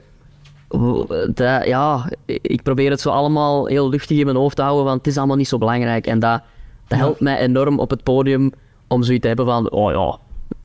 dat, 1.34 1.66
ja, 1.66 2.10
ik 2.26 2.62
probeer 2.62 2.90
het 2.90 3.00
zo 3.00 3.10
allemaal 3.10 3.66
heel 3.66 3.88
luchtig 3.88 4.18
in 4.18 4.24
mijn 4.24 4.36
hoofd 4.36 4.56
te 4.56 4.62
houden, 4.62 4.84
want 4.84 4.98
het 4.98 5.06
is 5.06 5.16
allemaal 5.18 5.36
niet 5.36 5.48
zo 5.48 5.58
belangrijk. 5.58 6.06
En 6.06 6.18
dat, 6.18 6.42
dat 6.88 6.98
helpt 6.98 7.20
mij 7.20 7.38
enorm 7.38 7.78
op 7.78 7.90
het 7.90 8.02
podium 8.02 8.52
om 8.86 9.02
zoiets 9.02 9.22
te 9.22 9.28
hebben 9.28 9.46
van, 9.46 9.70
oh 9.70 9.92
ja, 9.92 10.18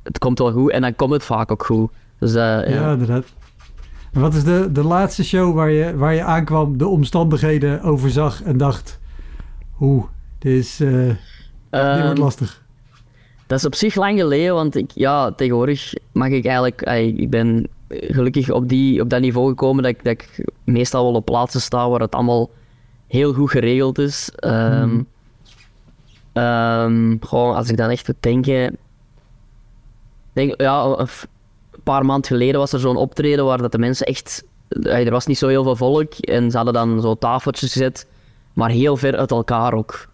het 0.04 0.18
komt 0.18 0.40
wel 0.40 0.52
goed. 0.52 0.72
En 0.72 0.82
dan 0.82 0.96
komt 0.96 1.12
het 1.12 1.24
vaak 1.24 1.52
ook 1.52 1.66
goed. 1.66 1.92
Dus 2.22 2.32
dat, 2.32 2.68
Ja, 2.68 2.70
ja. 2.70 2.92
inderdaad. 2.92 3.26
En 4.14 4.22
wat 4.22 4.34
is 4.34 4.44
de, 4.44 4.70
de 4.72 4.84
laatste 4.84 5.24
show 5.24 5.56
waar 5.56 5.70
je, 5.70 5.96
waar 5.98 6.14
je 6.14 6.24
aankwam, 6.24 6.78
de 6.78 6.88
omstandigheden 6.88 7.82
overzag 7.82 8.44
en 8.44 8.58
dacht, 8.58 9.00
oeh, 9.80 10.04
dit, 10.40 10.52
is, 10.58 10.80
eh, 10.80 10.90
dit 10.90 11.18
Ehm, 11.70 12.04
wordt 12.04 12.18
lastig. 12.20 12.64
Dat 13.48 13.60
is 13.60 13.66
op 13.66 13.76
zich 13.76 13.96
lang 13.96 14.20
geleden, 14.20 14.54
want 14.54 14.76
ik, 14.76 14.92
ja, 14.94 15.32
tegenwoordig 15.32 15.94
mag 16.12 16.28
ik 16.28 16.46
eigenlijk... 16.46 16.82
ey, 16.82 17.08
Ik 17.08 17.30
ben 17.30 17.68
gelukkig 17.88 18.50
op, 18.52 18.70
die, 18.70 19.02
op 19.02 19.10
dat 19.10 19.22
niveau 19.22 19.50
gekomen 19.50 19.84
dat 19.84 19.92
ik, 19.92 20.04
dat 20.04 20.14
ik 20.14 20.46
meestal 20.64 21.04
wel 21.04 21.14
op 21.14 21.26
plaatsen 21.26 21.62
sta 21.62 21.90
waar 21.90 22.00
het 22.00 22.16
allemaal 22.16 22.50
heel 23.08 23.34
goed 23.34 23.50
geregeld 23.52 23.98
is. 24.00 24.32
Ehm 24.36 24.88
Mhm. 24.90 25.02
ehm, 26.34 27.16
gewoon, 27.20 27.56
als 27.56 27.70
ik 27.70 27.78
dan 27.78 27.90
echt 27.90 28.08
moet 28.08 28.16
denken... 28.20 28.78
Denk, 30.34 30.62
ja, 30.62 31.06
paar 31.84 32.06
maanden 32.06 32.26
geleden 32.26 32.60
was 32.60 32.74
er 32.74 32.80
zo'n 32.80 32.96
optreden 32.96 33.46
waar 33.46 33.58
dat 33.58 33.72
de 33.72 33.78
mensen 33.78 34.06
echt... 34.06 34.44
ey, 34.70 35.06
er 35.06 35.12
was 35.12 35.26
niet 35.26 35.38
zo 35.38 35.48
heel 35.48 35.64
veel 35.64 35.76
volk 35.76 36.14
en 36.14 36.52
ze 36.52 36.56
hadden 36.56 36.74
dan 36.74 37.02
zo 37.02 37.16
tafeltjes 37.16 37.72
gezet, 37.72 38.08
maar 38.54 38.70
heel 38.70 38.98
ver 38.98 39.18
uit 39.18 39.32
elkaar 39.32 39.74
ook. 39.74 40.08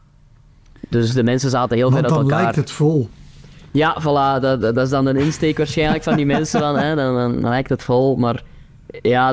Dus 0.90 1.14
de 1.14 1.24
mensen 1.24 1.50
zaten 1.50 1.78
heel 1.78 1.92
ver 1.92 2.02
uit 2.02 2.10
dan 2.10 2.22
elkaar. 2.22 2.42
lijkt 2.42 2.56
het 2.56 2.72
vol. 2.72 3.10
Ja, 3.72 4.02
voilà, 4.02 4.42
dat, 4.42 4.62
dat 4.62 4.78
is 4.78 4.90
dan 4.90 5.06
een 5.06 5.18
insteek 5.18 5.58
waarschijnlijk 5.58 6.04
van 6.04 6.16
die 6.16 6.26
mensen 6.26 6.60
dan, 6.60 6.78
hè, 6.78 6.96
dan, 6.96 7.16
dan, 7.16 7.42
dan 7.42 7.50
lijkt 7.50 7.70
het 7.70 7.84
vol. 7.84 8.16
Maar 8.16 8.44
ja, 9.02 9.28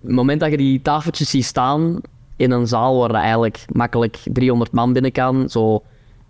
het 0.00 0.10
moment 0.12 0.40
dat 0.40 0.50
je 0.50 0.56
die 0.56 0.82
tafeltjes 0.82 1.30
ziet 1.30 1.44
staan 1.44 2.00
in 2.36 2.50
een 2.50 2.66
zaal 2.66 2.98
waar 2.98 3.10
er 3.10 3.16
eigenlijk 3.16 3.64
makkelijk 3.72 4.18
300 4.24 4.72
man 4.72 4.92
binnen 4.92 5.12
kan, 5.12 5.48
zo 5.48 5.82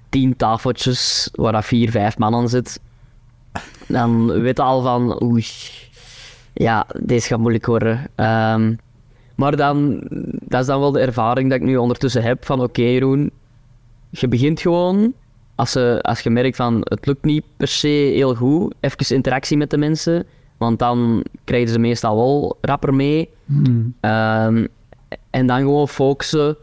10 0.09 0.37
tafeltjes 0.37 1.29
waar 1.33 1.53
dat 1.53 1.65
4, 1.65 1.91
5 1.91 2.19
man 2.19 2.35
aan 2.35 2.49
zit, 2.49 2.81
dan 3.89 4.41
weet 4.41 4.57
je 4.57 4.63
al 4.63 4.83
van, 4.83 5.23
oei, 5.23 5.45
ja, 6.53 6.87
deze 7.01 7.27
gaat 7.27 7.39
moeilijk 7.39 7.67
worden. 7.67 8.07
Ehm, 8.15 8.75
maar 9.35 9.57
dan, 9.57 10.03
dat 10.33 10.61
is 10.61 10.67
dan 10.67 10.81
wel 10.81 10.93
de 10.93 11.01
ervaring 11.01 11.51
dat 11.51 11.61
ik 11.61 11.67
nu 11.67 11.77
ondertussen 11.77 12.23
heb 12.23 12.45
van, 12.45 12.63
oké 12.63 12.83
Jeroen, 12.83 13.31
je 14.11 14.29
begint 14.29 14.61
gewoon, 14.61 15.13
als, 15.55 15.73
je, 15.73 15.99
als 16.03 16.21
je 16.21 16.31
merkt 16.31 16.57
van, 16.57 16.81
het 16.85 17.07
lukt 17.07 17.25
niet 17.25 17.45
per 17.57 17.69
se 17.69 17.89
heel 17.89 18.35
goed, 18.35 18.75
even 18.81 19.15
interactie 19.15 19.57
met 19.57 19.71
de 19.71 19.79
mensen, 19.79 20.27
want 20.57 20.79
dan 20.79 21.25
krijgen 21.45 21.69
ze 21.69 21.79
meestal 21.79 22.17
wel 22.17 22.59
rapper 22.61 22.95
mee. 22.95 23.29
Ehm, 24.01 24.67
en 25.31 25.47
dan 25.47 25.59
gewoon 25.59 25.89
focussen 25.89 26.57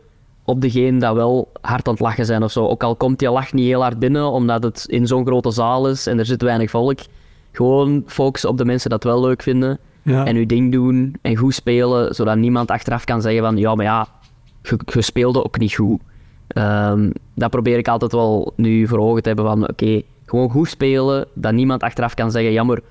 op 0.46 0.62
degene 0.62 1.00
dat 1.00 1.16
wel 1.16 1.52
hard 1.62 1.88
aan 1.88 1.94
het 1.94 2.02
lachen 2.02 2.26
zijn 2.26 2.44
of 2.44 2.52
zo. 2.52 2.68
Ook 2.68 2.84
al 2.84 2.96
komt 2.96 3.20
die 3.20 3.30
lach 3.30 3.54
niet 3.54 3.66
heel 3.66 3.82
hard 3.82 4.00
binnen, 4.00 4.32
omdat 4.32 4.64
het 4.64 4.86
in 4.88 5.08
zo'n 5.08 5.26
grote 5.26 5.52
zaal 5.52 5.90
is 5.90 6.08
en 6.08 6.20
er 6.20 6.26
zit 6.26 6.42
weinig 6.42 6.70
volk. 6.70 7.00
Gewoon 7.52 8.04
focussen 8.06 8.50
op 8.50 8.58
de 8.58 8.66
mensen 8.66 8.90
dat 8.90 9.04
wel 9.04 9.22
leuk 9.22 9.42
vinden. 9.42 9.80
Ja. 10.02 10.26
En 10.26 10.36
uw 10.36 10.46
ding 10.46 10.72
doen 10.72 11.16
en 11.22 11.36
goed 11.36 11.54
spelen, 11.54 12.16
zodat 12.16 12.38
niemand 12.38 12.72
achteraf 12.72 13.04
kan 13.04 13.22
zeggen 13.22 13.44
van 13.44 13.58
ja, 13.58 13.76
maar 13.76 13.86
ja, 13.86 14.08
je, 14.62 14.80
je 14.86 15.02
speelde 15.02 15.44
ook 15.44 15.60
niet 15.60 15.74
goed. 15.74 16.02
Ehm, 16.48 17.10
dat 17.34 17.50
probeer 17.50 17.78
ik 17.78 17.88
altijd 17.88 18.12
wel 18.12 18.54
nu 18.56 18.88
voor 18.88 19.00
ogen 19.00 19.22
te 19.22 19.28
hebben 19.28 19.46
van 19.46 19.70
oké, 19.70 20.02
gewoon 20.26 20.50
goed 20.50 20.70
spelen, 20.70 21.26
dat 21.34 21.54
niemand 21.54 21.84
achteraf 21.84 22.14
kan 22.14 22.32
zeggen 22.32 22.52
jammer, 22.52 22.82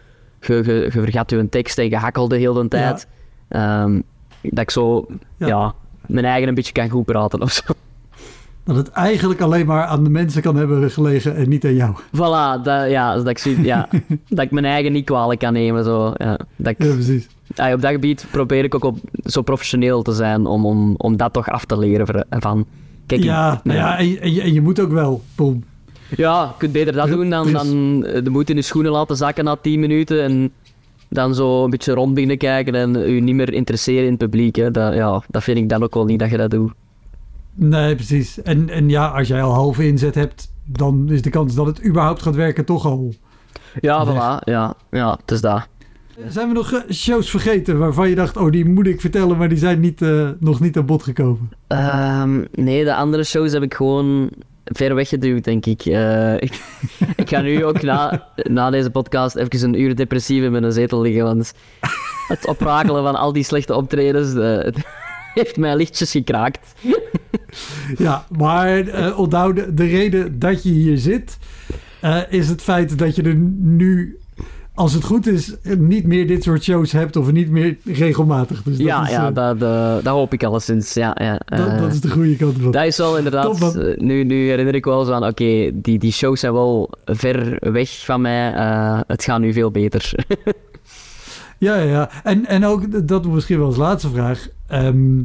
je, 0.40 0.54
je, 0.54 0.72
je 0.72 0.90
vergat 0.90 1.30
je 1.30 1.48
tekst 1.48 1.78
en 1.78 1.88
je 1.88 1.96
hakkelde 1.96 2.36
heel 2.36 2.54
de 2.54 2.68
tijd. 2.68 3.06
Ehm, 3.48 4.00
dat 4.42 4.58
ik 4.58 4.70
zo 4.70 5.06
Ja. 5.36 5.46
ja. 5.46 5.74
Mijn 6.06 6.24
eigen 6.24 6.48
een 6.48 6.54
beetje 6.54 6.72
kan 6.72 6.88
goed 6.88 7.04
praten 7.04 7.42
of 7.42 7.52
zo. 7.52 7.62
Dat 8.64 8.76
het 8.76 8.88
eigenlijk 8.90 9.40
alleen 9.40 9.66
maar 9.66 9.84
aan 9.84 10.04
de 10.04 10.10
mensen 10.10 10.42
kan 10.42 10.56
hebben 10.56 10.90
gelegen 10.90 11.36
en 11.36 11.48
niet 11.48 11.64
aan 11.64 11.74
jou. 11.74 11.94
Voilà, 12.16 12.62
dat, 12.62 12.90
ja, 12.90 13.14
dat, 13.14 13.28
ik, 13.28 13.38
zie- 13.38 13.62
ja, 13.62 13.88
dat 14.28 14.44
ik 14.44 14.50
mijn 14.50 14.64
eigen 14.64 14.92
niet 14.92 15.04
kwalijk 15.04 15.40
kan 15.40 15.52
nemen. 15.52 15.84
Zo. 15.84 16.12
Ja, 16.16 16.38
dat 16.56 16.72
ik, 16.72 16.82
Ja, 16.82 16.92
precies. 16.92 17.26
Ah, 17.56 17.72
op 17.72 17.80
dat 17.80 17.90
gebied 17.90 18.26
probeer 18.30 18.64
ik 18.64 18.74
ook 18.74 18.84
op, 18.84 18.98
zo 19.24 19.42
professioneel 19.42 20.02
te 20.02 20.12
zijn 20.12 20.46
om, 20.46 20.66
om, 20.66 20.94
om 20.96 21.16
dat 21.16 21.32
toch 21.32 21.48
af 21.48 21.64
te 21.64 21.78
leren. 21.78 22.26
Van, 22.30 22.66
kijk, 23.06 23.22
Ja, 23.22 23.60
ja 23.64 23.98
en, 23.98 24.08
je- 24.08 24.18
en 24.18 24.32
je, 24.34 24.42
en 24.42 24.52
je 24.52 24.60
moet 24.60 24.80
ook 24.80 24.92
wel. 24.92 25.22
Boom. 25.34 25.64
Ja, 26.16 26.42
je 26.44 26.50
kunt 26.58 26.72
beter 26.72 26.92
dat 26.92 27.08
doen 27.08 27.30
dan, 27.30 27.52
dan 27.52 28.04
eh, 28.04 28.24
de 28.24 28.30
moed 28.30 28.50
in 28.50 28.56
je 28.56 28.62
schoenen 28.62 28.92
laten 28.92 29.16
zakken 29.16 29.44
na 29.44 29.56
10 29.56 29.80
minuten 29.80 30.22
en 30.22 30.52
dan 31.14 31.34
zo 31.34 31.64
een 31.64 31.70
beetje 31.70 31.92
rond 31.92 32.14
binnen 32.14 32.38
kijken 32.38 32.74
en 32.74 33.14
je 33.14 33.20
niet 33.20 33.34
meer 33.34 33.52
interesseren 33.52 34.04
in 34.04 34.10
het 34.10 34.18
publiek. 34.18 34.56
Hè. 34.56 34.70
Dat, 34.70 34.94
ja, 34.94 35.22
dat 35.28 35.42
vind 35.42 35.58
ik 35.58 35.68
dan 35.68 35.82
ook 35.82 35.94
wel 35.94 36.04
niet 36.04 36.18
dat 36.18 36.30
je 36.30 36.36
dat 36.36 36.50
doet. 36.50 36.72
Nee, 37.54 37.94
precies. 37.94 38.42
En, 38.42 38.68
en 38.68 38.88
ja, 38.88 39.06
als 39.06 39.28
jij 39.28 39.42
al 39.42 39.52
halve 39.52 39.86
inzet 39.86 40.14
hebt, 40.14 40.52
dan 40.64 41.10
is 41.10 41.22
de 41.22 41.30
kans 41.30 41.54
dat 41.54 41.66
het 41.66 41.86
überhaupt 41.86 42.22
gaat 42.22 42.34
werken 42.34 42.64
toch 42.64 42.86
al. 42.86 43.14
Ja, 43.80 44.06
Weg. 44.06 44.14
voilà. 44.14 44.44
Ja, 44.44 44.74
ja, 44.90 45.18
het 45.20 45.30
is 45.30 45.40
dat. 45.40 45.68
Zijn 46.28 46.48
we 46.48 46.54
nog 46.54 46.72
eh, 46.72 46.80
shows 46.90 47.30
vergeten 47.30 47.78
waarvan 47.78 48.08
je 48.08 48.14
dacht, 48.14 48.36
oh, 48.36 48.50
die 48.50 48.64
moet 48.64 48.86
ik 48.86 49.00
vertellen, 49.00 49.36
maar 49.36 49.48
die 49.48 49.58
zijn 49.58 49.80
niet, 49.80 50.02
eh, 50.02 50.28
nog 50.38 50.60
niet 50.60 50.76
aan 50.76 50.86
bod 50.86 51.02
gekomen? 51.02 51.50
Ehm, 51.66 52.44
nee, 52.52 52.84
de 52.84 52.94
andere 52.94 53.24
shows 53.24 53.52
heb 53.52 53.62
ik 53.62 53.74
gewoon 53.74 54.30
ver 54.64 54.94
weggeduwd, 54.94 55.44
denk 55.44 55.66
ik. 55.66 55.84
Eh, 55.84 56.34
ik. 56.34 56.52
Ik 57.16 57.28
ga 57.28 57.40
nu 57.40 57.64
ook 57.64 57.82
na, 57.82 58.28
na 58.36 58.70
deze 58.70 58.90
podcast 58.90 59.36
even 59.36 59.62
een 59.68 59.80
uur 59.80 59.96
depressief 59.96 60.42
in 60.42 60.52
mijn 60.52 60.72
zetel 60.72 61.00
liggen, 61.00 61.24
want 61.24 61.54
het 62.28 62.46
oprakelen 62.46 63.02
van 63.02 63.14
al 63.14 63.32
die 63.32 63.44
slechte 63.44 63.74
optredens 63.74 64.34
eh, 64.34 64.82
heeft 65.40 65.56
mij 65.56 65.76
lichtjes 65.76 66.10
gekraakt. 66.10 66.72
Ja, 67.96 68.24
maar 68.38 69.14
onthoud, 69.16 69.56
de, 69.56 69.74
de 69.74 69.86
reden 69.86 70.38
dat 70.38 70.62
je 70.62 70.70
hier 70.70 70.98
zit, 70.98 71.38
is 72.28 72.48
het 72.48 72.62
feit 72.62 72.98
dat 72.98 73.16
je 73.16 73.22
er 73.22 73.34
nu, 73.34 74.18
als 74.74 74.92
het 74.92 75.04
goed 75.04 75.26
is, 75.26 75.54
niet 75.78 76.06
meer 76.06 76.26
dit 76.26 76.42
soort 76.42 76.62
shows 76.62 76.92
hebt 76.92 77.16
of 77.16 77.32
niet 77.32 77.50
meer 77.50 77.76
regelmatig. 77.84 78.62
Dus 78.62 78.76
dat, 78.76 78.86
ja, 78.86 79.02
is, 79.04 79.10
ja 79.10 79.28
eh, 79.28 79.34
dat, 79.34 79.62
eh, 79.62 79.94
dat 79.94 80.14
hoop 80.14 80.32
ik 80.32 80.44
alleszins. 80.44 80.94
Ja, 80.94 81.16
ja, 81.20 81.40
dat, 81.44 81.66
eh, 81.68 81.78
dat 81.78 81.92
is 81.92 82.00
de 82.00 82.10
goede 82.10 82.36
kant 82.36 82.56
van. 82.60 82.70
Dat 82.70 82.84
is 82.84 82.96
wel 82.96 83.16
inderdaad. 83.16 83.58
Top, 83.58 83.74
eh, 83.76 83.96
nu, 83.98 84.24
nu 84.24 84.48
herinner 84.48 84.74
ik 84.74 84.84
wel 84.84 85.04
zo 85.04 85.12
aan, 85.12 85.24
oké, 85.26 85.70
die, 85.74 85.98
die 85.98 86.12
shows 86.12 86.40
zijn 86.40 86.52
wel 86.52 86.90
ver 87.04 87.56
weg 87.72 88.04
van 88.04 88.20
mij. 88.20 88.52
eh, 88.54 89.00
het 89.06 89.24
gaat 89.24 89.40
nu 89.40 89.52
veel 89.52 89.70
beter. 89.70 90.12
Ja, 91.58 91.76
ja. 91.76 92.10
En, 92.24 92.46
en 92.46 92.64
ook, 92.64 93.08
dat 93.08 93.24
misschien 93.26 93.58
wel 93.58 93.66
als 93.66 93.76
laatste 93.76 94.08
vraag. 94.10 94.48
Ehm, 94.66 95.22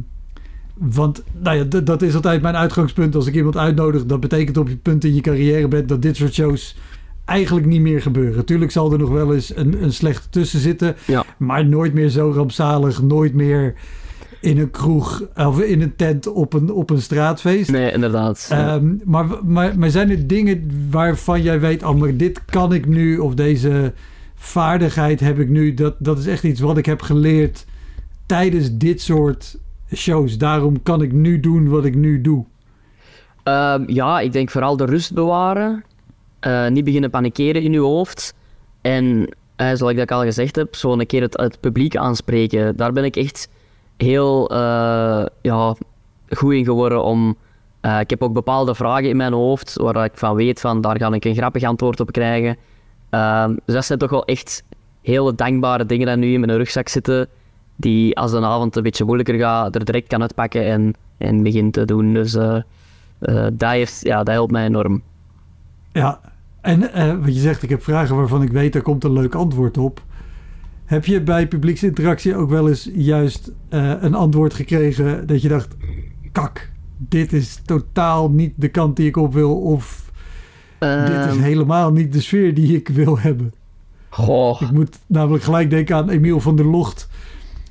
want 0.74 1.22
nou 1.38 1.56
ja, 1.56 1.80
dat 1.80 2.02
is 2.02 2.14
altijd 2.14 2.42
mijn 2.42 2.56
uitgangspunt 2.56 3.14
als 3.14 3.26
ik 3.26 3.34
iemand 3.34 3.56
uitnodig. 3.56 4.06
Dat 4.06 4.20
betekent 4.20 4.56
op 4.56 4.68
je 4.68 4.76
punt 4.76 5.04
in 5.04 5.14
je 5.14 5.20
carrière 5.20 5.68
bent 5.68 5.88
dat 5.88 6.02
dit 6.02 6.16
soort 6.16 6.34
shows 6.34 6.76
eigenlijk 7.30 7.66
niet 7.66 7.80
meer 7.80 8.02
gebeuren. 8.02 8.44
Tuurlijk 8.44 8.70
zal 8.70 8.92
er 8.92 8.98
nog 8.98 9.10
wel 9.10 9.34
eens 9.34 9.56
een, 9.56 9.82
een 9.82 9.92
slechte 9.92 10.28
tussen 10.28 10.60
zitten. 10.60 10.96
Ja. 11.06 11.24
Maar 11.36 11.66
nooit 11.66 11.94
meer 11.94 12.08
zo 12.08 12.32
rampzalig. 12.34 13.02
Nooit 13.02 13.34
meer 13.34 13.74
in 14.40 14.58
een 14.58 14.70
kroeg 14.70 15.22
of 15.34 15.60
in 15.60 15.82
een 15.82 15.96
tent 15.96 16.26
op 16.26 16.52
een, 16.52 16.72
op 16.72 16.90
een 16.90 17.02
straatfeest. 17.02 17.70
nee, 17.70 17.92
inderdaad. 17.92 18.46
Ja. 18.50 18.74
Ehm, 18.74 18.94
maar, 19.04 19.26
maar, 19.44 19.78
maar 19.78 19.90
zijn 19.90 20.10
er 20.10 20.26
dingen 20.26 20.70
waarvan 20.90 21.42
jij 21.42 21.60
weet, 21.60 21.82
oh, 21.82 21.96
maar 21.96 22.16
dit 22.16 22.44
kan 22.44 22.72
ik 22.74 22.86
nu, 22.86 23.18
of 23.18 23.34
deze 23.34 23.92
vaardigheid 24.34 25.20
heb 25.20 25.38
ik 25.38 25.48
nu, 25.48 25.74
dat, 25.74 25.94
dat 25.98 26.18
is 26.18 26.26
echt 26.26 26.44
iets 26.44 26.60
wat 26.60 26.78
ik 26.78 26.86
heb 26.86 27.02
geleerd 27.02 27.66
tijdens 28.26 28.76
dit 28.76 29.00
soort 29.00 29.58
shows. 29.94 30.38
Daarom 30.38 30.82
kan 30.82 31.02
ik 31.02 31.12
nu 31.12 31.40
doen 31.40 31.68
wat 31.68 31.84
ik 31.84 31.94
nu 31.94 32.20
doe. 32.20 32.44
Ehm, 33.42 33.82
ja, 33.86 34.20
ik 34.20 34.32
denk 34.32 34.50
vooral 34.50 34.76
de 34.76 34.84
rust 34.84 35.14
bewaren. 35.14 35.84
Eh, 36.40 36.68
niet 36.68 36.84
beginnen 36.84 37.10
panikeren 37.10 37.62
in 37.62 37.72
je 37.72 37.78
hoofd. 37.78 38.34
En 38.80 39.28
eh, 39.56 39.72
zoals 39.74 39.92
ik 39.92 39.98
dat 39.98 40.10
al 40.10 40.22
gezegd 40.22 40.56
heb, 40.56 40.74
zo 40.74 40.92
een 40.92 41.06
keer 41.06 41.22
het, 41.22 41.60
publiek 41.60 41.96
aanspreken. 41.96 42.76
Daar 42.76 42.92
ben 42.92 43.04
ik 43.04 43.16
echt 43.16 43.48
heel 43.96 44.50
eh, 44.50 45.26
ja, 45.42 45.74
goed 46.28 46.52
in 46.52 46.64
geworden 46.64 47.04
om... 47.04 47.36
ik 48.00 48.10
heb 48.10 48.22
ook 48.22 48.32
bepaalde 48.32 48.74
vragen 48.74 49.08
in 49.08 49.16
mijn 49.16 49.32
hoofd 49.32 49.74
waar 49.74 50.04
ik 50.04 50.12
van 50.14 50.34
weet 50.34 50.60
van 50.60 50.80
daar 50.80 50.98
ga 50.98 51.12
ik 51.12 51.24
een 51.24 51.34
grappig 51.34 51.62
antwoord 51.62 52.00
op 52.00 52.12
krijgen. 52.12 52.56
Ehm, 53.10 53.54
dus 53.64 53.74
dat 53.74 53.84
zijn 53.84 53.98
toch 53.98 54.10
wel 54.10 54.24
echt 54.24 54.64
hele 55.02 55.34
dankbare 55.34 55.86
dingen 55.86 56.06
die 56.06 56.28
nu 56.28 56.32
in 56.32 56.40
mijn 56.40 56.56
rugzak 56.58 56.88
zitten. 56.88 57.28
Die 57.76 58.16
als 58.16 58.30
de 58.30 58.40
avond 58.40 58.76
een 58.76 58.82
beetje 58.82 59.04
moeilijker 59.04 59.38
gaat, 59.38 59.74
er 59.74 59.84
direct 59.84 60.08
kan 60.08 60.22
uitpakken 60.22 60.64
en, 60.64 60.94
en 61.18 61.42
begint 61.42 61.72
te 61.72 61.84
doen. 61.84 62.14
Dus 62.14 62.32
dat, 62.32 64.00
ja, 64.00 64.16
dat 64.22 64.26
helpt 64.26 64.52
mij 64.52 64.64
enorm. 64.64 65.02
Ja, 65.92 66.20
en 66.60 66.92
eh, 66.92 67.14
wat 67.24 67.34
je 67.34 67.40
zegt, 67.40 67.62
ik 67.62 67.68
heb 67.68 67.82
vragen 67.82 68.16
waarvan 68.16 68.42
ik 68.42 68.50
weet, 68.52 68.72
daar 68.72 68.82
komt 68.82 69.04
een 69.04 69.12
leuk 69.12 69.34
antwoord 69.34 69.78
op. 69.78 70.02
Heb 70.84 71.04
je 71.04 71.22
bij 71.22 71.48
publieksinteractie 71.48 72.36
ook 72.36 72.50
wel 72.50 72.68
eens 72.68 72.90
juist 72.94 73.52
eh, 73.68 73.92
een 74.00 74.14
antwoord 74.14 74.54
gekregen 74.54 75.26
dat 75.26 75.42
je 75.42 75.48
dacht, 75.48 75.76
kak, 76.32 76.70
dit 76.96 77.32
is 77.32 77.60
totaal 77.64 78.30
niet 78.30 78.52
de 78.56 78.68
kant 78.68 78.96
die 78.96 79.06
ik 79.08 79.16
op 79.16 79.32
wil, 79.32 79.60
of 79.60 80.10
dit 80.78 80.88
is 80.90 81.26
Ehm, 81.26 81.40
helemaal 81.40 81.92
niet 81.92 82.12
de 82.12 82.20
sfeer 82.20 82.54
die 82.54 82.76
ik 82.76 82.88
wil 82.88 83.18
hebben. 83.18 83.52
goh, 84.08 84.60
Ik 84.60 84.70
moet 84.70 84.98
namelijk 85.06 85.44
gelijk 85.44 85.70
denken 85.70 85.96
aan 85.96 86.10
Emiel 86.10 86.40
van 86.40 86.56
der 86.56 86.66
Locht. 86.66 87.08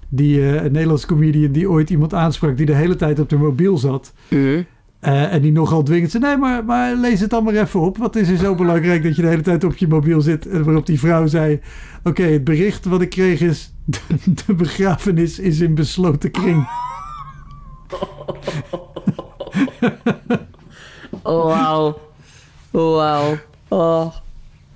Die, 0.10 0.42
eh, 0.42 0.64
een 0.64 0.72
Nederlands 0.72 1.06
comedian 1.06 1.52
die 1.52 1.70
ooit 1.70 1.90
iemand 1.90 2.14
aansprak 2.14 2.58
die 2.58 2.66
de 2.66 2.76
hele 2.76 2.96
tijd 2.96 3.20
op 3.20 3.30
de 3.30 3.38
mobiel 3.38 3.78
zat. 3.78 4.14
mhm. 4.28 4.62
Eh, 5.00 5.34
en 5.34 5.42
die 5.42 5.52
nogal 5.52 5.84
dwingend 5.84 6.12
zei, 6.12 6.24
nee, 6.24 6.38
maar, 6.38 6.66
maar 6.66 6.96
lees 6.96 7.20
het 7.20 7.30
dan 7.30 7.44
maar 7.44 7.54
even 7.54 7.80
op. 7.80 7.98
Wat 7.98 8.16
is 8.16 8.30
er 8.30 8.38
zo 8.38 8.56
belangrijk 8.56 9.04
dat 9.04 9.16
je 9.16 9.22
de 9.22 9.28
hele 9.28 9.42
tijd 9.42 9.64
op 9.64 9.78
je 9.78 9.88
mobiel 9.88 10.22
zit? 10.22 10.48
En 10.48 10.64
waarop 10.64 10.86
die 10.86 11.00
vrouw 11.00 11.28
zei, 11.28 11.60
oké, 12.04 12.24
het 12.24 12.44
bericht 12.44 12.86
wat 12.86 13.02
ik 13.02 13.10
kreeg 13.10 13.42
is... 13.42 13.74
de 14.46 14.54
begrafenis 14.54 15.40
is 15.40 15.60
in 15.60 15.76
besloten 15.76 16.32
kring. 16.32 16.68
Oh, 21.24 21.46
wauw. 21.46 22.00
Oh, 22.72 22.96
wauw. 22.96 23.38
Oh. 23.68 24.16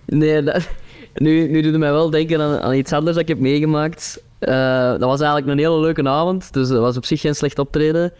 Nee, 0.06 0.44
dat, 0.44 0.70
nu, 1.14 1.48
nu 1.48 1.62
doet 1.62 1.72
het 1.72 1.80
mij 1.80 1.92
wel 1.92 2.10
denken 2.10 2.42
aan, 2.42 2.60
aan 2.60 2.74
iets 2.74 2.94
anders 2.94 3.14
dat 3.14 3.22
ik 3.22 3.28
heb 3.28 3.40
meegemaakt. 3.40 4.24
Eh, 4.40 4.90
dat 4.90 5.00
was 5.00 5.22
eigenlijk 5.22 5.52
een 5.52 5.58
hele 5.58 5.80
leuke 5.80 6.10
avond, 6.10 6.54
dus 6.54 6.68
dat 6.68 6.80
was 6.80 6.98
op 6.98 7.06
zich 7.06 7.22
geen 7.22 7.36
slecht 7.36 7.60
optreden. 7.60 8.14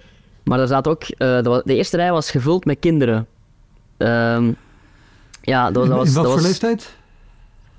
Maar 0.44 0.60
er 0.60 0.68
zat 0.68 0.88
ook... 0.88 1.04
eh, 1.04 1.42
was- 1.42 1.64
de 1.64 1.76
eerste 1.76 1.98
rij 1.98 2.12
was 2.12 2.32
gevuld 2.32 2.66
met 2.66 2.80
kinderen. 2.80 3.28
Ehm, 3.98 4.52
ja, 5.42 5.72
dat 5.72 5.88
was... 5.88 5.88
Dat 5.88 5.98
was 5.98 6.08
in 6.08 6.14
wat 6.14 6.24
dat 6.24 6.26
voor 6.26 6.34
was, 6.42 6.44
leeftijd? 6.44 6.96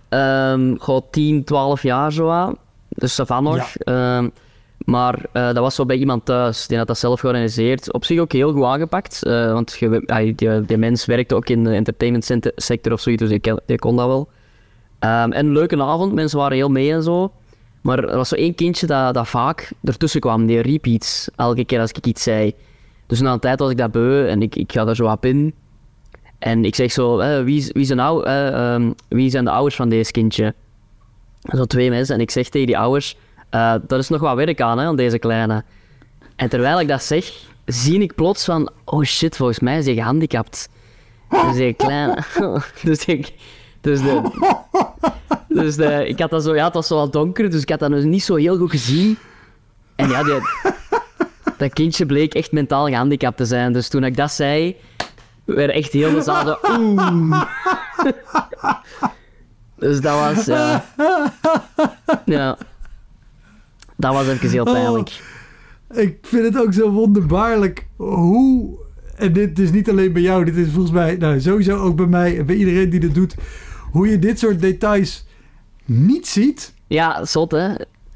Ehm, 0.08 0.74
gewoon 0.78 1.02
10, 1.10 1.44
12 1.44 1.82
jaar 1.82 2.12
zo 2.12 2.30
aan. 2.30 2.56
Dus 2.88 3.16
dat 3.16 3.26
nog. 3.42 3.76
Ehm, 3.76 4.28
Maar 4.78 5.18
eh, 5.32 5.44
dat 5.46 5.56
was 5.56 5.74
zo 5.74 5.84
bij 5.86 5.96
iemand 5.96 6.24
thuis. 6.24 6.66
Die 6.66 6.78
had 6.78 6.86
dat 6.86 6.98
zelf 6.98 7.20
georganiseerd. 7.20 7.92
Op 7.92 8.04
zich 8.04 8.18
ook 8.20 8.32
heel 8.32 8.52
goed 8.52 8.64
aangepakt. 8.64 9.22
eh, 9.24 9.52
want 9.52 9.72
je, 9.78 10.32
die, 10.36 10.64
die 10.64 10.76
mens 10.76 11.04
werkte 11.04 11.34
ook 11.34 11.48
in 11.48 11.64
de 11.64 11.70
entertainment 11.72 12.52
sector 12.56 12.92
of 12.92 13.00
zoiets. 13.00 13.22
Dus 13.28 13.38
die 13.66 13.78
kon 13.78 13.96
dat 13.96 14.06
wel. 14.06 14.28
Ehm, 14.98 15.32
en 15.32 15.46
een 15.46 15.52
leuke 15.52 15.82
avond. 15.82 16.12
Mensen 16.12 16.38
waren 16.38 16.56
heel 16.56 16.68
mee 16.70 16.92
en 16.92 17.02
zo. 17.02 17.32
Maar 17.84 17.98
er 17.98 18.16
was 18.16 18.28
zo 18.28 18.34
één 18.34 18.54
kindje 18.54 18.86
dat, 18.86 19.14
dat 19.14 19.28
vaak 19.28 19.72
ertussen 19.82 20.20
kwam. 20.20 20.46
Die 20.46 20.60
riep 20.60 20.86
iets. 20.86 21.28
Elke 21.36 21.64
keer 21.64 21.80
als 21.80 21.90
ik 21.90 22.06
iets 22.06 22.22
zei. 22.22 22.54
Dus 23.06 23.20
na 23.20 23.32
een 23.32 23.38
tijd 23.38 23.58
was 23.58 23.70
ik 23.70 23.76
dat 23.76 23.92
beu. 23.92 24.28
En 24.28 24.42
ik, 24.42 24.56
ik 24.56 24.72
ga 24.72 24.84
daar 24.84 24.94
zo 24.96 25.06
op 25.06 25.24
in. 25.24 25.54
En 26.38 26.64
ik 26.64 26.74
zeg 26.74 26.92
zo, 26.92 27.18
eh, 27.18 27.44
wie, 27.44 27.70
wie, 27.72 27.84
zijn 27.84 28.00
ou- 28.00 28.22
eh, 28.22 28.90
wie 29.08 29.30
zijn 29.30 29.44
de 29.44 29.50
ouders 29.50 29.74
van 29.76 29.88
deze 29.88 30.10
kindje? 30.10 30.54
Zo 31.42 31.64
twee 31.64 31.90
mensen. 31.90 32.14
En 32.14 32.20
ik 32.20 32.30
zeg 32.30 32.48
tegen 32.48 32.66
die 32.66 32.78
ouders, 32.78 33.16
eh 33.50 33.74
er 33.88 33.98
is 33.98 34.08
nog 34.08 34.20
wat 34.20 34.36
werk 34.36 34.60
aan, 34.60 34.78
hè, 34.78 34.84
aan 34.84 34.96
deze 34.96 35.18
kleine. 35.18 35.64
En 36.36 36.48
terwijl 36.48 36.80
ik 36.80 36.88
dat 36.88 37.02
zeg, 37.02 37.32
zie 37.64 38.00
ik 38.00 38.14
plots 38.14 38.44
van, 38.44 38.70
oh 38.84 39.02
shit, 39.02 39.36
volgens 39.36 39.58
mij 39.58 39.78
is 39.78 39.84
hij 39.84 39.94
gehandicapt. 39.94 40.68
Dus 41.28 41.56
die 41.56 41.74
kleine... 41.74 42.22
dus 42.82 43.04
ik... 43.04 43.32
Dus 43.84 44.00
de... 44.00 44.20
Dus 45.48 45.76
de, 45.76 46.06
ik 46.08 46.18
had 46.18 46.30
dat 46.30 46.42
zo, 46.42 46.54
ja, 46.54 46.64
het 46.64 46.74
was 46.74 46.86
zo 46.86 46.96
wat 46.96 47.12
donker, 47.12 47.50
dus 47.50 47.62
ik 47.62 47.68
had 47.68 47.78
dat 47.78 47.90
dus 47.90 48.04
niet 48.04 48.22
zo 48.22 48.34
heel 48.34 48.56
goed 48.56 48.70
gezien. 48.70 49.18
En 49.94 50.08
ja, 50.08 50.22
die, 50.22 50.34
dat 51.58 51.72
kindje 51.72 52.06
bleek 52.06 52.34
echt 52.34 52.52
mentaal 52.52 52.86
gehandicapt 52.86 53.36
te 53.36 53.44
zijn. 53.44 53.72
Dus 53.72 53.88
toen 53.88 54.04
ik 54.04 54.16
dat 54.16 54.32
zei, 54.32 54.76
werd 55.44 55.70
echt 55.70 55.92
heel 55.92 56.14
de 56.14 56.22
zaal 56.22 56.46
zo, 56.46 56.56
oeh. 56.78 57.42
Dus 59.78 60.00
dat 60.00 60.18
was, 60.18 60.44
ja. 60.44 60.84
Ja. 62.24 62.58
Dat 63.96 64.14
was 64.14 64.28
even 64.28 64.50
heel 64.50 64.64
pijnlijk. 64.64 65.20
Ik 65.90 66.18
vind 66.22 66.44
het 66.44 66.62
ook 66.62 66.72
zo 66.72 66.90
wonderbaarlijk 66.90 67.86
hoe... 67.96 68.82
En 69.16 69.32
dit 69.32 69.58
is 69.58 69.70
niet 69.70 69.90
alleen 69.90 70.12
bij 70.12 70.22
jou, 70.22 70.44
dit 70.44 70.56
is 70.56 70.68
volgens 70.70 70.92
mij 70.92 71.16
nou, 71.16 71.40
sowieso 71.40 71.76
ook 71.76 71.96
bij 71.96 72.06
mij 72.06 72.38
en 72.38 72.46
bij 72.46 72.56
iedereen 72.56 72.90
die 72.90 73.00
dit 73.00 73.14
doet. 73.14 73.34
Hoe 73.94 74.08
je 74.08 74.18
dit 74.18 74.38
soort 74.38 74.60
details 74.60 75.24
niet 75.84 76.26
ziet 76.26 76.74
Ja, 76.86 77.24
zot 77.24 77.50
hè. 77.50 77.68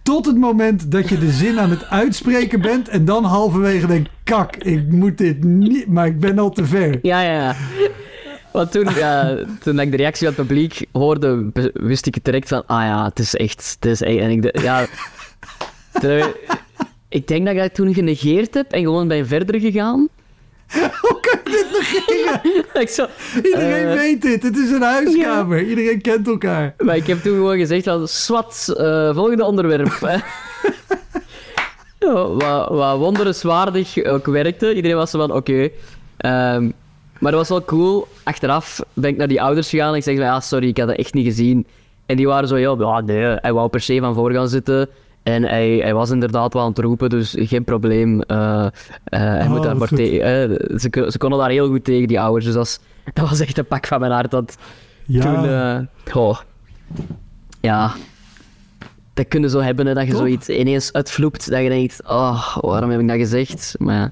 tot 0.03 0.27
het 0.27 0.37
moment 0.37 0.91
dat 0.91 1.09
je 1.09 1.19
de 1.19 1.31
zin 1.31 1.59
aan 1.61 1.71
het 1.71 1.85
uitspreken 1.85 2.61
bent. 2.61 2.89
En 2.89 3.05
dan 3.05 3.25
halverwege 3.25 3.87
denkt, 3.87 4.11
kak, 4.25 4.57
ik 4.57 4.93
moet 4.93 5.19
dit 5.19 5.45
niet, 5.45 5.87
maar 5.89 6.07
ik 6.07 6.21
ben 6.21 6.39
al 6.39 6.51
te 6.51 6.65
ver. 6.65 6.99
Ja, 7.03 7.21
ja, 7.21 7.33
ja. 7.33 7.57
Want 8.53 8.73
toen, 8.73 8.95
ja, 8.95 9.37
toen 9.61 9.81
ik 9.81 9.91
de 9.91 9.97
reactie 9.97 10.27
van 10.27 10.37
het 10.37 10.47
publiek 10.47 10.87
hoorde, 10.93 11.51
wist 11.73 12.07
ik 12.07 12.15
het 12.15 12.25
direct 12.25 12.49
van, 12.49 12.67
ah 12.67 12.83
ja, 12.83 13.05
het 13.05 13.19
is 13.19 13.35
echt, 13.35 13.77
het 13.81 13.91
is 13.91 14.03
echt. 14.03 14.19
En 14.19 14.31
ik, 14.31 14.43
de- 14.43 14.59
ja, 14.63 14.87
ik 17.09 17.27
denk 17.29 17.45
dat 17.47 17.55
ik 17.55 17.61
dat 17.61 17.75
toen 17.75 17.95
genegeerd 17.95 18.55
heb 18.55 18.73
en 18.73 18.83
gewoon 18.83 19.09
ben 19.09 19.27
verder 19.27 19.61
gegaan. 19.61 20.09
dit 21.51 21.67
negeren? 21.73 22.65
ik 22.83 22.89
zo, 22.89 23.07
Iedereen 23.37 23.89
eh, 23.89 23.95
weet 23.95 24.23
dit, 24.23 24.43
het 24.43 24.57
is 24.57 24.71
een 24.71 24.83
huiskamer. 24.83 25.63
Iedereen 25.63 26.01
kent 26.01 26.27
elkaar. 26.27 26.75
Maar 26.79 26.97
ik 26.97 27.07
heb 27.07 27.23
toen 27.23 27.35
gewoon 27.35 27.59
gezegd 27.59 27.85
van, 27.85 28.09
swat, 28.09 28.75
eh, 28.77 29.15
volgende 29.15 29.45
onderwerp. 29.45 29.99
Ja, 31.99 32.29
wat, 32.29 32.69
wat 32.69 32.99
wonderenswaardig 32.99 34.05
ook 34.05 34.27
werkte. 34.27 34.75
Iedereen 34.75 34.97
was 34.97 35.11
zo 35.11 35.19
van, 35.19 35.33
oké. 35.33 35.69
Ehm, 36.17 36.71
maar 37.19 37.33
dat 37.33 37.41
was 37.41 37.49
wel 37.49 37.65
cool. 37.65 38.09
Achteraf 38.23 38.81
ben 38.93 39.11
ik 39.11 39.17
naar 39.17 39.29
die 39.29 39.43
ouders 39.43 39.69
gegaan 39.69 39.91
en 39.91 39.97
ik 39.97 40.03
zeg 40.03 40.17
van, 40.17 40.25
ja, 40.25 40.41
sorry, 40.41 40.69
ik 40.69 40.79
had 40.79 40.89
dat 40.89 40.97
echt 40.97 41.15
niet 41.15 41.27
gezien. 41.27 41.67
En 42.07 42.17
die 42.17 42.27
waren 42.27 42.49
zo 42.49 42.57
ja, 42.57 43.01
nee, 43.01 43.25
hij 43.25 43.53
wou 43.53 43.69
per 43.69 43.81
se 43.81 43.99
van 44.01 44.15
voor 44.15 44.33
gaan 44.33 44.49
zitten. 44.49 44.89
En 45.23 45.43
hij, 45.43 45.77
hij 45.77 45.95
was 45.95 46.11
inderdaad 46.11 46.53
wel 46.53 46.63
aan 46.63 46.69
het 46.69 46.79
roepen, 46.79 47.11
dus 47.11 47.35
geen 47.39 47.65
probleem. 47.65 48.21
Eh, 48.23 48.67
eh, 48.67 48.71
hij 49.05 49.43
Oh, 49.43 49.49
moet 49.49 49.63
daar 49.63 49.77
wat 49.77 49.91
maar 49.91 49.99
tegen. 49.99 50.51
eh, 50.71 50.79
ze, 50.79 51.07
ze 51.11 51.19
konden 51.19 51.39
daar 51.39 51.51
heel 51.51 51.69
goed 51.69 51.85
tegen, 51.85 52.09
die 52.09 52.21
ouders. 52.21 52.45
Dus 52.45 52.55
dat, 52.55 52.63
was- 52.63 52.81
dat 53.15 53.29
was 53.29 53.41
echt 53.41 53.59
een 53.59 53.67
pak 53.67 53.87
van 53.87 54.01
mijn 54.01 54.13
hart. 54.13 54.31
Dat, 54.31 54.57
Ja, 55.05 55.23
toen. 56.05 56.37
Ja. 57.61 57.93
Dat 59.15 59.29
kunnen 59.29 59.51
zo 59.51 59.61
hebben, 59.61 59.87
hè, 59.87 59.95
dat 59.95 60.05
je 60.05 60.11
Top. 60.11 60.19
zoiets 60.21 60.49
ineens 60.49 60.93
uitvloept. 60.93 61.51
Dat 61.51 61.63
je 61.63 61.69
denkt, 61.69 62.01
oh, 62.07 62.57
waarom 62.57 62.91
heb 62.91 63.01
ik 63.01 63.09
dat 63.09 63.17
gezegd? 63.17 63.75
Maar 63.79 63.95
ja. 63.97 64.11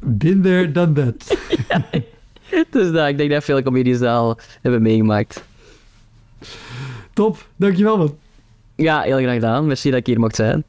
been 0.00 0.42
there, 0.42 0.72
done 0.72 0.92
that. 0.92 1.36
Dus 2.70 2.92
dat, 2.92 3.08
ik 3.08 3.18
denk 3.18 3.30
dat 3.30 3.44
veel 3.44 3.62
comedies 3.62 3.98
dat 3.98 4.08
al 4.16 4.38
hebben 4.62 4.82
meegemaakt. 4.82 5.44
Top, 7.12 7.46
dankjewel 7.56 7.98
man. 7.98 8.16
Ja, 8.76 9.00
heel 9.00 9.18
graag 9.18 9.34
gedaan. 9.34 9.66
Merci 9.66 9.90
dat 9.90 9.98
ik 9.98 10.06
hier 10.06 10.20
mocht 10.20 10.36
zijn. 10.36 10.64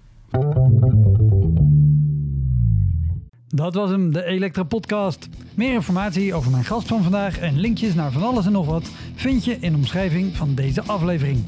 Dat 3.48 3.74
was 3.74 3.90
hem, 3.90 4.14
de 4.14 4.24
Elektra 4.24 4.64
Podcast. 4.64 5.30
Meer 5.56 5.74
informatie 5.74 6.34
over 6.34 6.52
mijn 6.52 6.64
gast 6.64 6.88
van 6.88 7.04
vandaag 7.04 7.40
en 7.40 7.60
linkjes 7.60 7.94
naar 7.94 8.12
van 8.12 8.24
alles 8.24 8.46
en 8.46 8.52
nog 8.52 8.66
wat 8.66 8.92
vind 9.16 9.46
je 9.46 9.58
in 9.60 9.72
de 9.72 9.78
omschrijving 9.78 10.36
van 10.36 10.56
deze 10.56 10.82
aflevering. 10.82 11.44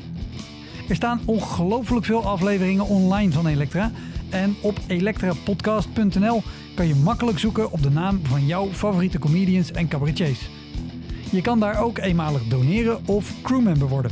Er 0.89 0.95
staan 0.95 1.21
ongelooflijk 1.25 2.05
veel 2.05 2.25
afleveringen 2.25 2.85
online 2.85 3.31
van 3.31 3.47
Elektra. 3.47 3.91
En 4.29 4.55
op 4.61 4.77
elektrapodcast.nl 4.87 6.41
kan 6.75 6.87
je 6.87 6.95
makkelijk 6.95 7.39
zoeken 7.39 7.71
op 7.71 7.83
de 7.83 7.89
naam 7.89 8.19
van 8.23 8.45
jouw 8.45 8.67
favoriete 8.67 9.19
comedians 9.19 9.71
en 9.71 9.87
cabaretiers. 9.87 10.49
Je 11.31 11.41
kan 11.41 11.59
daar 11.59 11.83
ook 11.83 11.97
eenmalig 11.97 12.43
doneren 12.43 13.07
of 13.07 13.33
crewmember 13.41 13.87
worden. 13.87 14.11